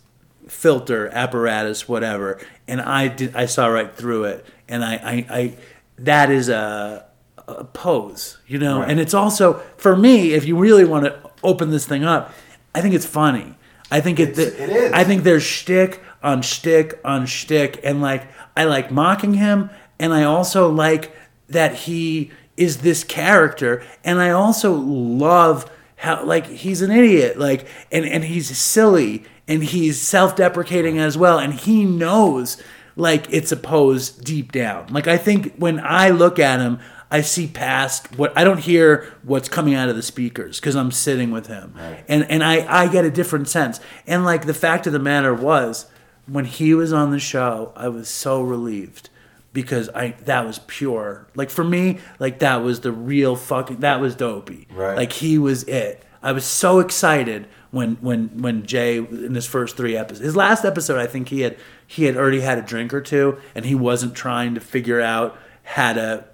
[0.47, 2.39] filter apparatus, whatever.
[2.67, 3.35] And I did.
[3.35, 4.45] I saw right through it.
[4.67, 5.57] And I, I, I
[5.99, 7.05] that is a
[7.47, 8.79] a pose, you know.
[8.79, 8.89] Right.
[8.89, 12.33] And it's also for me, if you really want to open this thing up,
[12.75, 13.55] I think it's funny.
[13.91, 14.91] I think it, It's- it is.
[14.91, 18.23] I think there's shtick on shtick on shtick, and like
[18.57, 21.15] I like mocking him, and I also like
[21.49, 27.65] that he is this character, and I also love how like he's an idiot, like
[27.91, 32.61] and and he's silly, and he's self-deprecating as well, and he knows
[32.95, 34.87] like it's a pose deep down.
[34.87, 36.79] Like I think when I look at him,
[37.09, 40.91] I see past what I don't hear what's coming out of the speakers because I'm
[40.91, 41.73] sitting with him,
[42.07, 43.79] and and I I get a different sense.
[44.05, 45.87] And like the fact of the matter was,
[46.27, 49.09] when he was on the show, I was so relieved
[49.53, 51.27] because I that was pure.
[51.35, 54.67] Like for me, like that was the real fucking that was dopey.
[54.71, 54.97] Right.
[54.97, 56.03] Like he was it.
[56.21, 60.25] I was so excited when when when Jay in his first three episodes.
[60.25, 63.39] His last episode, I think he had he had already had a drink or two,
[63.53, 66.25] and he wasn't trying to figure out how to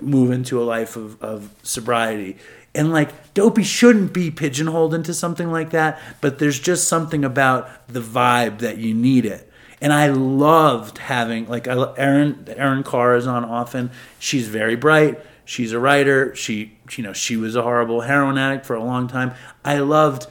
[0.00, 2.36] move into a life of, of sobriety.
[2.74, 7.88] And like dopey shouldn't be pigeonholed into something like that, but there's just something about
[7.88, 9.50] the vibe that you need it.
[9.80, 13.90] And I loved having like Erin Erin Carr is on often.
[14.18, 15.20] She's very bright.
[15.44, 16.34] She's a writer.
[16.34, 19.34] She you know she was a horrible heroin addict for a long time.
[19.64, 20.26] I loved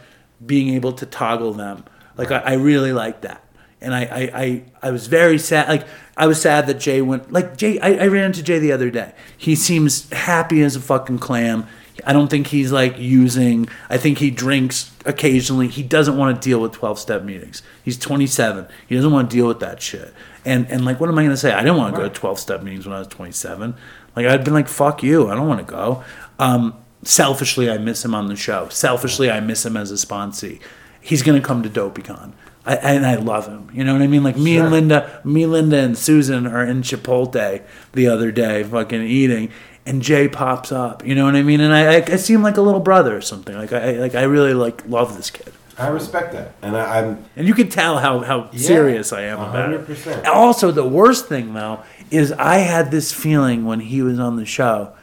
[0.46, 1.86] being able to toggle them.
[2.18, 3.46] Like I, I really liked that
[3.86, 5.70] and I, I, I, I was very sad.
[5.70, 7.32] Like I was sad that Jay went.
[7.32, 9.14] Like Jay, I, I ran into Jay the other day.
[9.38, 11.68] He seems happy as a fucking clam.
[12.04, 13.70] I don't think he's like using.
[13.90, 15.68] I think he drinks occasionally.
[15.68, 17.62] He doesn't want to deal with twelve step meetings.
[17.84, 18.68] He's twenty seven.
[18.88, 20.14] He doesn't want to deal with that shit.
[20.44, 21.54] And and like, what am I gonna say?
[21.54, 23.76] I didn't want to go to twelve step meetings when I was twenty seven.
[24.16, 25.30] Like I'd been like, fuck you.
[25.30, 26.04] I don't want to go.
[26.38, 28.68] Um, selfishly, I miss him on the show.
[28.70, 30.60] Selfishly, I miss him as a sponsee.
[31.00, 32.34] He's gonna come to DopeyCon.
[32.66, 33.70] I, and I love him.
[33.74, 34.24] You know what I mean?
[34.24, 37.64] Like me and Linda, me, Linda, and Susan are in Chipotle
[37.94, 39.52] the other day, fucking eating,
[39.86, 41.06] and Jay pops up.
[41.06, 41.62] You know what I mean?
[41.62, 43.56] And I, I, I see him like a little brother or something.
[43.56, 47.24] Like I, like I really like love this kid, I respect that, and I, I'm
[47.36, 49.88] and you can tell how how Yeah, serious I am about it.
[49.88, 50.26] 100%.
[50.26, 54.46] Also, the worst thing though is I had this feeling when he was on the
[54.46, 54.94] show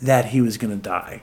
[0.00, 1.22] that he was gonna die,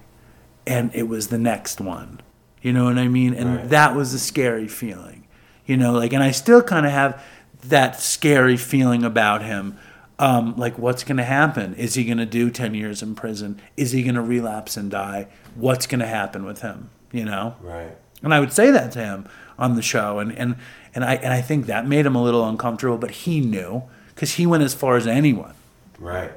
[0.68, 2.22] and it was the next one.
[2.62, 3.34] You know what I mean?
[3.34, 3.70] And Right.
[3.70, 5.26] that was a scary feeling.
[5.66, 7.24] You know, like, and I still kind of have
[7.68, 9.78] that scary feeling about him.
[10.20, 11.74] Um, like, what's going to happen?
[11.76, 13.60] Is he going to do 10 years in prison?
[13.78, 15.28] Is he going to relapse and die?
[15.56, 16.90] What's going to happen with him?
[17.12, 17.56] You know?
[17.62, 17.96] right.
[18.22, 20.58] And I would say that to him on the show, and and
[20.94, 22.98] and I and I think that made him a little uncomfortable.
[22.98, 23.84] But he knew
[24.14, 25.54] because he went as far as anyone,
[25.98, 26.32] Right.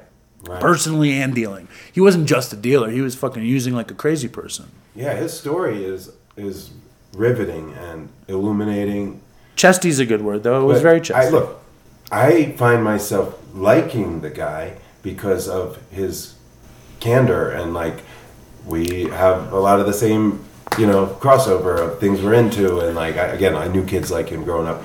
[0.47, 0.61] Right.
[0.61, 1.67] personally and dealing.
[1.91, 4.67] He wasn't just a dealer; he was fucking using like a crazy person.
[4.95, 6.71] yeah, his story is is
[7.13, 9.19] riveting and illuminating.
[9.57, 10.61] Chesty's a good word, though.
[10.61, 11.27] It was But very chesty.
[11.27, 11.61] I look.
[12.11, 16.35] I find myself liking the guy because of his
[16.99, 17.97] candor and like
[18.65, 20.43] we have a lot of the same
[20.79, 24.29] you know crossover of things we're into and like I, again I knew kids like
[24.29, 24.81] him growing up.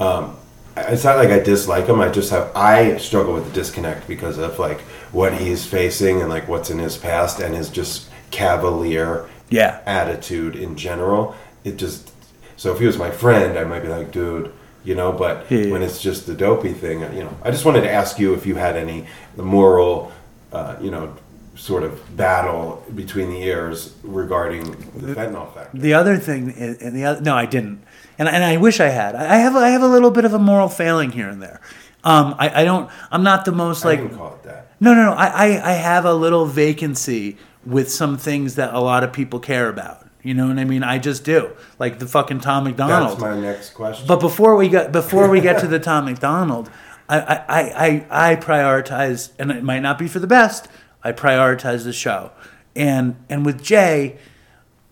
[0.00, 0.36] Um,
[0.76, 2.00] it's not like I dislike him.
[2.00, 4.80] I just have I struggle with the disconnect because of like
[5.12, 9.80] what he's facing and like what's in his past and his just cavalier Yeah.
[9.86, 11.34] attitude in general.
[11.64, 12.12] It just
[12.56, 14.52] so if he was my friend, I might be like, dude,
[14.84, 15.12] you know.
[15.12, 15.70] But Yeah.
[15.70, 18.46] when it's just the dopey thing, you know, I just wanted to ask you if
[18.46, 20.12] you had any the moral,
[20.52, 21.14] uh, you know,
[21.56, 24.64] sort of battle between the ears regarding
[24.96, 25.76] the fentanyl factor.
[25.76, 27.82] The other thing, is, and the other, no, I didn't,
[28.18, 29.14] and and I wish I had.
[29.14, 31.60] I have I have a little bit of a moral failing here and there.
[32.02, 32.88] Um, I, I don't.
[33.10, 34.00] I'm not the most I like.
[34.00, 34.68] wouldn't call it that.
[34.80, 35.12] No, no, no.
[35.12, 37.36] I, I, I have a little vacancy
[37.66, 40.06] with some things that a lot of people care about.
[40.22, 40.82] You know what I mean?
[40.82, 41.50] I just do.
[41.78, 43.12] Like the fucking Tom MacDonald.
[43.12, 44.06] That's my next question.
[44.06, 46.70] But before we get before we get to the Tom MacDonald,
[47.08, 50.68] I, I, I, I prioritize, and it might not be for the best.
[51.02, 52.32] I prioritize the show,
[52.76, 54.18] and and with Jay,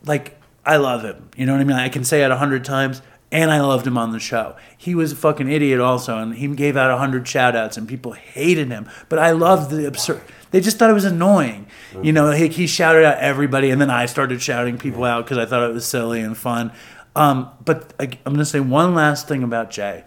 [0.05, 1.29] like I love him.
[1.37, 1.77] You know what I mean?
[1.77, 3.03] I can say it a hundred times.
[3.31, 4.57] and I loved him on the show.
[4.79, 7.87] He was a fucking idiot also, and he gave out a hundred shout outs, and
[7.87, 8.89] people hated him.
[9.11, 10.23] But I loved the absurd.
[10.51, 11.67] They just thought it was annoying.
[12.03, 15.39] You know, he, he shouted out everybody, and then I started shouting people out because
[15.39, 16.73] I thought it was silly and fun.
[17.15, 20.05] Um, but I, I'm going to say one last thing about Jay.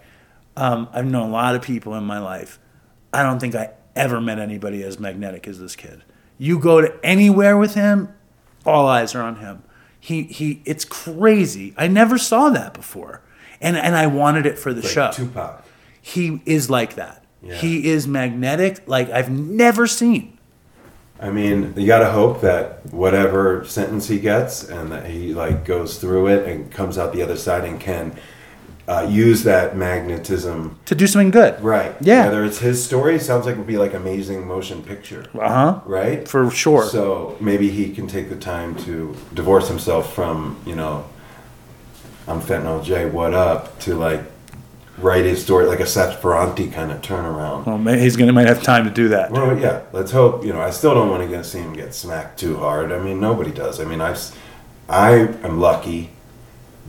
[0.55, 2.59] Um, I've known a lot of people in my life.
[3.13, 6.03] I don't think I ever met anybody as magnetic as this kid.
[6.37, 8.13] You go to anywhere with him,
[8.65, 9.63] all eyes are on him.
[9.99, 11.73] He he it's crazy.
[11.77, 13.21] I never saw that before.
[13.59, 15.11] And and I wanted it for the Like show.
[15.11, 15.63] Tupac.
[16.01, 17.23] He is like that.
[17.43, 17.55] Yeah.
[17.55, 20.30] He is magnetic like I've never seen.
[21.21, 25.99] I mean, you gotta hope that whatever sentence he gets, and that he like goes
[25.99, 28.15] through it and comes out the other side and can
[28.87, 31.61] uh, use that magnetism To do something good.
[31.61, 31.95] Right.
[32.01, 32.25] Yeah.
[32.25, 35.25] Whether it's his story, sounds like it would be like amazing motion picture.
[35.33, 35.81] Uh-huh.
[35.85, 36.27] Right.
[36.27, 36.85] For sure.
[36.85, 41.05] So maybe he can take the time to divorce himself from you know,
[42.27, 43.05] I'm fentanyl J.
[43.05, 43.79] What up?
[43.81, 44.23] To like
[45.01, 47.61] write his story like a Seth Ferranti kind of turnaround.
[47.61, 49.31] Oh, well, may- he's gonna might have time to do that.
[49.31, 49.81] Well, yeah.
[49.91, 50.45] Let's hope.
[50.45, 52.91] You know, I still don't want to get see him get smacked too hard.
[52.91, 53.79] I mean, nobody does.
[53.79, 54.33] I mean, s-
[54.89, 55.11] I
[55.43, 56.09] am lucky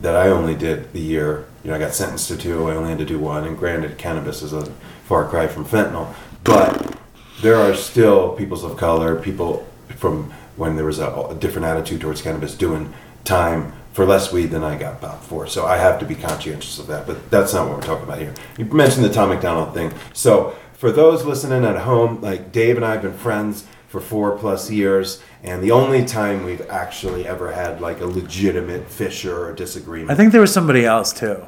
[0.01, 1.45] that I only did the year.
[1.63, 2.69] You know, I got sentenced to two.
[2.69, 3.45] I only had to do one.
[3.45, 4.65] And granted, cannabis is a
[5.05, 6.13] far cry from fentanyl,
[6.43, 6.95] but
[7.41, 12.01] there are still peoples of color, people from when there was a, a different attitude
[12.01, 15.47] towards cannabis, doing time for less weed than I got popped for.
[15.47, 17.07] So I have to be conscientious of that.
[17.07, 18.33] But that's not what we're talking about here.
[18.57, 19.93] You mentioned the Tom MacDonald thing.
[20.13, 24.35] So for those listening at home, like Dave and I have been friends for four
[24.37, 29.53] plus years, and the only time we've actually ever had like a legitimate fissure or
[29.53, 30.09] disagreement.
[30.09, 31.45] I think there was somebody else too.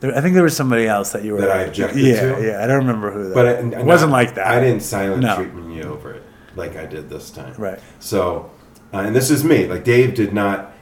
[0.00, 2.46] There, I think there was somebody else that you were That I objected yeah, to?
[2.46, 3.34] Yeah, I don't remember who that.
[3.34, 3.46] But
[3.78, 4.46] it wasn't like that.
[4.46, 5.36] I didn't silent No.
[5.36, 6.22] treatment you over it
[6.54, 7.54] like I did this time.
[7.58, 7.78] Right.
[7.98, 8.50] So,
[8.92, 9.66] uh, and this is me.
[9.66, 10.72] Like Dave did not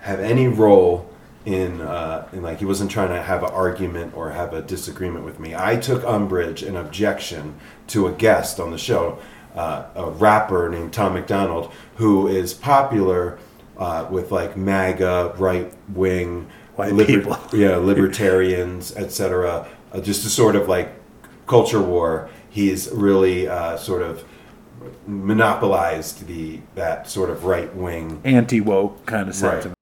[0.00, 1.08] have any role
[1.44, 5.24] in, uh, in like he wasn't trying to have an argument or have a disagreement
[5.24, 5.54] with me.
[5.54, 7.54] I took umbrage and objection
[7.88, 9.18] to a guest on the show,
[9.54, 13.38] uh, a rapper named Tom MacDonald, who is popular
[13.78, 17.36] uh, with like MAGA, right wing, White people.
[17.52, 19.68] yeah, libertarians, etc.
[19.92, 20.94] Uh, just a sort of like
[21.46, 22.30] culture war.
[22.48, 24.24] He's really uh, sort of
[25.06, 28.20] monopolized the that sort of right wing.
[28.24, 29.52] Anti woke kind of Right.
[29.62, 29.74] sentiment.
[29.76, 29.79] Humans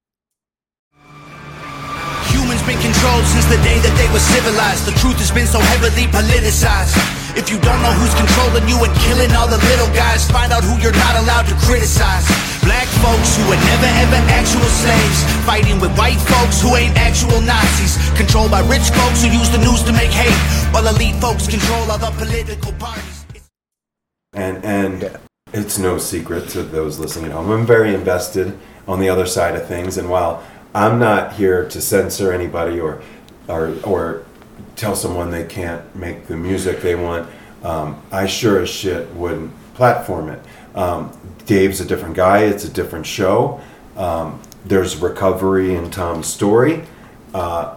[2.69, 4.85] been controlled since the day that they were civilized.
[4.85, 6.93] The truth has been so heavily politicized.
[7.33, 10.61] If you don't know who's controlling you and killing all the little guys, find out
[10.61, 12.29] who you're not allowed to criticize.
[12.61, 15.19] Black folks who were never ever actual slaves,
[15.49, 19.63] fighting with white folks who ain't actual Nazis, controlled by rich folks who use the
[19.65, 20.37] news to make hate,
[20.69, 23.25] while elite folks control other political parties.
[24.37, 25.17] and and
[25.57, 27.49] it's no secret to those listening at home.
[27.49, 28.53] I'm very invested
[28.85, 33.03] on the other side of things, and while I'm not here to censor anybody or
[33.49, 34.25] or or
[34.77, 37.29] tell someone they can't make the music they want,
[37.63, 40.41] um, I sure as shit wouldn't platform it.
[40.75, 41.13] Um,
[41.47, 42.45] Dave's a different guy.
[42.45, 43.61] It's a different show.
[43.97, 46.85] Um, there's recovery in Tom's story.
[47.35, 47.77] Uh,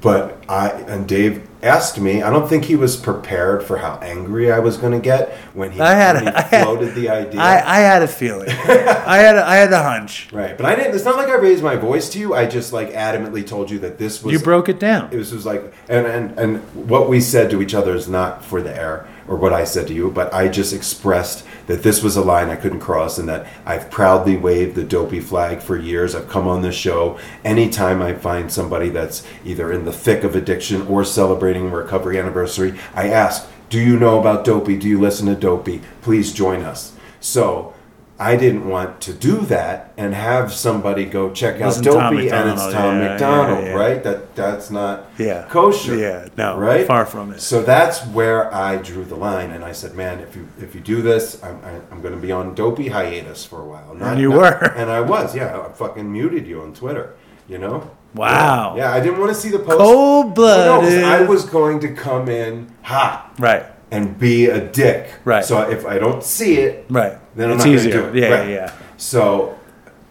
[0.00, 2.22] but I and Dave asked me.
[2.22, 5.72] I don't think he was prepared for how angry I was going to get when
[5.72, 7.40] he, I had- when he I had- floated the idea.
[7.40, 8.48] I, I had a feeling.
[8.50, 10.28] I had a, I had a hunch.
[10.32, 10.94] right, but I didn't.
[10.94, 12.34] It's not like I raised my voice to you.
[12.34, 14.32] I just like adamantly told you that this was.
[14.32, 15.08] You broke it down.
[15.12, 18.44] It was, was like, and, and and what we said to each other is not
[18.44, 22.02] for the air, or what I said to you, but I just expressed that this
[22.02, 25.76] was a line I couldn't cross, and that I've proudly waved the dopey flag for
[25.76, 26.14] years.
[26.14, 30.36] I've come on this show anytime I find somebody that's either in the thick of
[30.36, 32.74] addiction or celebrating a recovery anniversary.
[32.94, 34.76] I ask, "Do you know about Dopey?
[34.76, 35.80] Do you listen to Dopey?
[36.02, 37.72] Please join us." So.
[38.18, 42.62] I didn't want to do that and have somebody go check out Dopey and it's
[42.62, 43.74] Tom yeah, MacDonald, yeah, yeah.
[43.74, 44.04] right?
[44.04, 45.46] That that's not Yeah.
[45.50, 45.96] kosher.
[45.96, 46.86] Yeah, no, right?
[46.86, 47.40] far from it.
[47.40, 50.80] So that's where I drew the line, and I said, "Man, if you if you
[50.80, 54.20] do this, I'm I, I'm going to be on dopey hiatus for a while." And
[54.20, 54.72] you were.
[54.76, 55.34] and I was.
[55.34, 57.16] Yeah, I fucking muted you on Twitter.
[57.48, 57.90] You know.
[58.14, 58.76] Wow.
[58.76, 59.78] Yeah, I didn't want to see the post.
[59.78, 60.66] Cold-blooded.
[60.66, 63.66] No, 'cause I was going to come in hot Right.
[63.94, 65.10] And be a dick.
[65.24, 65.44] Right.
[65.44, 67.16] So if I don't see it, Right.
[67.36, 67.92] then I'm It's not going easier.
[67.92, 68.22] to do it.
[68.22, 68.48] Yeah, Right.
[68.48, 68.72] yeah, yeah.
[68.96, 69.56] So.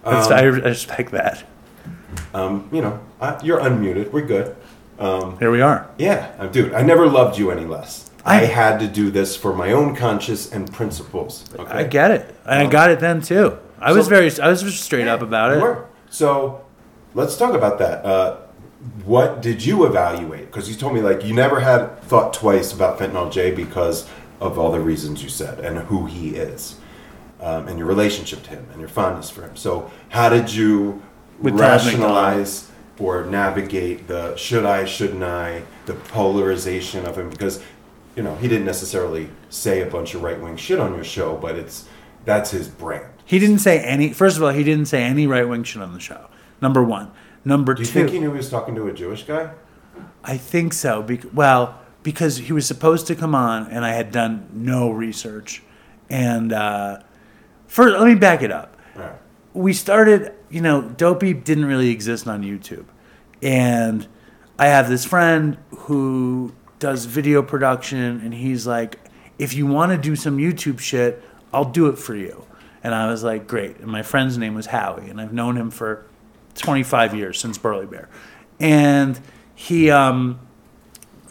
[0.06, 1.44] Um, I respect that.
[2.34, 4.12] um, you know, I, you're unmuted.
[4.12, 4.56] We're good.
[5.00, 5.88] Um, Here we are.
[5.98, 8.10] yeah, dude, I never loved you any less.
[8.26, 11.46] I, I- had to do this for my own conscience and principles.
[11.58, 11.72] Okay?
[11.80, 12.36] I get it.
[12.46, 13.58] And I got it then too.
[13.80, 15.62] I was very, I was straight up about You it.
[15.62, 15.86] were.
[16.10, 16.62] So
[17.14, 18.06] let's talk about that.
[18.06, 18.38] Uh,
[19.06, 20.46] what did you evaluate?
[20.46, 24.08] Because you told me like you never had thought twice about fentanyl J because
[24.42, 26.76] of all the reasons you said and who he is,
[27.40, 29.56] um, and your relationship to him and your fondness for him.
[29.56, 31.02] So how did you
[31.42, 32.70] With rationalize
[33.00, 37.64] or navigate the should I, shouldn't I, the polarization of him because
[38.16, 41.38] you know he didn't necessarily say a bunch of right wing shit on your show,
[41.38, 41.88] but it's
[42.26, 43.06] that's his brand.
[43.26, 44.12] He didn't say any.
[44.12, 46.28] First of all, he didn't say any right wing shit on the show.
[46.62, 47.12] Number one.
[47.46, 47.92] Number Do you two.
[47.94, 49.52] think he knew he was talking to a Jewish guy?
[50.24, 51.02] I think so.
[51.04, 55.62] Bec- well, because he was supposed to come on, and I had done no research.
[56.10, 57.00] And uh,
[57.68, 58.78] first, let me back it up.
[58.96, 59.12] Right.
[59.54, 62.86] We started, you know, Dopey didn't really exist on YouTube,
[63.42, 64.08] and
[64.58, 69.00] I have this friend who does video production, and he's like,
[69.38, 71.22] "If you want to do some YouTube shit,
[71.54, 72.46] I'll do it for you."
[72.84, 75.70] And I was like, "Great." And my friend's name was Howie, and I've known him
[75.70, 76.06] for
[76.56, 78.10] 25 years since Burly Bear,
[78.60, 79.20] and
[79.56, 80.40] he um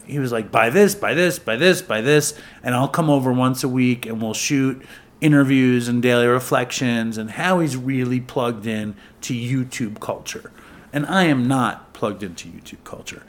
[0.05, 3.33] he was like, buy this, buy this, buy this, buy this, and I'll come over
[3.33, 4.83] once a week and we'll shoot
[5.21, 7.17] interviews and daily reflections.
[7.17, 10.51] And Howie's really plugged in to YouTube culture.
[10.93, 13.23] And I am not plugged into YouTube culture.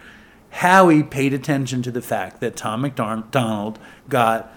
[0.50, 3.80] Howie paid attention to the fact that Tom MacDonald
[4.10, 4.54] got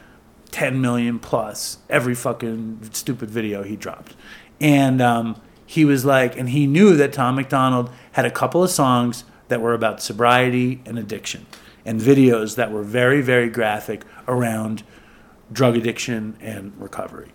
[0.50, 4.14] 10 million plus every fucking stupid video he dropped.
[4.60, 8.70] And um, he was like, and he knew that Tom MacDonald had a couple of
[8.70, 11.47] songs that were about sobriety and addiction
[11.84, 14.82] and videos that were very, very graphic around
[15.52, 17.32] drug addiction and recovery.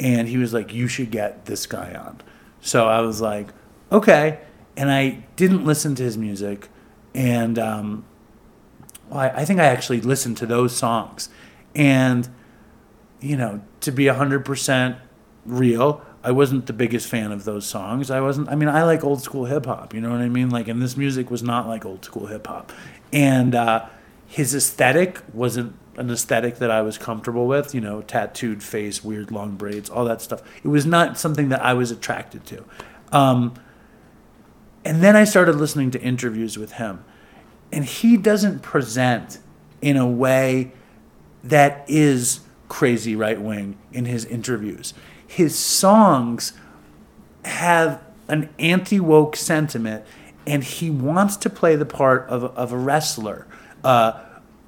[0.00, 2.20] And he was like, You should get this guy on.
[2.60, 3.48] So I was like,
[3.90, 4.40] Okay.
[4.76, 6.68] And I didn't listen to his music.
[7.14, 8.04] And um,
[9.08, 11.28] well, I, I think I actually listened to those songs.
[11.74, 12.28] And,
[13.20, 14.98] you know, to be 100%
[15.44, 18.10] real, I wasn't the biggest fan of those songs.
[18.10, 20.50] I wasn't, I mean, I like old school hip hop, you know what I mean?
[20.50, 22.72] Like, and this music was not like old school hip hop.
[23.12, 23.86] And uh,
[24.26, 29.30] his aesthetic wasn't an aesthetic that I was comfortable with, you know, tattooed face, weird
[29.30, 30.42] long braids, all that stuff.
[30.64, 32.64] It was not something that I was attracted to.
[33.10, 33.54] Um,
[34.84, 37.04] and then I started listening to interviews with him.
[37.70, 39.38] And he doesn't present
[39.80, 40.72] in a way
[41.44, 44.94] that is crazy right wing in his interviews.
[45.32, 46.52] His songs
[47.46, 50.04] have an anti woke sentiment,
[50.46, 53.46] and he wants to play the part of, of a wrestler,
[53.82, 54.20] uh,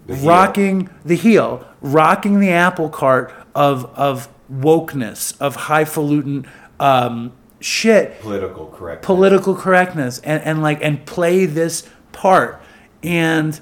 [0.06, 0.26] heel.
[0.26, 6.46] rocking the heel, rocking the apple cart of, of wokeness, of highfalutin
[6.80, 9.02] um, shit Political correct.
[9.02, 12.60] political correctness and, and like and play this part
[13.02, 13.60] and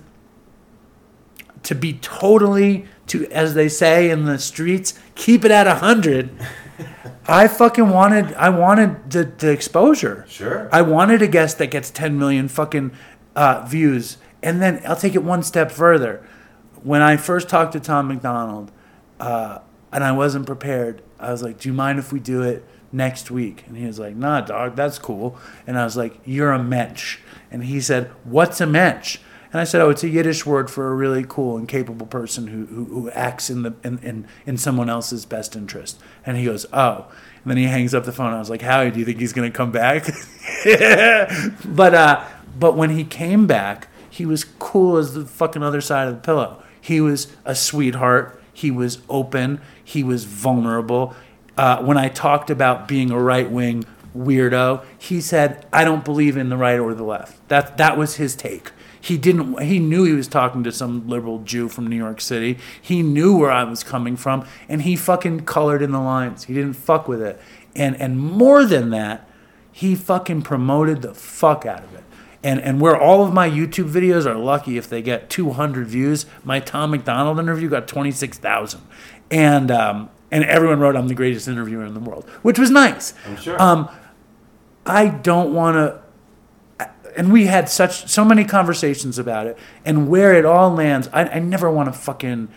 [1.65, 6.31] to be totally to as they say in the streets keep it at a hundred
[7.27, 10.25] i fucking wanted i wanted the, the exposure.
[10.29, 10.69] Sure.
[10.73, 12.93] i wanted a guest that gets 10 million fucking
[13.37, 16.27] uh, views and then i'll take it one step further.
[16.83, 18.73] When i first talked to tom macdonald
[19.21, 19.59] uh,
[19.93, 23.31] and i wasn't prepared i was like do you mind if we do it next
[23.31, 23.65] week?
[23.67, 25.39] And he was like nah dog that's cool.
[25.67, 27.19] And i was like you're a mensch.
[27.51, 29.19] And he said what's a mensch
[29.53, 32.47] and I said, "Oh, it's a Yiddish word for a really cool and capable person
[32.47, 36.45] who who, who acts in the in, in in someone else's best interest." And he
[36.45, 37.07] goes, "Oh."
[37.45, 38.33] And then he hangs up the phone.
[38.33, 40.07] I was like, "Howie, do you think he's gonna come back?"
[41.65, 42.25] but uh,
[42.59, 46.21] but when he came back, he was cool as the fucking other side of the
[46.21, 46.63] pillow.
[46.81, 48.41] He was a sweetheart.
[48.55, 49.61] He was open.
[49.85, 51.15] He was vulnerable.
[51.57, 53.85] Uh, when I talked about being a right wing
[54.17, 58.17] weirdo, he said, "I don't believe in the right or the left." That that was
[58.17, 58.71] his take.
[59.03, 59.61] He didn't.
[59.61, 62.57] He knew he was talking to some liberal Jew from New York City.
[62.81, 66.45] He knew where I was coming from, and he fucking colored in the lines.
[66.45, 67.41] He didn't fuck with it.
[67.75, 69.29] And and more than that,
[69.73, 72.05] he fucking promoted the fuck out of it.
[72.45, 76.27] And and where all of my YouTube videos are lucky if they get 200 views,
[76.45, 78.81] my Tom MacDonald interview got 26,000.
[79.33, 83.15] And um, and everyone wrote I'm the greatest interviewer in the world, which was nice.
[83.27, 83.61] I'm sure.
[83.61, 83.89] Um,
[84.87, 86.02] I don't want to
[87.17, 91.09] and we had such so many conversations about it and where it all lands.
[91.13, 92.49] I, I never want to fucking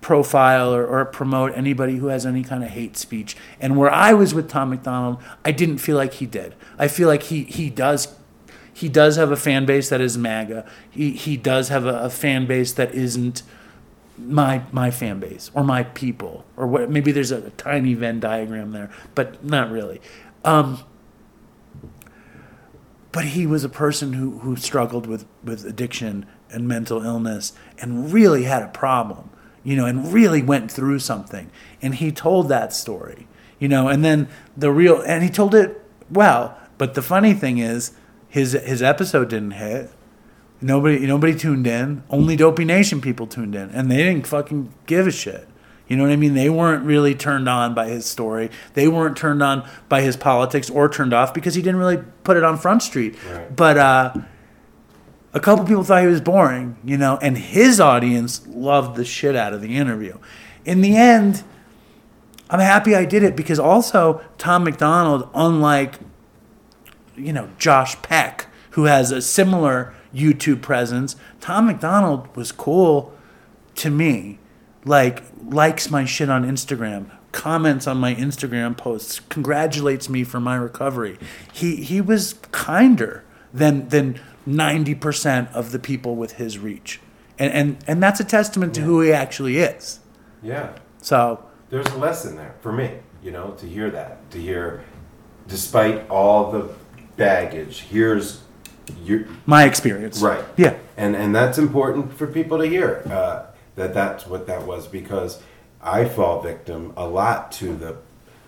[0.00, 3.36] profile or, or promote anybody who has any kind of hate speech.
[3.58, 6.54] And where i was with tom macdonald i didn't feel like he did.
[6.78, 8.14] I feel like he he does
[8.72, 10.68] he does have a fan base that is maga.
[10.90, 13.42] He he does have a, a fan base that isn't
[14.18, 18.20] my my fan base or my people or what maybe there's a, a tiny venn
[18.20, 20.00] diagram there but not really.
[20.44, 20.84] Um
[23.14, 28.12] but he was a person who, who struggled with, with addiction and mental illness and
[28.12, 29.30] really had a problem,
[29.62, 31.48] you know, and really went through something.
[31.80, 33.28] And he told that story,
[33.60, 35.80] you know, and then the real, and he told it
[36.10, 36.58] well.
[36.76, 37.92] But the funny thing is,
[38.28, 39.92] his his episode didn't hit.
[40.60, 42.02] Nobody nobody tuned in.
[42.10, 45.46] Only Dopey Nation people tuned in, and they didn't fucking give a shit.
[45.88, 46.34] You know what I mean?
[46.34, 48.50] They weren't really turned on by his story.
[48.72, 52.36] They weren't turned on by his politics or turned off because he didn't really put
[52.36, 53.16] it on Front Street.
[53.30, 53.54] Right.
[53.54, 54.14] But uh,
[55.34, 59.36] a couple people thought he was boring, you know, and his audience loved the shit
[59.36, 60.16] out of the interview.
[60.64, 61.42] In the end,
[62.48, 65.98] I'm happy I did it because also Tom MacDonald, unlike
[67.16, 73.12] you know Josh Peck, who has a similar YouTube presence, Tom MacDonald was cool
[73.76, 74.38] to me.
[74.84, 80.56] Like likes my shit on Instagram, comments on my Instagram posts, congratulates me for my
[80.56, 81.18] recovery.
[81.52, 87.00] He he was kinder than than 90% of the people with his reach.
[87.38, 90.00] And and and that's a testament to who he actually is.
[90.42, 90.70] Yeah.
[91.00, 92.90] So There's a lesson there for me,
[93.22, 94.84] you know, to hear that, to hear,
[95.48, 96.68] despite all the
[97.16, 98.42] baggage, here's
[99.02, 100.20] your my experience.
[100.20, 100.74] right, Yeah.
[100.98, 105.40] and and that's important for people to hear uh, that that's what that was because
[105.82, 107.96] I fall victim a lot to the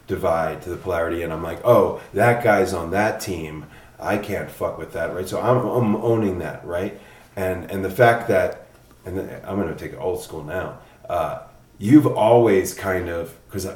[0.06, 3.66] divide, to the polarity, and I'm like, oh, that guy's on that team,
[3.98, 5.28] I can't fuck with that, right?
[5.28, 7.00] So I'm, I'm owning that, right?
[7.34, 8.66] And and the fact that,
[9.04, 10.78] and then I'm gonna take it old school now.
[11.08, 11.40] Uh,
[11.78, 13.68] you've always kind of because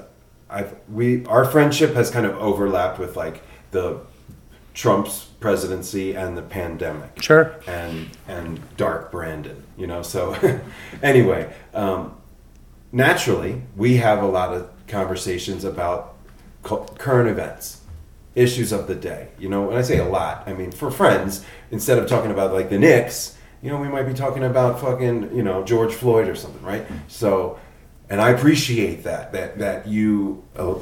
[0.49, 4.01] I've we our friendship has kind of overlapped with like the
[4.81, 7.23] Trump's presidency and the pandemic.
[7.23, 7.55] Sure.
[7.67, 10.01] And and Dark Brandon, you know.
[10.01, 10.35] So
[11.03, 12.17] anyway, um,
[12.91, 16.15] naturally, we have a lot of conversations about
[16.63, 17.83] cu- current events,
[18.35, 19.29] issues of the day.
[19.39, 22.55] You know, when I say a lot, I mean for friends, instead of talking about
[22.55, 26.27] like the Knicks, you know, we might be talking about fucking, you know, George Floyd
[26.27, 26.87] or something, right?
[27.07, 27.61] So,
[28.09, 30.77] and I appreciate that that that you uh,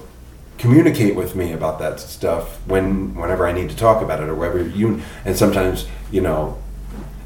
[0.59, 4.35] communicate with me about that stuff when whenever I need to talk about it or
[4.35, 6.59] wherever you and sometimes, you know,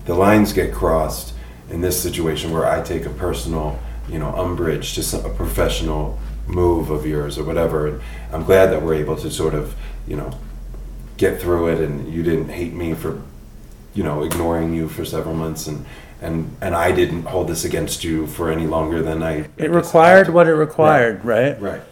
[0.05, 1.35] the lines get crossed
[1.71, 3.79] in this situation where I take a personal,
[4.09, 7.87] you know, umbrage to some, a professional move of yours or whatever.
[7.87, 8.01] And
[8.33, 9.75] I'm glad that we're able to sort of,
[10.07, 10.39] you know,
[11.17, 13.23] get through it and you didn't hate me for,
[13.95, 15.87] you know, ignoring you for several months and
[16.21, 19.49] and and I didn't hold this against you for any longer than I.
[19.57, 21.61] It required what it required, right?
[21.61, 21.83] Right.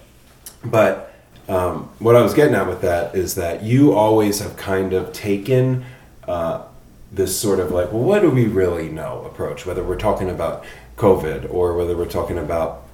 [0.64, 1.09] But
[1.50, 5.12] um, what I was getting at with that is that you always have kind of
[5.12, 5.84] taken
[6.28, 6.62] uh,
[7.10, 10.64] this sort of like, well, what do we really know approach, whether we're talking about
[10.96, 12.84] COVID or whether we're talking about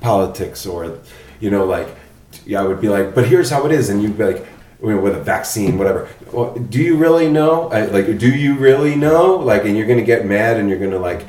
[0.00, 0.98] politics or,
[1.40, 1.88] you know, like,
[2.46, 3.90] yeah, I would be like, but here's how it is.
[3.90, 4.46] And you'd be like,
[4.82, 6.08] you know, with a vaccine, whatever.
[6.32, 7.68] Well, do you really know?
[7.70, 9.36] I, like, do you really know?
[9.36, 11.26] Like, and you're going to get mad and you're going to like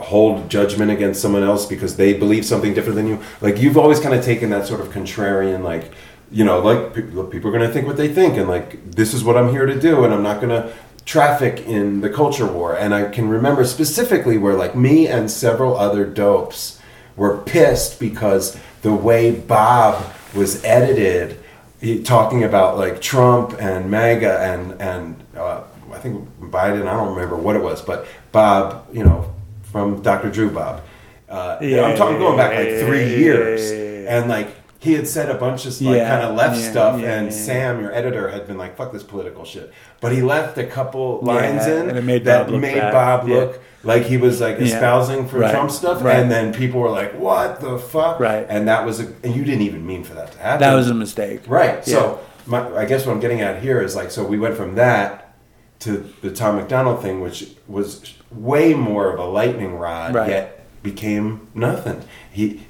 [0.00, 3.22] hold judgment against someone else because they believe something different than you.
[3.42, 5.92] Like, you've always kind of taken that sort of contrarian, like,
[6.34, 9.14] you know, like people, people are going to think what they think, and like, this
[9.14, 10.74] is what I'm here to do, and I'm not going to
[11.04, 12.76] traffic in the culture war.
[12.76, 16.80] And I can remember specifically where like me and several other dopes
[17.14, 21.38] were pissed because the way Bob was edited
[21.80, 25.62] he, talking about like Trump and MAGA and and uh,
[25.92, 26.88] I think Biden.
[26.88, 29.32] I don't remember what it was, but Bob, you know,
[29.62, 30.30] from Dr.
[30.30, 30.82] Drew Bob.
[31.28, 33.70] Uh, Yeah, I'm talking going back like three years,
[34.08, 34.48] and like
[34.84, 37.32] he had said a bunch of like Yeah, kind of left yeah, stuff, yeah, and.
[37.32, 41.20] Sam, your editor, had been like, "Fuck this political shit," but he left a couple
[41.22, 42.80] lines in and it made that Bob made.
[42.80, 46.16] Bob look like he was like espousing for Right, Trump stuff, right.
[46.20, 48.46] and then people were like, "What the fuck?" Right.
[48.48, 50.60] and that was a, and you didn't even mean for that to happen.
[50.60, 51.40] That was a mistake.
[51.48, 51.84] Right.
[51.84, 54.74] So my, I guess what I'm getting at here is like, so we went from
[54.74, 55.34] that
[55.80, 60.28] to the Tom MacDonald thing, which was way more of a lightning rod, Right.
[60.30, 62.02] yet became nothing.
[62.30, 62.66] He,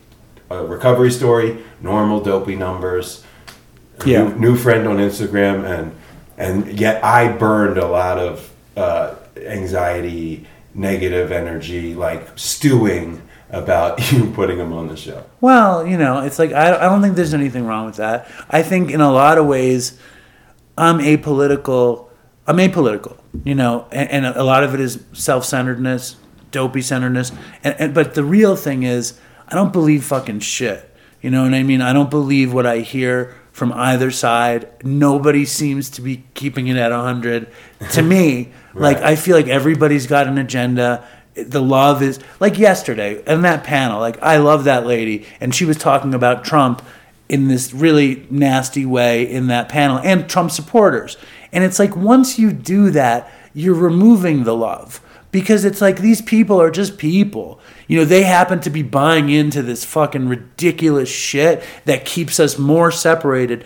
[0.51, 3.25] a recovery story, normal dopey numbers,
[4.05, 4.25] Yeah.
[4.29, 5.93] new, new friend on Instagram, and
[6.37, 14.31] and yet I burned a lot of uh, anxiety, negative energy, like stewing about you
[14.31, 15.23] putting him on the show.
[15.41, 18.29] Well, you know, it's like I, I don't think there's anything wrong with that.
[18.51, 19.99] I think in a lot of ways,
[20.77, 22.09] I'm apolitical.
[22.47, 26.17] I'm apolitical, you know, and, and a lot of it is self-centeredness,
[26.51, 29.19] dopey centeredness, and, and but the real thing is
[29.49, 30.91] I don't believe fucking shit.
[31.21, 31.81] You know what I mean?
[31.81, 34.69] I don't believe what I hear from either side.
[34.85, 37.51] Nobody seems to be keeping it at 100.
[37.93, 41.07] To me, like I feel like everybody's got an agenda.
[41.35, 44.01] The love is like yesterday in that panel.
[44.01, 46.83] Like I love that lady, and she was talking about Trump
[47.29, 51.17] in this really nasty way in that panel and Trump supporters.
[51.53, 55.01] And it's like once you do that, you're removing the love
[55.35, 57.59] because it's like these people are just people.
[57.89, 62.57] You know, they happen to be buying into this fucking ridiculous shit that keeps us
[62.57, 63.65] more separated.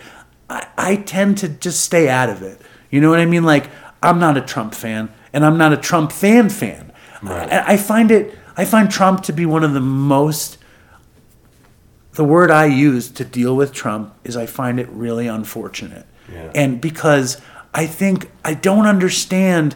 [0.49, 2.59] I, I tend to just stay out of it.
[2.89, 3.43] You know what I mean?
[3.43, 3.69] Like,
[4.01, 6.91] I'm not a Trump fan, and I'm not a Trump fan fan.
[7.21, 10.57] I, I find it, I find Trump to be one of the most,
[12.13, 16.07] the word I use to deal with Trump is I find it really unfortunate.
[16.33, 16.51] Yeah.
[16.55, 17.39] And because
[17.75, 19.75] I think I don't understand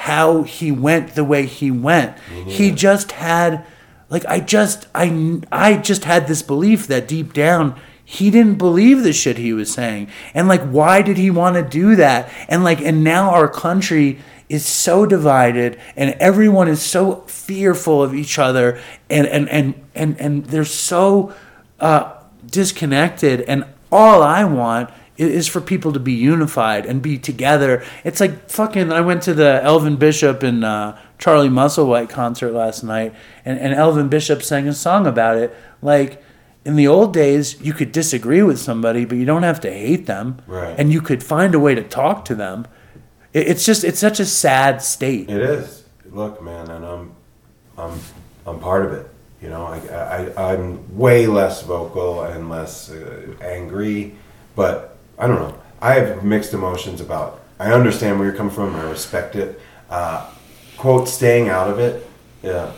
[0.00, 2.18] how he went the way he went.
[2.46, 3.66] He just had
[4.08, 9.02] like I just I I just had this belief that deep down he didn't believe
[9.02, 10.08] the shit he was saying.
[10.32, 12.32] And like why did he want to do that?
[12.48, 18.14] And like and now our country is so divided and everyone is so fearful of
[18.14, 21.34] each other and and and and, and they're so
[21.78, 22.14] uh,
[22.46, 24.88] disconnected and all I want
[25.20, 27.84] i- is for people to be unified and be together.
[28.04, 28.90] It's like fucking.
[28.92, 33.14] I went to the Elvin Bishop and uh, Charlie Musselwhite concert last night,
[33.44, 35.54] and, and Elvin Bishop sang a song about it.
[35.82, 36.22] Like
[36.64, 40.06] in the old days, you could disagree with somebody, but you don't have to hate
[40.06, 40.74] them, Right.
[40.78, 42.66] and you could find a way to talk to them.
[43.32, 45.30] It, it's just it's such a sad state.
[45.30, 45.84] It is.
[46.10, 47.12] Look, man, and I'm,
[47.78, 47.98] I'm,
[48.46, 49.06] I'm part of it.
[49.40, 49.78] You know, I,
[50.36, 54.14] I, I'm way less vocal and less uh, angry,
[54.54, 54.89] but
[55.20, 55.58] I don't know.
[55.82, 57.42] I have mixed emotions about.
[57.58, 58.74] I understand where you're coming from.
[58.74, 59.60] I respect it.
[59.90, 60.30] Uh,
[60.78, 62.08] quote, staying out of it.
[62.42, 62.72] Yeah,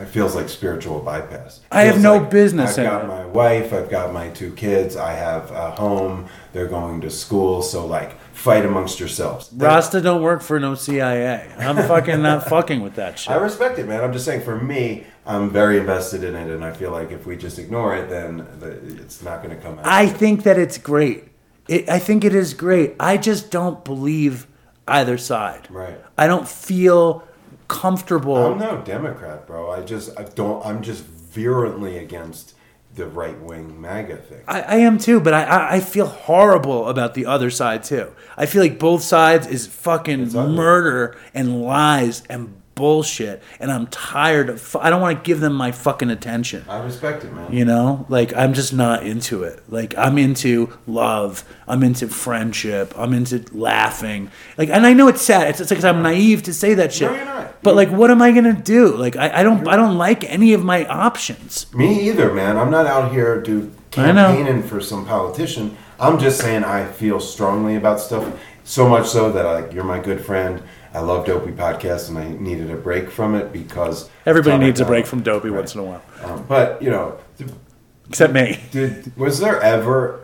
[0.00, 1.60] it feels like spiritual bypass.
[1.70, 3.08] I have no like business I've got it.
[3.08, 3.72] my wife.
[3.72, 4.96] I've got my two kids.
[4.96, 6.26] I have a home.
[6.52, 7.62] They're going to school.
[7.62, 9.48] So like, fight amongst yourselves.
[9.54, 11.52] Rasta don't work for no CIA.
[11.58, 13.30] I'm fucking not fucking with that shit.
[13.30, 14.02] I respect it, man.
[14.02, 17.26] I'm just saying, for me, I'm very invested in it, and I feel like if
[17.26, 18.70] we just ignore it, then the,
[19.02, 19.86] it's not going to come out.
[19.86, 21.28] I think that it's great.
[21.68, 22.94] It, I think it is great.
[23.00, 24.46] I just don't believe
[24.86, 25.68] either side.
[25.70, 26.00] Right.
[26.16, 27.26] I don't feel
[27.68, 28.36] comfortable.
[28.36, 29.70] I'm no Democrat, bro.
[29.70, 30.64] I just I don't.
[30.64, 32.54] I'm just virulently against
[32.94, 34.42] the right wing MAGA thing.
[34.48, 38.12] I, I am too, but I, I I feel horrible about the other side too.
[38.36, 44.48] I feel like both sides is fucking murder and lies and bullshit, and I'm tired
[44.48, 44.60] of.
[44.60, 46.64] fu- I don't want to give them my fucking attention.
[46.68, 47.52] I respect it, man.
[47.52, 49.60] You know, like I'm just not into it.
[49.68, 51.44] Like I'm into love.
[51.66, 52.94] I'm into friendship.
[52.96, 54.30] I'm into laughing.
[54.56, 55.48] Like, and I know it's sad.
[55.48, 57.10] It's, it's like I'm naive to say that shit.
[57.10, 57.62] No, you're not.
[57.64, 58.94] But like, what am I gonna do?
[58.94, 59.66] Like, I, I don't.
[59.66, 61.72] I don't like any of my options.
[61.74, 62.56] Me either, man.
[62.56, 63.72] I'm not out here, know.
[63.90, 65.76] campaigning for some politician.
[65.98, 68.38] I'm just saying I feel strongly about stuff.
[68.64, 70.62] So much so that like you're my good friend.
[70.96, 74.86] I love Dopey podcast, and I needed a break from it because Everybody needs a
[74.86, 77.50] break from dopey once in a while, Um, but you know, th-
[78.08, 78.58] except me.
[78.70, 80.20] Did was there ever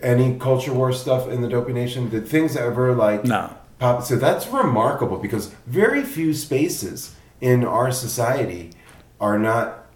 [0.00, 2.08] any culture war stuff in the Dopey Nation?
[2.08, 3.50] Did things ever like No.
[3.80, 4.04] pop?
[4.04, 8.70] So that's remarkable because very few spaces in our society
[9.20, 9.86] are not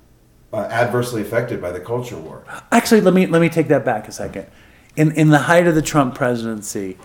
[0.53, 2.43] uh, adversely affected by the culture war.
[2.73, 4.47] Actually, let me let me take that back a second.
[4.97, 6.97] In in the height of the Trump presidency,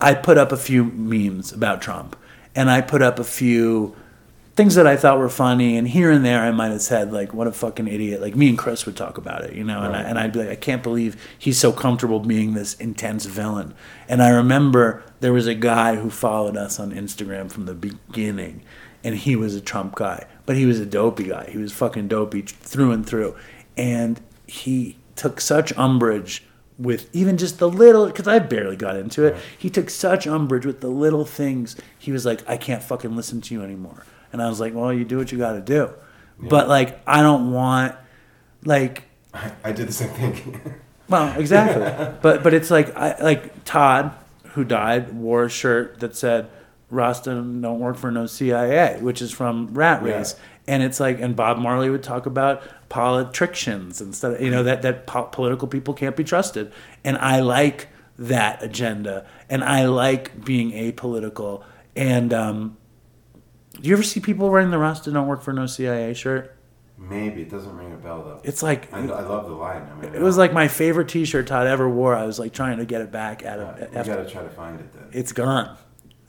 [0.00, 2.16] I put up a few memes about Trump,
[2.54, 3.96] and I put up a few
[4.56, 7.34] things that I thought were funny, and here and there I might have said like,
[7.34, 9.96] "What a fucking idiot!" Like me and Chris would talk about it, you know, and
[9.96, 13.74] I, and I'd be like, "I can't believe he's so comfortable being this intense villain."
[14.08, 18.62] And I remember there was a guy who followed us on Instagram from the beginning,
[19.02, 21.48] and he was a Trump guy, but he was a dopey guy.
[21.50, 23.34] He was fucking dopey through and through,
[23.76, 26.44] and he took such umbrage
[26.78, 29.36] with even just the little because I barely got into it.
[29.56, 31.76] He took such umbrage with the little things.
[31.98, 34.92] He was like, "I can't fucking listen to you anymore," and I was like, "Well,
[34.92, 35.90] you do what you got to do,"
[36.40, 37.94] but like, I don't want
[38.64, 40.60] like I, I did the same thing.
[41.08, 42.16] well, exactly.
[42.22, 44.12] but but it's like I like Todd,
[44.54, 46.48] who died, wore a shirt that said
[46.90, 50.16] "Rasta don't work for no CIA," which is from Rat Yeah.
[50.18, 50.34] Race,
[50.66, 52.62] and it's like and Bob Marley would talk about
[52.94, 56.72] politicians instead of you know that that po- political people can't be trusted,
[57.02, 57.88] and I like
[58.20, 61.64] that agenda, and I like being apolitical.
[61.96, 62.76] And um,
[63.80, 66.54] do you ever see people wearing the "Rasta don't work for no CIA" shirt?
[66.96, 68.40] Maybe it doesn't ring a bell though.
[68.44, 69.82] It's like I, I love the line.
[69.90, 72.14] I mean, It was like my favorite T-shirt Todd ever wore.
[72.14, 73.80] I was like trying to get it back out of.
[73.80, 75.08] you after- got to try to find it then.
[75.12, 75.76] it's gone.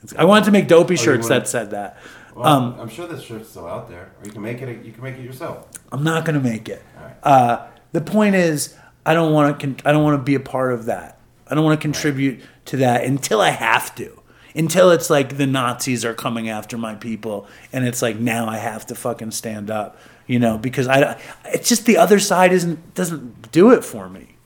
[0.02, 1.98] It's, I wanted to make dopey Oh, shirts that said that.
[2.36, 4.84] Well, Um, I'm sure this shirt's still out there, or you can make it.
[4.84, 5.66] You can make it yourself.
[5.90, 6.82] I'm not gonna make it.
[7.22, 8.74] Uh, the point is,
[9.06, 9.66] I don't want to.
[9.66, 11.18] Con- I don't want to be a part of that.
[11.48, 14.20] I don't want to contribute to that until I have to.
[14.54, 18.58] Until it's like the Nazis are coming after my people, and it's like now I
[18.58, 21.18] have to fucking stand up, you know, because I.
[21.46, 24.36] It's just the other side isn't doesn't do it for me.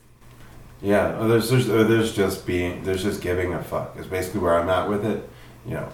[0.82, 3.96] Yeah, or there's there's, or there's just being there's just giving a fuck.
[3.98, 5.28] Is basically where I'm at with it.
[5.66, 5.88] You know,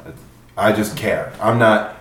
[0.57, 1.33] I just care.
[1.41, 1.97] I'm not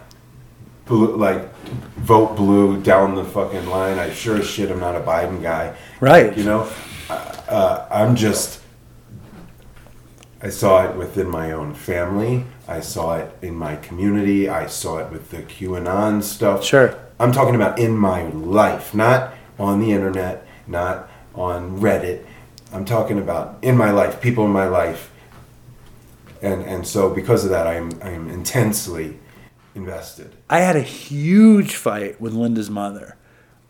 [0.86, 1.54] blue, like
[1.96, 4.00] vote blue down the fucking line.
[4.00, 5.76] I sure as shit I'm not a Biden guy.
[6.00, 6.36] Right.
[6.38, 6.72] You know,
[7.10, 8.62] uh, I'm just.
[10.42, 12.46] I saw it within my own family.
[12.68, 14.48] I saw it in my community.
[14.48, 16.64] I saw it with the QAnon stuff.
[16.64, 16.96] Sure.
[17.20, 22.26] I'm talking about in my life, not on the internet, not on Reddit.
[22.72, 25.12] I'm talking about in my life, people in my life.
[26.46, 29.20] And and so because of that I am I am intensely
[29.74, 30.36] invested.
[30.50, 33.18] I had a huge fight with Linda's mother.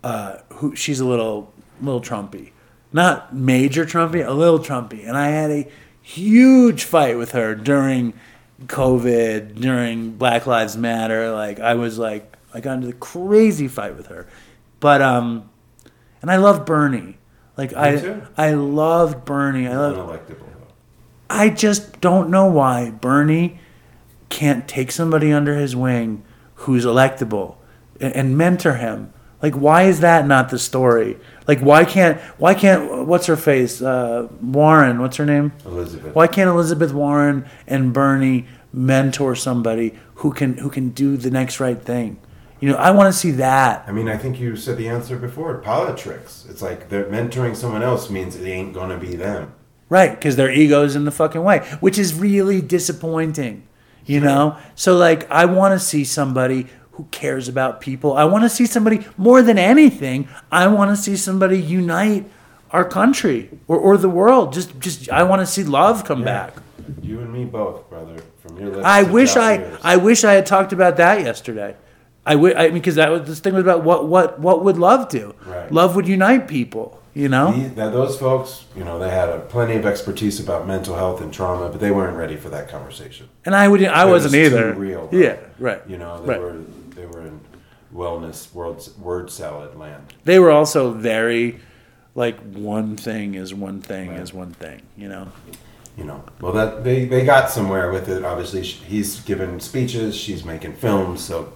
[0.04, 2.52] Uh, who she's a little little Trumpy,
[2.94, 5.68] not major Trumpy, a little Trumpy, and I had a
[6.02, 8.14] huge fight with her during
[8.68, 11.32] COVID, during Black Lives Matter.
[11.32, 14.28] Like I was like I got into a crazy fight with her,
[14.80, 15.50] but um,
[16.22, 17.18] and I love Bernie.
[17.58, 18.22] Like I too.
[18.38, 19.68] I loved Bernie.
[19.68, 20.55] I love Unelectable.
[21.30, 23.60] I just don't know why Bernie
[24.30, 26.24] can't take somebody under his wing
[26.56, 27.56] who's electable
[28.00, 29.14] and, and mentor him.
[29.42, 31.18] Like, why is that not the story?
[31.48, 35.00] Like, why can't why can't what's her face uh, Warren?
[35.00, 35.52] What's her name?
[35.66, 36.16] Elizabeth.
[36.16, 41.60] Why can't Elizabeth Warren and Bernie mentor somebody who can who can do the next
[41.60, 42.20] right thing?
[42.60, 43.84] You know, I want to see that.
[43.86, 45.56] I mean, I think you said the answer before.
[45.60, 46.48] Politics.
[46.50, 49.54] It's like they're mentoring someone else means it ain't gonna be them.
[49.88, 53.68] Right, because their ego's in the fucking way, which is really disappointing.
[54.06, 54.58] You know?
[54.76, 58.14] So, like, I want to see somebody who cares about people.
[58.16, 62.30] I want to see somebody, more than anything, I want to see somebody unite
[62.72, 64.54] our country or, or the world.
[64.54, 66.56] Just, just, I want to see love come back.
[67.02, 68.18] You and me both, brother.
[68.42, 68.86] From your lips.
[68.86, 69.78] I wish I.
[69.84, 71.76] I wish I had talked about that yesterday.
[72.26, 74.78] I wi- I mean, because that was this thing was about what, what, what would
[74.78, 75.36] love do?
[75.46, 75.72] Right.
[75.72, 77.00] Love would unite people.
[77.16, 77.52] You know?
[77.54, 81.22] The- Now, those folks, you know, they had a, plenty of expertise about mental health
[81.22, 83.30] and trauma, but they weren't ready for that conversation.
[83.46, 84.74] And I would, I It wasn't either.
[84.74, 85.82] real, yeah, right.
[85.88, 86.40] You know, they right.
[86.42, 86.58] were
[86.96, 87.40] they were in
[87.94, 90.14] wellness world word salad land.
[90.26, 91.60] they were also very
[92.14, 95.28] like one thing is one thing is one thing you know
[95.98, 98.26] You know, well that they they got somewhere with it.
[98.26, 101.54] Obviously, he's given speeches, she's making films, so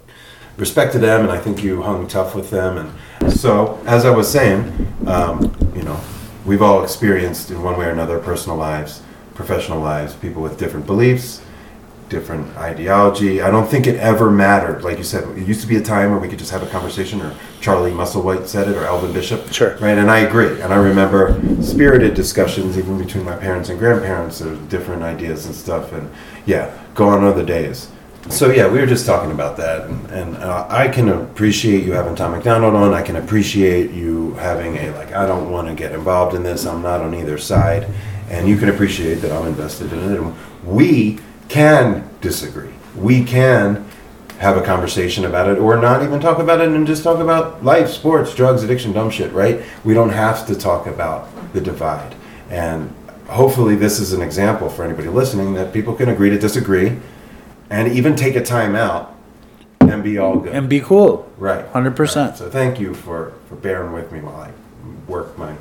[0.55, 2.77] respect to them, and I think you hung tough with them.
[2.77, 2.89] And
[3.29, 5.99] so, as I was saying, um, you know,
[6.45, 9.01] we've all experienced in one way or another personal lives,
[9.35, 11.41] professional lives, people with different beliefs,
[12.09, 13.41] different ideology.
[13.41, 14.83] I don't think it ever mattered.
[14.83, 16.67] Like you said, it used to be a time where we could just have a
[16.67, 19.51] conversation, or Charlie Musselwhite said it, or Elvin Bishop.
[19.53, 19.77] Sure.
[19.77, 20.59] Right, and I agree.
[20.61, 25.55] And I remember spirited discussions, even between my parents and grandparents, of different ideas and
[25.55, 25.93] stuff.
[25.93, 26.09] And
[26.45, 27.89] yeah, go on other days.
[28.27, 31.93] So yeah, we were just talking about that, and, and uh, I can appreciate you
[31.93, 32.93] having Tom MacDonald on.
[32.93, 35.13] I can appreciate you having a like.
[35.13, 36.67] I don't want to get involved in this.
[36.67, 37.87] I'm not on either side,
[38.29, 40.33] and you can appreciate that I'm invested in it.
[40.63, 41.17] We
[41.47, 42.73] can disagree.
[42.95, 43.89] We can
[44.37, 47.65] have a conversation about it, or not even talk about it, and just talk about
[47.65, 49.31] life, sports, drugs, addiction, dumb shit.
[49.31, 49.63] Right?
[49.83, 52.13] We don't have to talk about the divide,
[52.51, 52.93] and
[53.27, 56.99] hopefully, this is an example for anybody listening that people can agree to disagree
[57.69, 59.15] and even take a time out
[59.81, 60.53] and be all good.
[60.53, 61.31] and be cool.
[61.37, 61.71] Right.
[61.73, 64.51] 100% So thank you for, for bearing with me while I
[65.07, 65.55] work my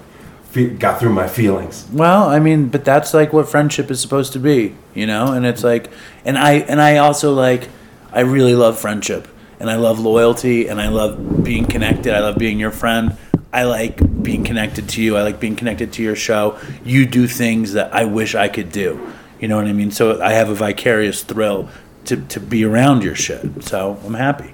[0.79, 1.87] got through my feelings.
[1.93, 5.33] well i mean but that's like what friendship is supposed to be you know?
[5.33, 5.89] And it's like
[6.25, 7.69] and i and i also like
[8.13, 9.29] i really love friendship.
[9.61, 12.13] And i love loyalty and i love being connected.
[12.13, 13.17] I love being your friend.
[13.53, 15.17] I like being connected to you.
[15.17, 16.59] I like being connected to your show.
[16.85, 18.99] You do things that i wish i could do.
[19.41, 19.93] You know what i mean?
[19.93, 21.69] So i have a vicarious thrill
[22.09, 24.53] to, to be around your shit so i'm happy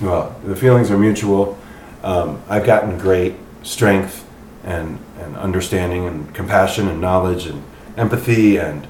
[0.00, 1.56] Well, the feelings are mutual.
[2.02, 4.24] Um, I've gotten great strength
[4.64, 7.62] and, and understanding and compassion and knowledge and
[7.96, 8.88] empathy and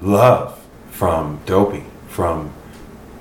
[0.00, 0.54] love
[0.92, 2.52] from Dopey, from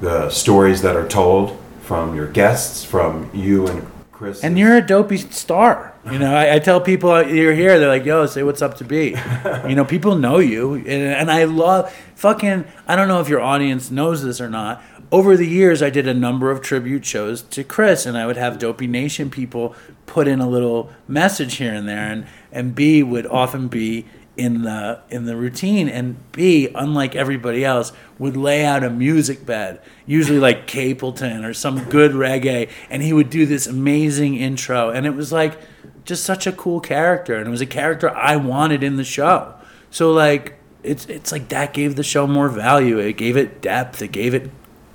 [0.02, 4.44] the stories that are told, from your guests, from you and Chris.
[4.44, 5.95] And you're a dopey star.
[6.12, 8.78] You know, I, I tell people uh, you're here, they're like, yo, say what's up
[8.78, 9.16] to be.
[9.68, 10.76] you know, people know you.
[10.76, 14.84] And, and I love fucking, I don't know if your audience knows this or not.
[15.12, 18.38] Over the years, I did a number of tribute shows to Chris, and I would
[18.38, 19.76] have Dopey Nation people
[20.06, 22.12] put in a little message here and there.
[22.12, 24.06] And, and B would often be
[24.38, 29.46] in the in the routine and B unlike everybody else would lay out a music
[29.46, 34.90] bed usually like Capleton or some good reggae and he would do this amazing intro
[34.90, 35.58] and it was like
[36.06, 39.54] just such a cool character and it was a character I wanted in the show
[39.90, 44.02] so like it's it's like that gave the show more value it gave it depth
[44.02, 44.52] it gave it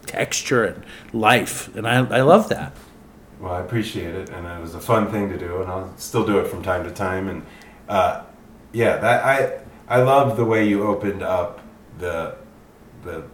[0.07, 2.74] texture and life and I I love that
[3.41, 6.27] Well, I appreciate it, and it was a fun thing to do, and I'll still
[6.27, 7.28] do it from time to time.
[7.28, 7.43] And
[7.89, 8.23] uh,
[8.73, 11.61] yeah, that I I love the way you opened up
[11.99, 12.37] the
[13.03, 13.24] the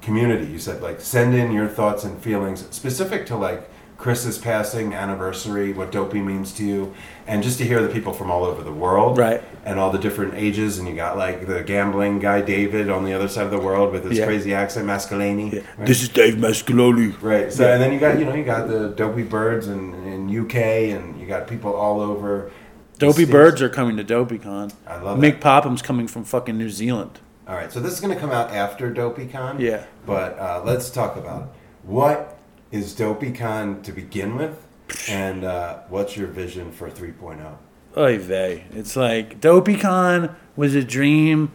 [0.00, 0.46] community.
[0.50, 3.68] You said like send in your thoughts and feelings specific to like
[4.02, 6.92] Chris's passing anniversary, what dopey means to you,
[7.28, 9.40] and just to hear the people from all over the world, Right.
[9.64, 13.12] And all the different ages, and you got like the gambling guy David on the
[13.12, 14.26] other side of the world with his Yeah.
[14.26, 15.62] crazy accent, Mascaleni.
[15.78, 15.86] right?
[15.86, 17.52] this is Dave Mascaloni Right.
[17.52, 17.74] So Yeah.
[17.74, 21.20] and then you got you know you got the Dopey Birds in, in UK and
[21.20, 22.50] you got people all over.
[22.98, 25.40] Dopey Birds are coming to DopeyCon I love Mick that.
[25.40, 27.72] Popham's coming from fucking New Zealand All right.
[27.72, 29.60] So this is going to come out after DopeyCon.
[29.60, 29.84] Yeah.
[30.06, 31.52] But uh, let's talk about
[31.84, 32.31] what
[32.72, 34.66] is DopeyCon to begin with,
[35.08, 36.90] and uh, what's your vision for oh?
[36.90, 37.56] 3.0?
[37.96, 38.64] Oy vey.
[38.72, 41.52] It's like DopeyCon was a dream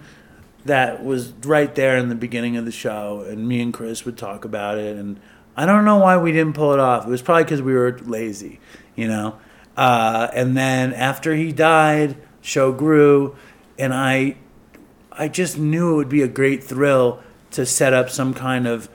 [0.65, 4.18] that was right there in the beginning of the show, and me and Chris would
[4.18, 4.95] talk about it.
[4.95, 5.19] And
[5.56, 7.07] I don't know why we didn't pull it off.
[7.07, 8.60] It was probably because we were lazy,
[8.95, 9.39] you know.
[9.76, 13.35] Uh, and then after he died, show grew,
[13.80, 14.38] and I,
[15.11, 18.89] I just knew it would be a great thrill to set up some kind of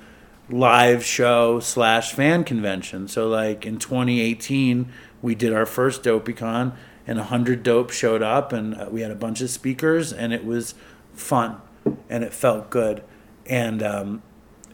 [0.53, 3.09] live show slash fan convention.
[3.09, 6.75] So like in 2018, we did our first DopeyCon,
[7.07, 10.45] and hundred dope showed up, and uh, we had a bunch of speakers, and it
[10.45, 10.75] was
[11.15, 11.61] fun,
[12.09, 13.03] and it felt good,
[13.47, 14.23] and um,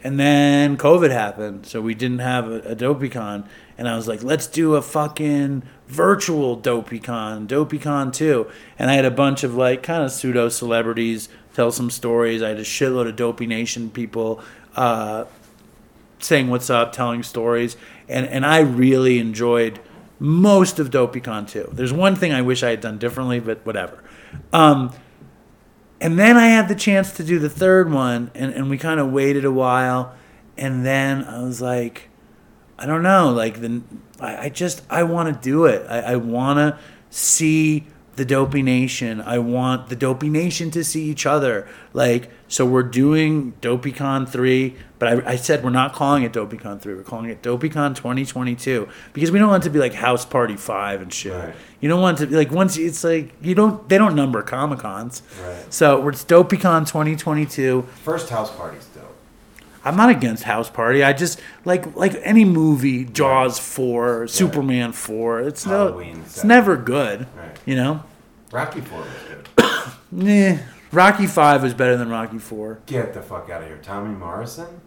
[0.03, 3.47] and then COVID happened, so we didn't have a, a DopeyCon,
[3.77, 9.05] and I was like, let's do a fucking virtual DopeyCon, DopeyCon too, and I had
[9.05, 12.43] a bunch of like kind of pseudo celebrities tell some stories.
[12.43, 14.41] I had a shitload of Dopey Nation people.
[14.77, 15.25] Uh,
[16.19, 17.77] saying what's up, telling stories,
[18.09, 19.81] and and I really enjoyed
[20.19, 21.69] most of DopeyCon too.
[21.73, 24.03] There's one thing I wish I had done differently, but whatever.
[24.53, 24.93] Um,
[26.01, 29.01] and then I had the chance to do the third one, and, and we kind
[29.01, 30.15] of waited a while,
[30.57, 32.09] and then I was like,
[32.79, 33.83] I don't know, like the
[34.21, 35.87] I, I just I want to do it.
[35.89, 36.79] I, I want to
[37.11, 37.87] see
[38.19, 39.23] the Dopey Nation.
[39.23, 41.67] I want the Dopey Nation to see each other.
[41.95, 46.81] Like, so we're doing DopeyCon 3, but I, I said we're not calling it DopeyCon
[46.81, 46.95] 3.
[46.95, 50.57] We're calling it DopeyCon 2022 because we don't want it to be like House Party
[50.57, 51.55] 5 and shit.
[51.81, 54.43] You don't want it to be like, once it's like, you don't, they don't number
[54.43, 55.23] Comic Cons.
[55.43, 55.73] Right.
[55.73, 57.83] So it's DopeyCon 2022.
[58.03, 58.88] First house dope.
[59.85, 61.03] I'm not against House Party.
[61.05, 65.41] I just like like any movie, Jaws four, Superman four.
[65.41, 66.49] It's no, it's seven.
[66.49, 67.27] never good.
[67.37, 67.57] Right.
[67.67, 68.03] You know.
[68.51, 69.65] Rocky Four was good.
[70.11, 70.57] Nah,
[70.91, 72.79] Rocky Five was better than Rocky Four.
[72.87, 74.81] Get the fuck out of here, Tommy Morrison.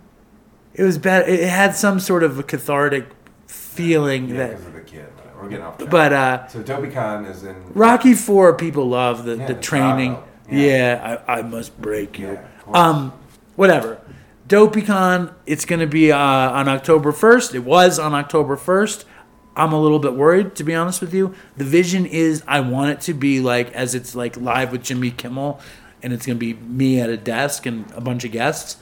[0.74, 1.28] It was better.
[1.30, 3.06] It had some sort of a cathartic
[3.46, 4.50] feeling Yeah, that.
[4.52, 5.06] because of the kid.
[5.40, 5.78] We're getting off.
[5.78, 5.90] Track.
[5.92, 10.16] But uh, so DopeyCon is in Rocky Four, people love the, Yeah, the the training.
[10.16, 10.24] Drago.
[10.50, 12.34] Yeah, I, I must break you.
[12.34, 13.14] Yeah, um,
[13.56, 14.00] whatever.
[14.52, 17.56] DopeyCon, it's going to be uh, on October 1st.
[17.56, 19.06] It was on October 1st.
[19.56, 21.34] I'm a little bit worried, to be honest with you.
[21.56, 25.12] The vision is I want it to be like, as it's like live with Jimmy
[25.12, 25.62] Kimmel,
[26.04, 28.76] and it's going to be me at a desk and a bunch of guests.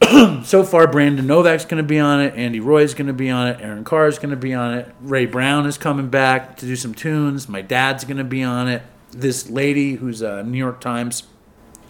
[0.44, 2.34] so far, Brandon Novak's going to be on it.
[2.34, 3.60] Andy Roy's going to be on it.
[3.60, 4.94] Aaron Carr is going to be on it.
[5.02, 7.46] Ray Brown is coming back to do some tunes.
[7.46, 8.82] My dad's going to be on it.
[9.10, 11.24] This lady who's a New York Times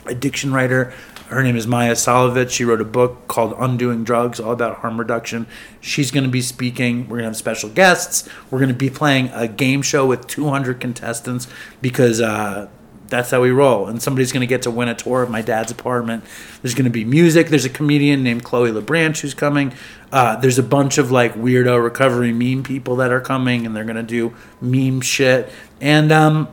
[0.09, 0.93] addiction writer.
[1.29, 2.51] Her name is Maia Szalavitz.
[2.51, 5.47] She wrote a book called Undoing Drugs, all about harm reduction.
[5.81, 7.03] She's going to be speaking.
[7.03, 8.27] We're going to have special guests.
[8.51, 11.47] We're going to be playing a game show with 200 contestants
[11.83, 12.69] because uh,
[13.09, 13.89] that's how we roll.
[13.89, 16.25] And somebody's going to get to win a tour of my dad's apartment.
[16.63, 17.49] There's going to be music.
[17.49, 19.75] There's a comedian named Chloe LeBranch who's coming.
[20.13, 23.85] Uh, there's a bunch of like weirdo recovery meme people that are coming, and they're
[23.85, 25.51] going to do meme shit.
[25.81, 26.49] And um,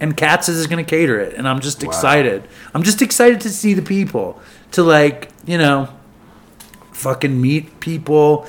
[0.00, 2.48] and Katz's is going to cater it, and I'm just excited.
[2.74, 4.40] I'm just excited to see the people,
[4.72, 5.88] to like you know,
[6.92, 8.46] fucking meet people,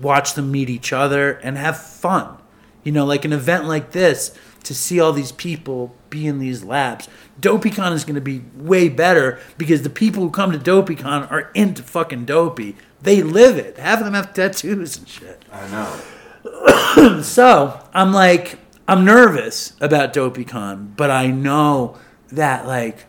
[0.00, 2.36] watch them meet each other, and have fun.
[2.82, 6.64] You know, like an event like this, to see all these people be in these
[6.64, 7.08] labs.
[7.40, 11.50] DopeyCon is going to be way better because the people who come to DopeyCon are
[11.54, 12.76] into fucking dopey.
[13.02, 13.76] They live it.
[13.78, 15.44] Half of them have tattoos and shit.
[15.52, 17.22] I know.
[17.22, 21.96] so I'm like, I'm nervous about DopeyCon, but I know
[22.30, 23.06] that like,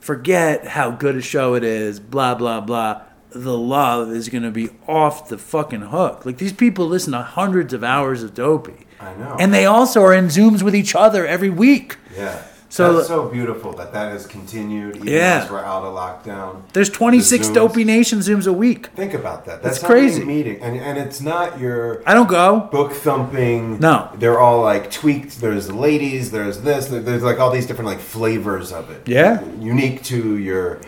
[0.00, 3.02] forget how good a show it is, blah blah blah.
[3.30, 6.24] The love is gonna be off the fucking hook.
[6.26, 9.36] Like these people listen to hundreds of hours of Dopey, I know.
[9.40, 11.96] and they also are in zooms with each other every week.
[12.16, 12.42] Yeah.
[12.74, 15.42] So- that's so beautiful that that has continued even Yeah.
[15.44, 16.62] as we're out of lockdown.
[16.72, 18.88] There's 26 The Dopey Nation zooms a week.
[18.96, 19.62] Think about that.
[19.62, 20.24] That's That's crazy.
[20.24, 22.68] Meeting and and it's not your I don't go.
[22.72, 23.78] book thumping.
[23.78, 24.08] No.
[24.18, 25.40] they're all like tweaked.
[25.40, 26.32] There's ladies.
[26.32, 26.86] There's this.
[26.86, 29.02] There's like all these different like flavors of it.
[29.06, 29.40] Yeah.
[29.60, 30.80] unique to your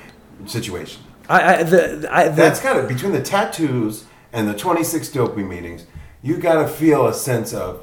[0.47, 1.03] situation.
[1.29, 5.45] I, I the, I, the That's kind of between the tattoos and the 26 dopey
[5.45, 5.85] meetings.
[6.21, 7.83] You got to feel a sense of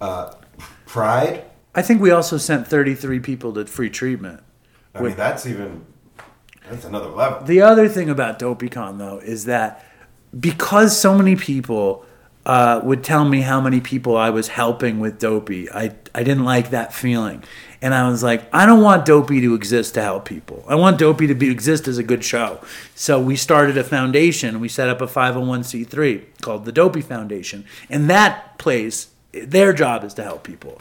[0.00, 0.34] uh,
[0.86, 1.44] pride.
[1.74, 4.42] I think we also sent 33 people to free treatment.
[4.94, 5.86] I mean, that's even
[6.68, 7.44] that's another level.
[7.44, 9.84] The other thing about DopeyCon though is that
[10.38, 12.04] because so many people
[12.46, 16.44] uh, would tell me how many people I was helping with Dopey, I I didn't
[16.44, 17.44] like that feeling,
[17.82, 20.64] and I was like, I don't want Dopey to exist to help people.
[20.66, 22.60] I want Dopey to be exist as a good show.
[22.94, 24.58] So we started a foundation.
[24.58, 29.08] We set up a 501c3 called the Dopey Foundation, and that place.
[29.32, 30.80] Their job is to help people.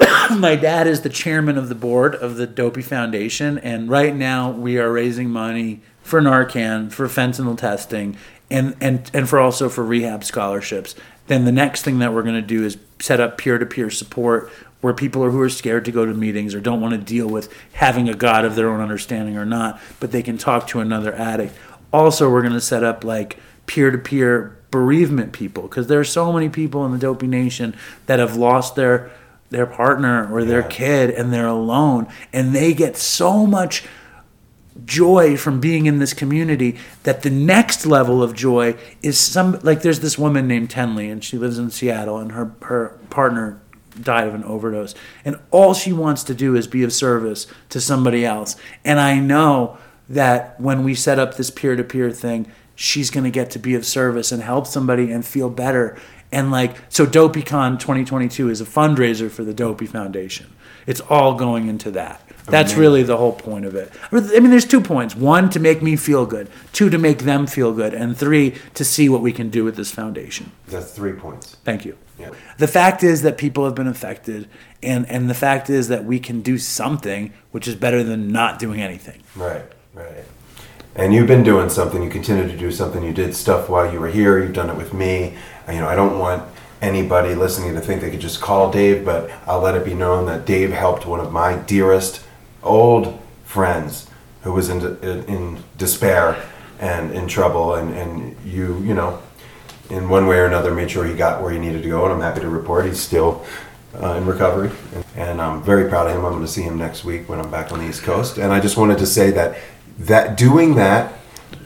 [0.38, 4.50] my dad is the chairman of the board of the Dopey Foundation, and right now
[4.50, 8.16] we are raising money for Narcan, for fentanyl testing,
[8.50, 10.94] and and and for also for rehab scholarships.
[11.26, 14.50] Then the next thing that we're going to do is set up peer-to-peer support
[14.80, 17.28] where people are who are scared to go to meetings or don't want to deal
[17.28, 20.80] with having a God of their own understanding or not, but they can talk to
[20.80, 21.54] another addict.
[21.92, 26.48] Also, we're going to set up like peer-to-peer bereavement people because there are so many
[26.48, 27.74] people in the dopey nation
[28.06, 29.10] that have lost their
[29.50, 33.84] their partner or their kid and they're alone and they get so much
[34.84, 39.82] joy from being in this community that the next level of joy is some like
[39.82, 43.60] there's this woman named Tenley and she lives in Seattle and her her partner
[44.00, 44.94] died of an overdose
[45.24, 48.56] and all she wants to do is be of service to somebody else.
[48.84, 49.78] And I know
[50.08, 53.84] that when we set up this peer-to-peer thing she's going to get to be of
[53.84, 55.98] service and help somebody and feel better
[56.30, 60.52] and like so DopeyCon 2022 is a fundraiser for the Dopey Foundation
[60.86, 62.80] it's all going into that that's Amazing.
[62.80, 63.92] really the whole point of it.
[64.12, 65.16] I mean, there's two points.
[65.16, 66.48] One, to make me feel good.
[66.72, 67.92] Two, to make them feel good.
[67.92, 70.52] And three, to see what we can do with this foundation.
[70.68, 71.56] That's three points.
[71.64, 71.98] Thank you.
[72.18, 72.30] Yeah.
[72.58, 74.48] The fact is that people have been affected,
[74.82, 78.58] and, and the fact is that we can do something, which is better than not
[78.58, 79.22] doing anything.
[79.34, 80.24] Right, right.
[80.96, 82.02] And you've been doing something.
[82.02, 83.04] You continue to do something.
[83.04, 84.42] You did stuff while you were here.
[84.42, 85.36] You've done it with me.
[85.68, 86.42] You know, I don't want
[86.80, 90.24] anybody listening to think they could just call Dave, but I'll let it be known
[90.26, 92.24] that Dave helped one of my dearest
[92.62, 94.08] old friends
[94.42, 96.42] who was in in despair
[96.80, 99.20] and in trouble, and and you you know,
[99.90, 102.04] in one way or another, made sure he got where he needed to go.
[102.04, 103.44] And I'm happy to report he's still.
[104.02, 104.70] Uh, in recovery,
[105.14, 106.22] and I'm very proud of him.
[106.22, 108.36] I'm going to see him next week when I'm back on the East Coast.
[108.36, 109.56] And I just wanted to say that
[109.98, 111.12] that doing that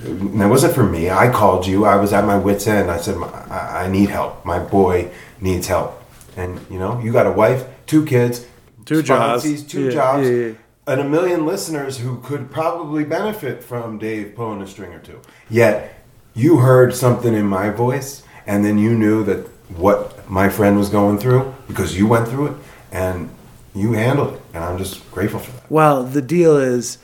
[0.02, 1.10] that wasn't for me.
[1.10, 1.84] I called you.
[1.84, 2.90] I was at my wits' end.
[2.90, 4.44] I said, I, need help.
[4.46, 6.02] My boy needs help.
[6.36, 8.46] And you know, you got a wife, two kids,
[8.86, 9.62] Two jobs.
[9.64, 10.52] two Yeah, jobs, yeah, yeah.
[10.86, 15.20] and a million listeners who could probably benefit from Dave pulling a string or two.
[15.50, 15.94] Yet
[16.34, 19.46] you heard something in my voice, and then you knew that
[19.76, 22.56] what my friend was going through because you went through it,
[22.90, 23.28] and
[23.74, 24.40] you handled it.
[24.54, 25.70] And I'm just grateful for that.
[25.70, 26.98] Well, the deal is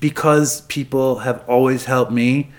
[0.00, 2.50] because people have always helped me,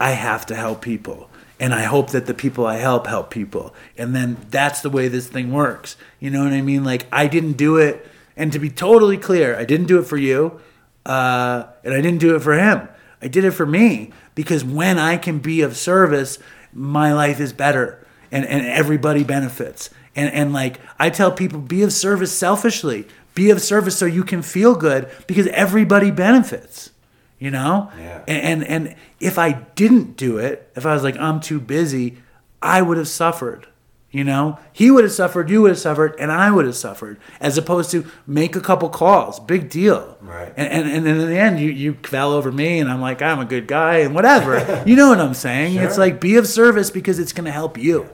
[0.00, 1.28] I- have to help people.
[1.60, 3.74] And I hope that the people I help help people.
[3.96, 5.96] And then that's the way this thing works.
[6.18, 6.84] You know what I mean?
[6.84, 8.06] Like, I didn't do it.
[8.36, 10.60] And to be totally clear, I didn't do it for you.
[11.06, 12.88] Uh, and I didn't do it for him.
[13.22, 16.38] I did it for me because when I can be of service,
[16.72, 19.90] my life is better and, and everybody benefits.
[20.16, 24.24] And, and like I tell people, be of service selfishly, be of service so you
[24.24, 26.90] can feel good because everybody benefits,
[27.38, 27.90] you know?
[27.98, 28.24] Yeah.
[28.28, 32.18] And, and, and if I didn't do it, if I was like, I'm too busy,
[32.62, 33.66] I would have suffered.
[34.14, 37.18] You know, he would have suffered, you would have suffered, and I would have suffered,
[37.40, 39.40] as opposed to make a couple calls.
[39.40, 40.16] Big deal.
[40.20, 40.54] Right.
[40.56, 43.40] And, and, and in the end, you, you fell over me, and I'm like, I'm
[43.40, 44.84] a good guy, and whatever.
[44.86, 45.74] you know what I'm saying?
[45.74, 45.82] Sure.
[45.82, 48.08] It's like, be of service because it's going to help you.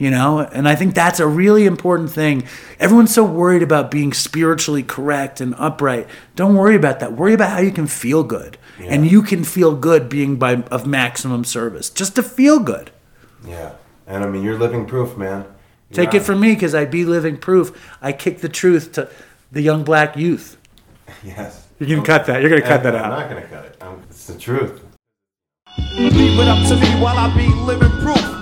[0.00, 2.44] You know, and I think that's a really important thing.
[2.78, 6.08] Everyone's so worried about being spiritually correct and upright.
[6.36, 7.12] Don't worry about that.
[7.12, 8.56] Worry about how you can feel good.
[8.78, 12.90] And you can feel good being by of maximum service, just to feel good.
[13.46, 13.72] Yeah.
[14.06, 15.44] And I mean, you're living proof, man.
[15.92, 17.96] Take You're it from me because I be living proof.
[18.00, 19.10] I kick the truth to
[19.52, 20.56] the young black youth.
[21.22, 21.66] Yes.
[21.78, 22.40] You can cut that.
[22.40, 23.06] You're gonna cut that out.
[23.06, 23.76] I'm not gonna cut it.
[23.82, 24.82] Um, it's the truth.
[25.98, 28.39] Leave it up to me while I be living proof.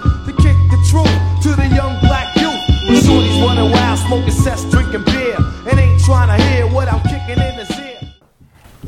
[1.42, 2.60] To the young black youth.
[2.86, 5.36] When shorties running wild, smoking cess, drinking beer.
[5.68, 8.14] And ain't trying to hear what I'm kicking in his ear.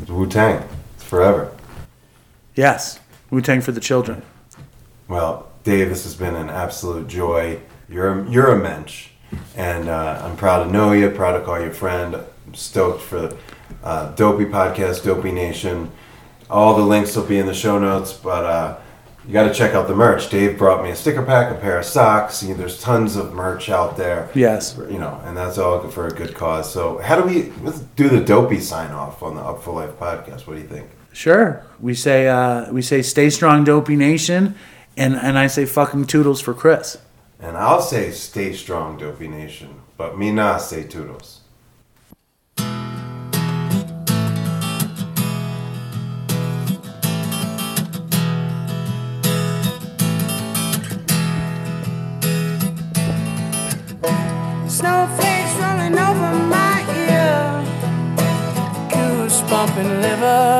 [0.08, 0.62] Wu Tang.
[0.94, 1.52] It's forever.
[2.54, 2.98] Yes,
[3.30, 4.22] Wu Tang for the children.
[5.08, 7.60] Well, Dave, this has been an absolute joy.
[7.88, 9.08] You're a, you're a mensch,
[9.56, 11.10] and uh, I'm proud to know you.
[11.10, 12.14] Proud to call you a friend.
[12.14, 13.36] I'm stoked for
[13.82, 15.90] uh, Dopey Podcast, Dopey Nation.
[16.48, 18.78] All the links will be in the show notes, but uh,
[19.26, 20.30] you got to check out the merch.
[20.30, 22.42] Dave brought me a sticker pack, a pair of socks.
[22.42, 24.30] You know, there's tons of merch out there.
[24.34, 24.76] Yes.
[24.90, 26.72] you know, and that's all for a good cause.
[26.72, 30.46] So, how do we let's do the Dopey sign off on the Upful Life podcast?
[30.46, 30.88] What do you think?
[31.12, 31.64] Sure.
[31.80, 34.54] We say uh, we say stay strong, dopey nation,
[34.96, 36.98] and and I say fucking toodles for Chris.
[37.42, 41.39] And I'll say stay strong, Dopey Nation, but me not say toodles.
[60.16, 60.59] Bumping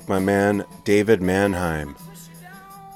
[0.00, 1.94] thank my man David Manheim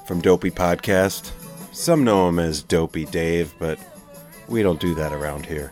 [0.07, 1.31] from Dopey Podcast.
[1.71, 3.77] Some know him as Dopey Dave, but
[4.47, 5.71] we don't do that around here.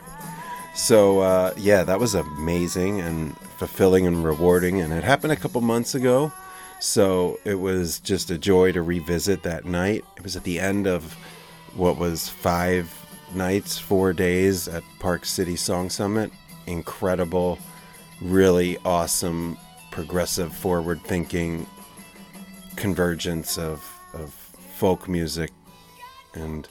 [0.75, 5.59] So uh, yeah, that was amazing and fulfilling and rewarding, and it happened a couple
[5.61, 6.31] months ago.
[6.79, 10.05] So it was just a joy to revisit that night.
[10.17, 11.13] It was at the end of
[11.73, 12.93] what was five
[13.33, 16.31] nights, four days at Park City Song Summit.
[16.67, 17.57] Incredible,
[18.21, 19.57] really awesome,
[19.93, 21.67] progressive, forward thinking
[22.75, 24.33] convergence of, of
[24.75, 25.51] folk music
[26.33, 26.67] and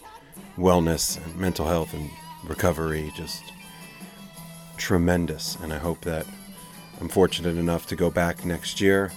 [0.58, 2.10] wellness and mental health and
[2.44, 3.12] recovery.
[3.14, 3.44] Just
[4.76, 5.54] tremendous.
[5.62, 6.26] And I hope that
[7.00, 9.12] I'm fortunate enough to go back next year,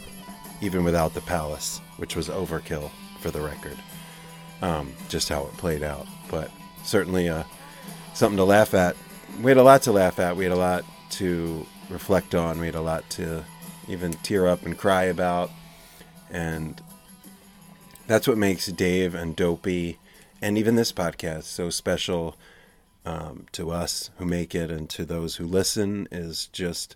[0.61, 2.91] even without the palace, which was overkill
[3.22, 3.77] for the record.
[4.61, 6.06] Um, just how it played out.
[6.30, 6.52] But
[6.84, 7.44] certainly uh,
[8.14, 8.95] something to laugh at.
[9.41, 10.36] We had a lot to laugh at.
[10.36, 12.60] We had a lot to reflect on.
[12.60, 13.44] We had a lot to
[13.87, 15.51] even tear up and cry about.
[16.31, 16.81] And
[18.07, 19.99] that's what makes Dave and Dopey
[20.41, 22.35] and even this podcast so special
[23.05, 26.95] um, to us who make it and to those who listen is just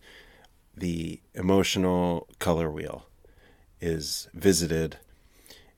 [0.75, 3.05] the emotional color wheel
[3.81, 4.97] is visited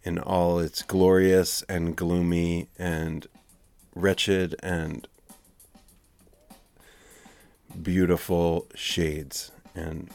[0.04, 3.28] in all its glorious and gloomy and
[3.96, 5.08] wretched and
[7.82, 9.52] beautiful shades.
[9.76, 10.10] And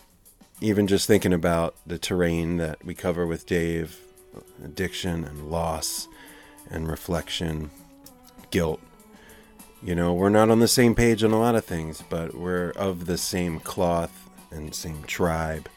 [0.61, 4.01] even just thinking about the terrain that we cover with Dave
[4.63, 6.09] addiction and loss
[6.71, 7.71] and reflection,
[8.51, 8.81] guilt.
[9.83, 12.71] You know, we're not on the same page on a lot of things, but we're
[12.71, 15.69] of the same cloth and same tribe.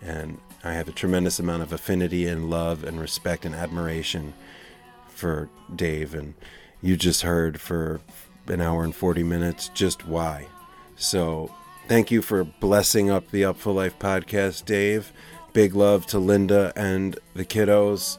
[0.00, 4.32] And I have a tremendous amount of affinity and love and respect and admiration
[5.08, 6.14] for Dave.
[6.14, 6.34] And
[6.80, 8.00] you just heard for
[8.46, 10.46] an hour and 40 minutes just why.
[10.96, 11.54] So
[11.92, 15.12] thank you for blessing up the Upful Life podcast, Dave.
[15.52, 18.16] Big love to Linda and the kiddos.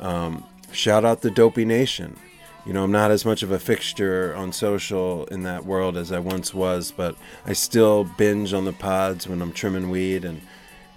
[0.00, 2.16] Um, shout out the Dopey Nation.
[2.64, 6.10] You know, I'm not as much of a fixture on social in that world as
[6.10, 7.14] I once was, but
[7.44, 10.40] I still binge on the pods when I'm trimming weed and,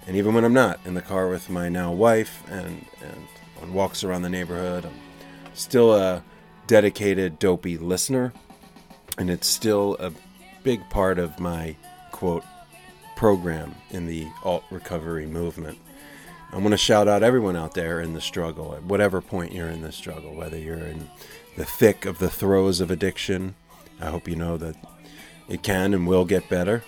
[0.08, 3.28] and even when I'm not in the car with my now wife and, and
[3.62, 4.86] on walks around the neighborhood.
[4.86, 4.96] I'm
[5.54, 6.24] still a
[6.66, 8.32] dedicated dopey listener,
[9.18, 10.14] and it's still a
[10.64, 11.76] big part of my
[12.16, 12.46] quote
[13.18, 15.78] program in the alt recovery movement.
[16.54, 19.68] I want to shout out everyone out there in the struggle, at whatever point you're
[19.68, 21.10] in the struggle, whether you're in
[21.58, 23.56] the thick of the throes of addiction.
[24.00, 24.78] I hope you know that
[25.50, 26.84] it can and will get better.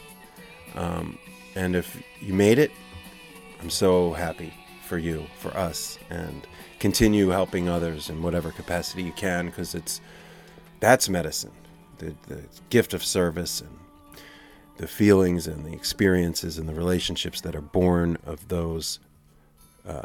[0.76, 1.20] Um,
[1.56, 2.72] and if you made it,
[3.60, 4.54] I'm so happy
[4.86, 6.48] for you, for us, and
[6.80, 10.00] continue helping others in whatever capacity you can because it's
[10.80, 11.52] that's medicine.
[11.98, 13.78] The, the gift of service and
[14.78, 19.00] the feelings and the experiences and the relationships that are born of those
[19.88, 20.04] uh,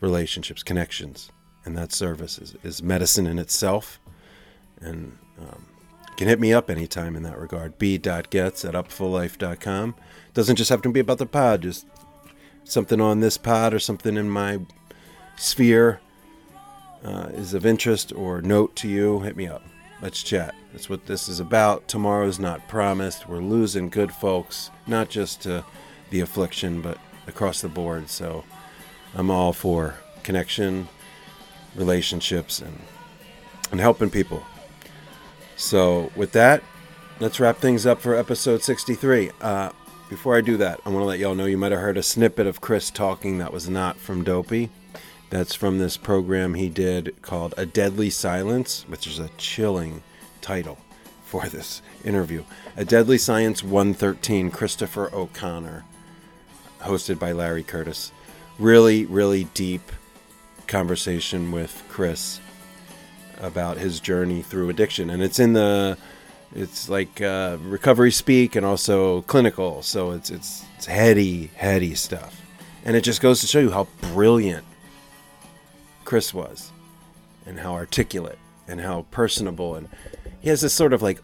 [0.00, 1.30] relationships, connections,
[1.64, 3.98] and that service is, is medicine in itself.
[4.80, 5.66] And um,
[6.16, 7.78] can hit me up anytime in that regard.
[7.78, 9.94] b.getz at upfullife.com.
[10.34, 11.86] Doesn't just have to be about the pod, just
[12.64, 14.60] something on this pod or something in my
[15.36, 16.00] sphere
[17.04, 19.62] uh, is of interest or note to you, hit me up.
[20.00, 20.54] Let's chat.
[20.72, 21.88] That's what this is about.
[21.88, 23.28] Tomorrow's not promised.
[23.28, 25.64] We're losing good folks, not just to
[26.10, 28.08] the affliction, but across the board.
[28.08, 28.44] So
[29.14, 30.88] I'm all for connection,
[31.74, 32.78] relationships, and
[33.70, 34.44] and helping people.
[35.56, 36.62] So with that,
[37.20, 39.32] let's wrap things up for episode 63.
[39.40, 39.70] Uh,
[40.08, 42.02] before I do that, I want to let y'all know you might have heard a
[42.02, 44.70] snippet of Chris talking that was not from Dopey.
[45.30, 50.02] That's from this program he did called A Deadly Silence, which is a chilling
[50.40, 50.78] title
[51.22, 52.44] for this interview.
[52.76, 55.84] A Deadly Silence 113, Christopher O'Connor,
[56.80, 58.12] hosted by Larry Curtis.
[58.58, 59.92] Really, really deep,
[60.66, 62.40] conversation with Chris
[63.38, 65.98] about his journey through addiction, and it's in the
[66.54, 72.40] it's like uh, recovery speak and also clinical, so it's it's it's heady, heady stuff,
[72.84, 74.64] and it just goes to show you how brilliant
[76.08, 76.72] Chris was,
[77.44, 79.90] and how articulate and how personable, and
[80.40, 81.20] he has this sort of like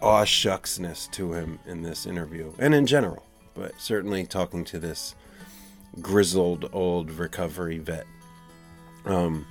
[0.00, 3.24] aw shucksness to him in this interview and in general,
[3.54, 5.16] but certainly talking to this
[6.00, 8.06] grizzled old recovery vet.
[9.04, 9.46] Um,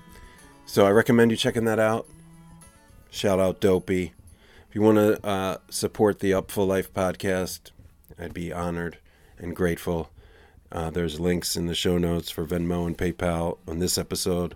[0.66, 2.08] so I recommend you checking that out.
[3.10, 4.14] Shout out Dopey.
[4.70, 7.72] If you want to uh, support the Upful Life podcast,
[8.18, 9.00] I'd be honored
[9.38, 10.10] and grateful.
[10.72, 14.56] Uh, there's links in the show notes for Venmo and PayPal on this episode.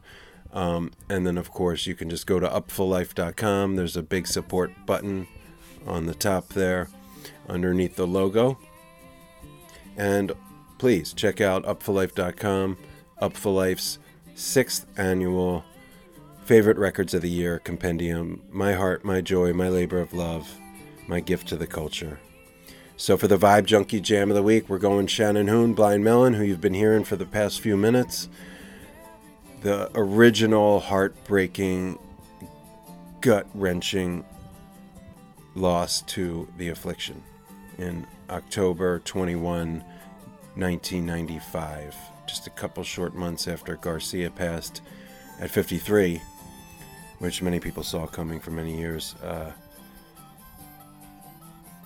[0.53, 3.75] Um, and then, of course, you can just go to upfullife.com.
[3.75, 5.27] There's a big support button
[5.85, 6.87] on the top there
[7.49, 8.57] underneath the logo.
[9.97, 10.31] And
[10.77, 12.77] please check out upfullife.com,
[13.21, 13.99] Upfullife's
[14.33, 15.63] sixth annual
[16.43, 20.57] favorite records of the year compendium My Heart, My Joy, My Labor of Love,
[21.07, 22.19] My Gift to the Culture.
[22.97, 26.33] So for the Vibe Junkie Jam of the Week, we're going Shannon Hoon, Blind Melon,
[26.33, 28.29] who you've been hearing for the past few minutes.
[29.63, 31.99] The original heartbreaking,
[33.19, 34.23] gut wrenching
[35.55, 37.21] loss to the affliction
[37.77, 39.83] in October 21,
[40.55, 41.95] 1995,
[42.27, 44.81] just a couple short months after Garcia passed
[45.41, 46.21] at 53,
[47.19, 49.15] which many people saw coming for many years.
[49.21, 49.51] Uh,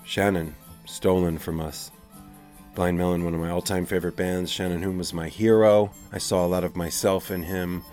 [0.05, 0.53] Shannon,
[0.89, 1.91] stolen from us.
[2.75, 4.51] Blind Melon, one of my all time favorite bands.
[4.51, 5.91] Shannon Hoon was my hero.
[6.11, 7.83] I saw a lot of myself in him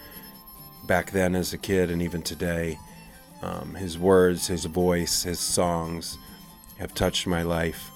[0.86, 2.78] back then as a kid and even today.
[3.42, 6.18] Um, his words, his voice, his songs
[6.78, 7.90] have touched my life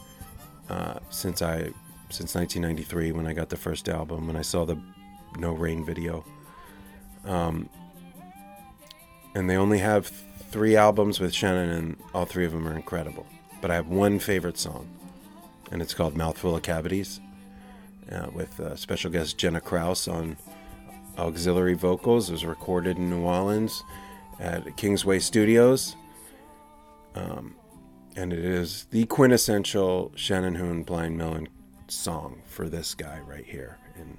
[0.68, 1.72] uh, since I
[2.10, 4.81] since 1993 when I got the first album when I saw the
[5.39, 6.24] No Rain video.
[7.24, 7.68] Um,
[9.35, 10.09] and they only have
[10.51, 13.27] three albums with Shannon, and all three of them are incredible.
[13.61, 14.89] But I have one favorite song,
[15.70, 17.20] and it's called "Mouthful of Cavities,"
[18.11, 20.37] uh, with uh, special guest Jena Kraus on
[21.19, 22.28] auxiliary vocals.
[22.28, 23.82] It was recorded in New Orleans
[24.39, 25.97] at Kingsway Studios.
[27.15, 27.57] Um,
[28.16, 31.49] and it is the quintessential Shannon Hoon Blind Melon
[31.89, 33.78] song for this guy right here.
[33.97, 34.16] And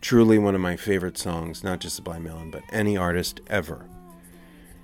[0.00, 3.86] truly one of my favorite songs, not just Blind Melon, but any artist ever.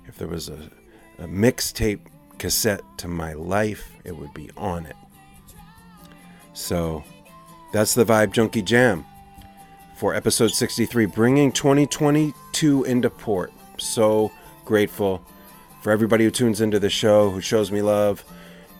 [0.05, 0.69] If there was a,
[1.17, 2.01] a mixtape
[2.37, 4.95] cassette to my life, it would be on it.
[6.53, 7.03] So
[7.73, 9.05] that's the Vibe Junkie Jam
[9.97, 13.51] for episode 63, bringing 2022 into port.
[13.77, 14.31] So
[14.63, 15.21] grateful
[15.81, 18.23] for everybody who tunes into the show, who shows me love,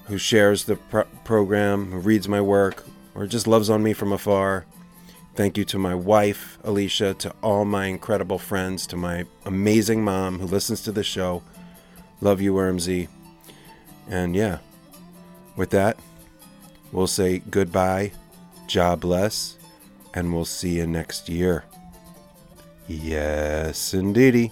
[0.05, 4.11] who shares the pro- program, who reads my work, or just loves on me from
[4.11, 4.65] afar.
[5.35, 10.39] Thank you to my wife, Alicia, to all my incredible friends, to my amazing mom
[10.39, 11.43] who listens to the show.
[12.21, 13.09] Love you, Wormsy.
[14.07, 14.59] And yeah,
[15.55, 15.97] with that,
[16.91, 18.11] we'll say goodbye,
[18.67, 19.57] job bless,
[20.13, 21.65] and we'll see you next year.
[22.87, 24.51] Yes, indeedy.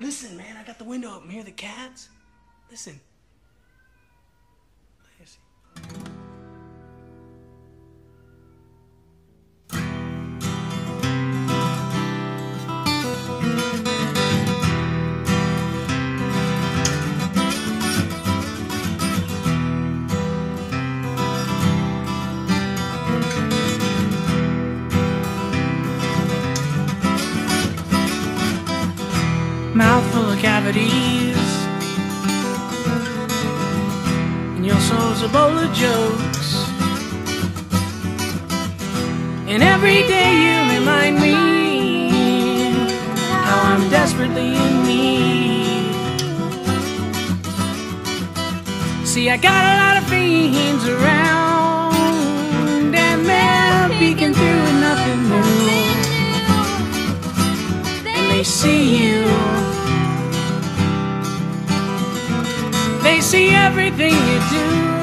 [0.00, 1.30] Listen, man, I got the window open.
[1.30, 2.08] Hear the cats?
[2.70, 3.00] Listen.
[29.86, 31.36] Mouthful of cavities.
[34.56, 36.64] And your soul's a bowl of jokes.
[39.46, 41.34] And every day you remind me
[43.46, 45.94] how I'm desperately in need.
[49.06, 55.44] See, I got a lot of fiends around, and they're peeking through nothing new.
[58.44, 59.53] See you.
[63.34, 64.93] See everything you do.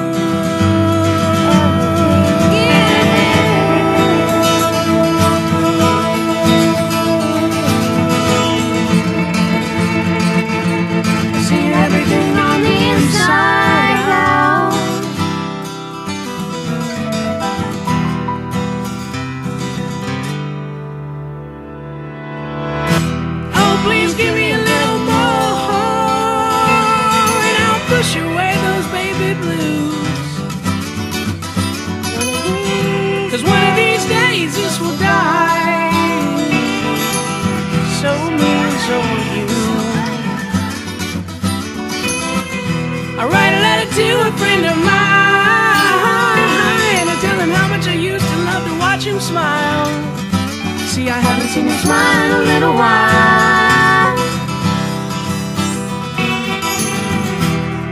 [51.54, 54.16] dancing and smile a little while.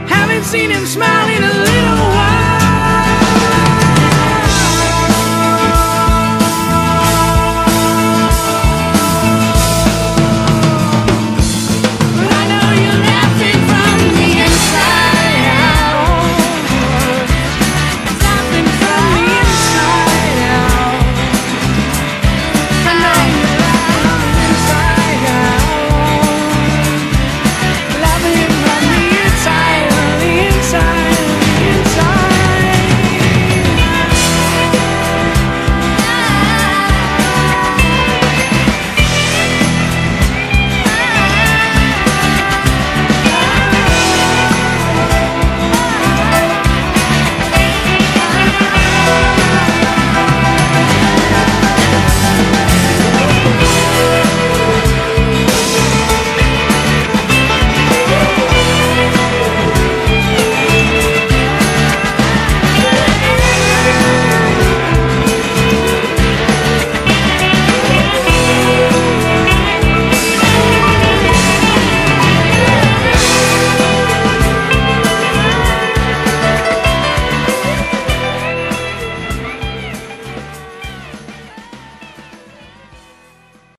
[0.07, 2.30] Haven't seen him smile in a little while.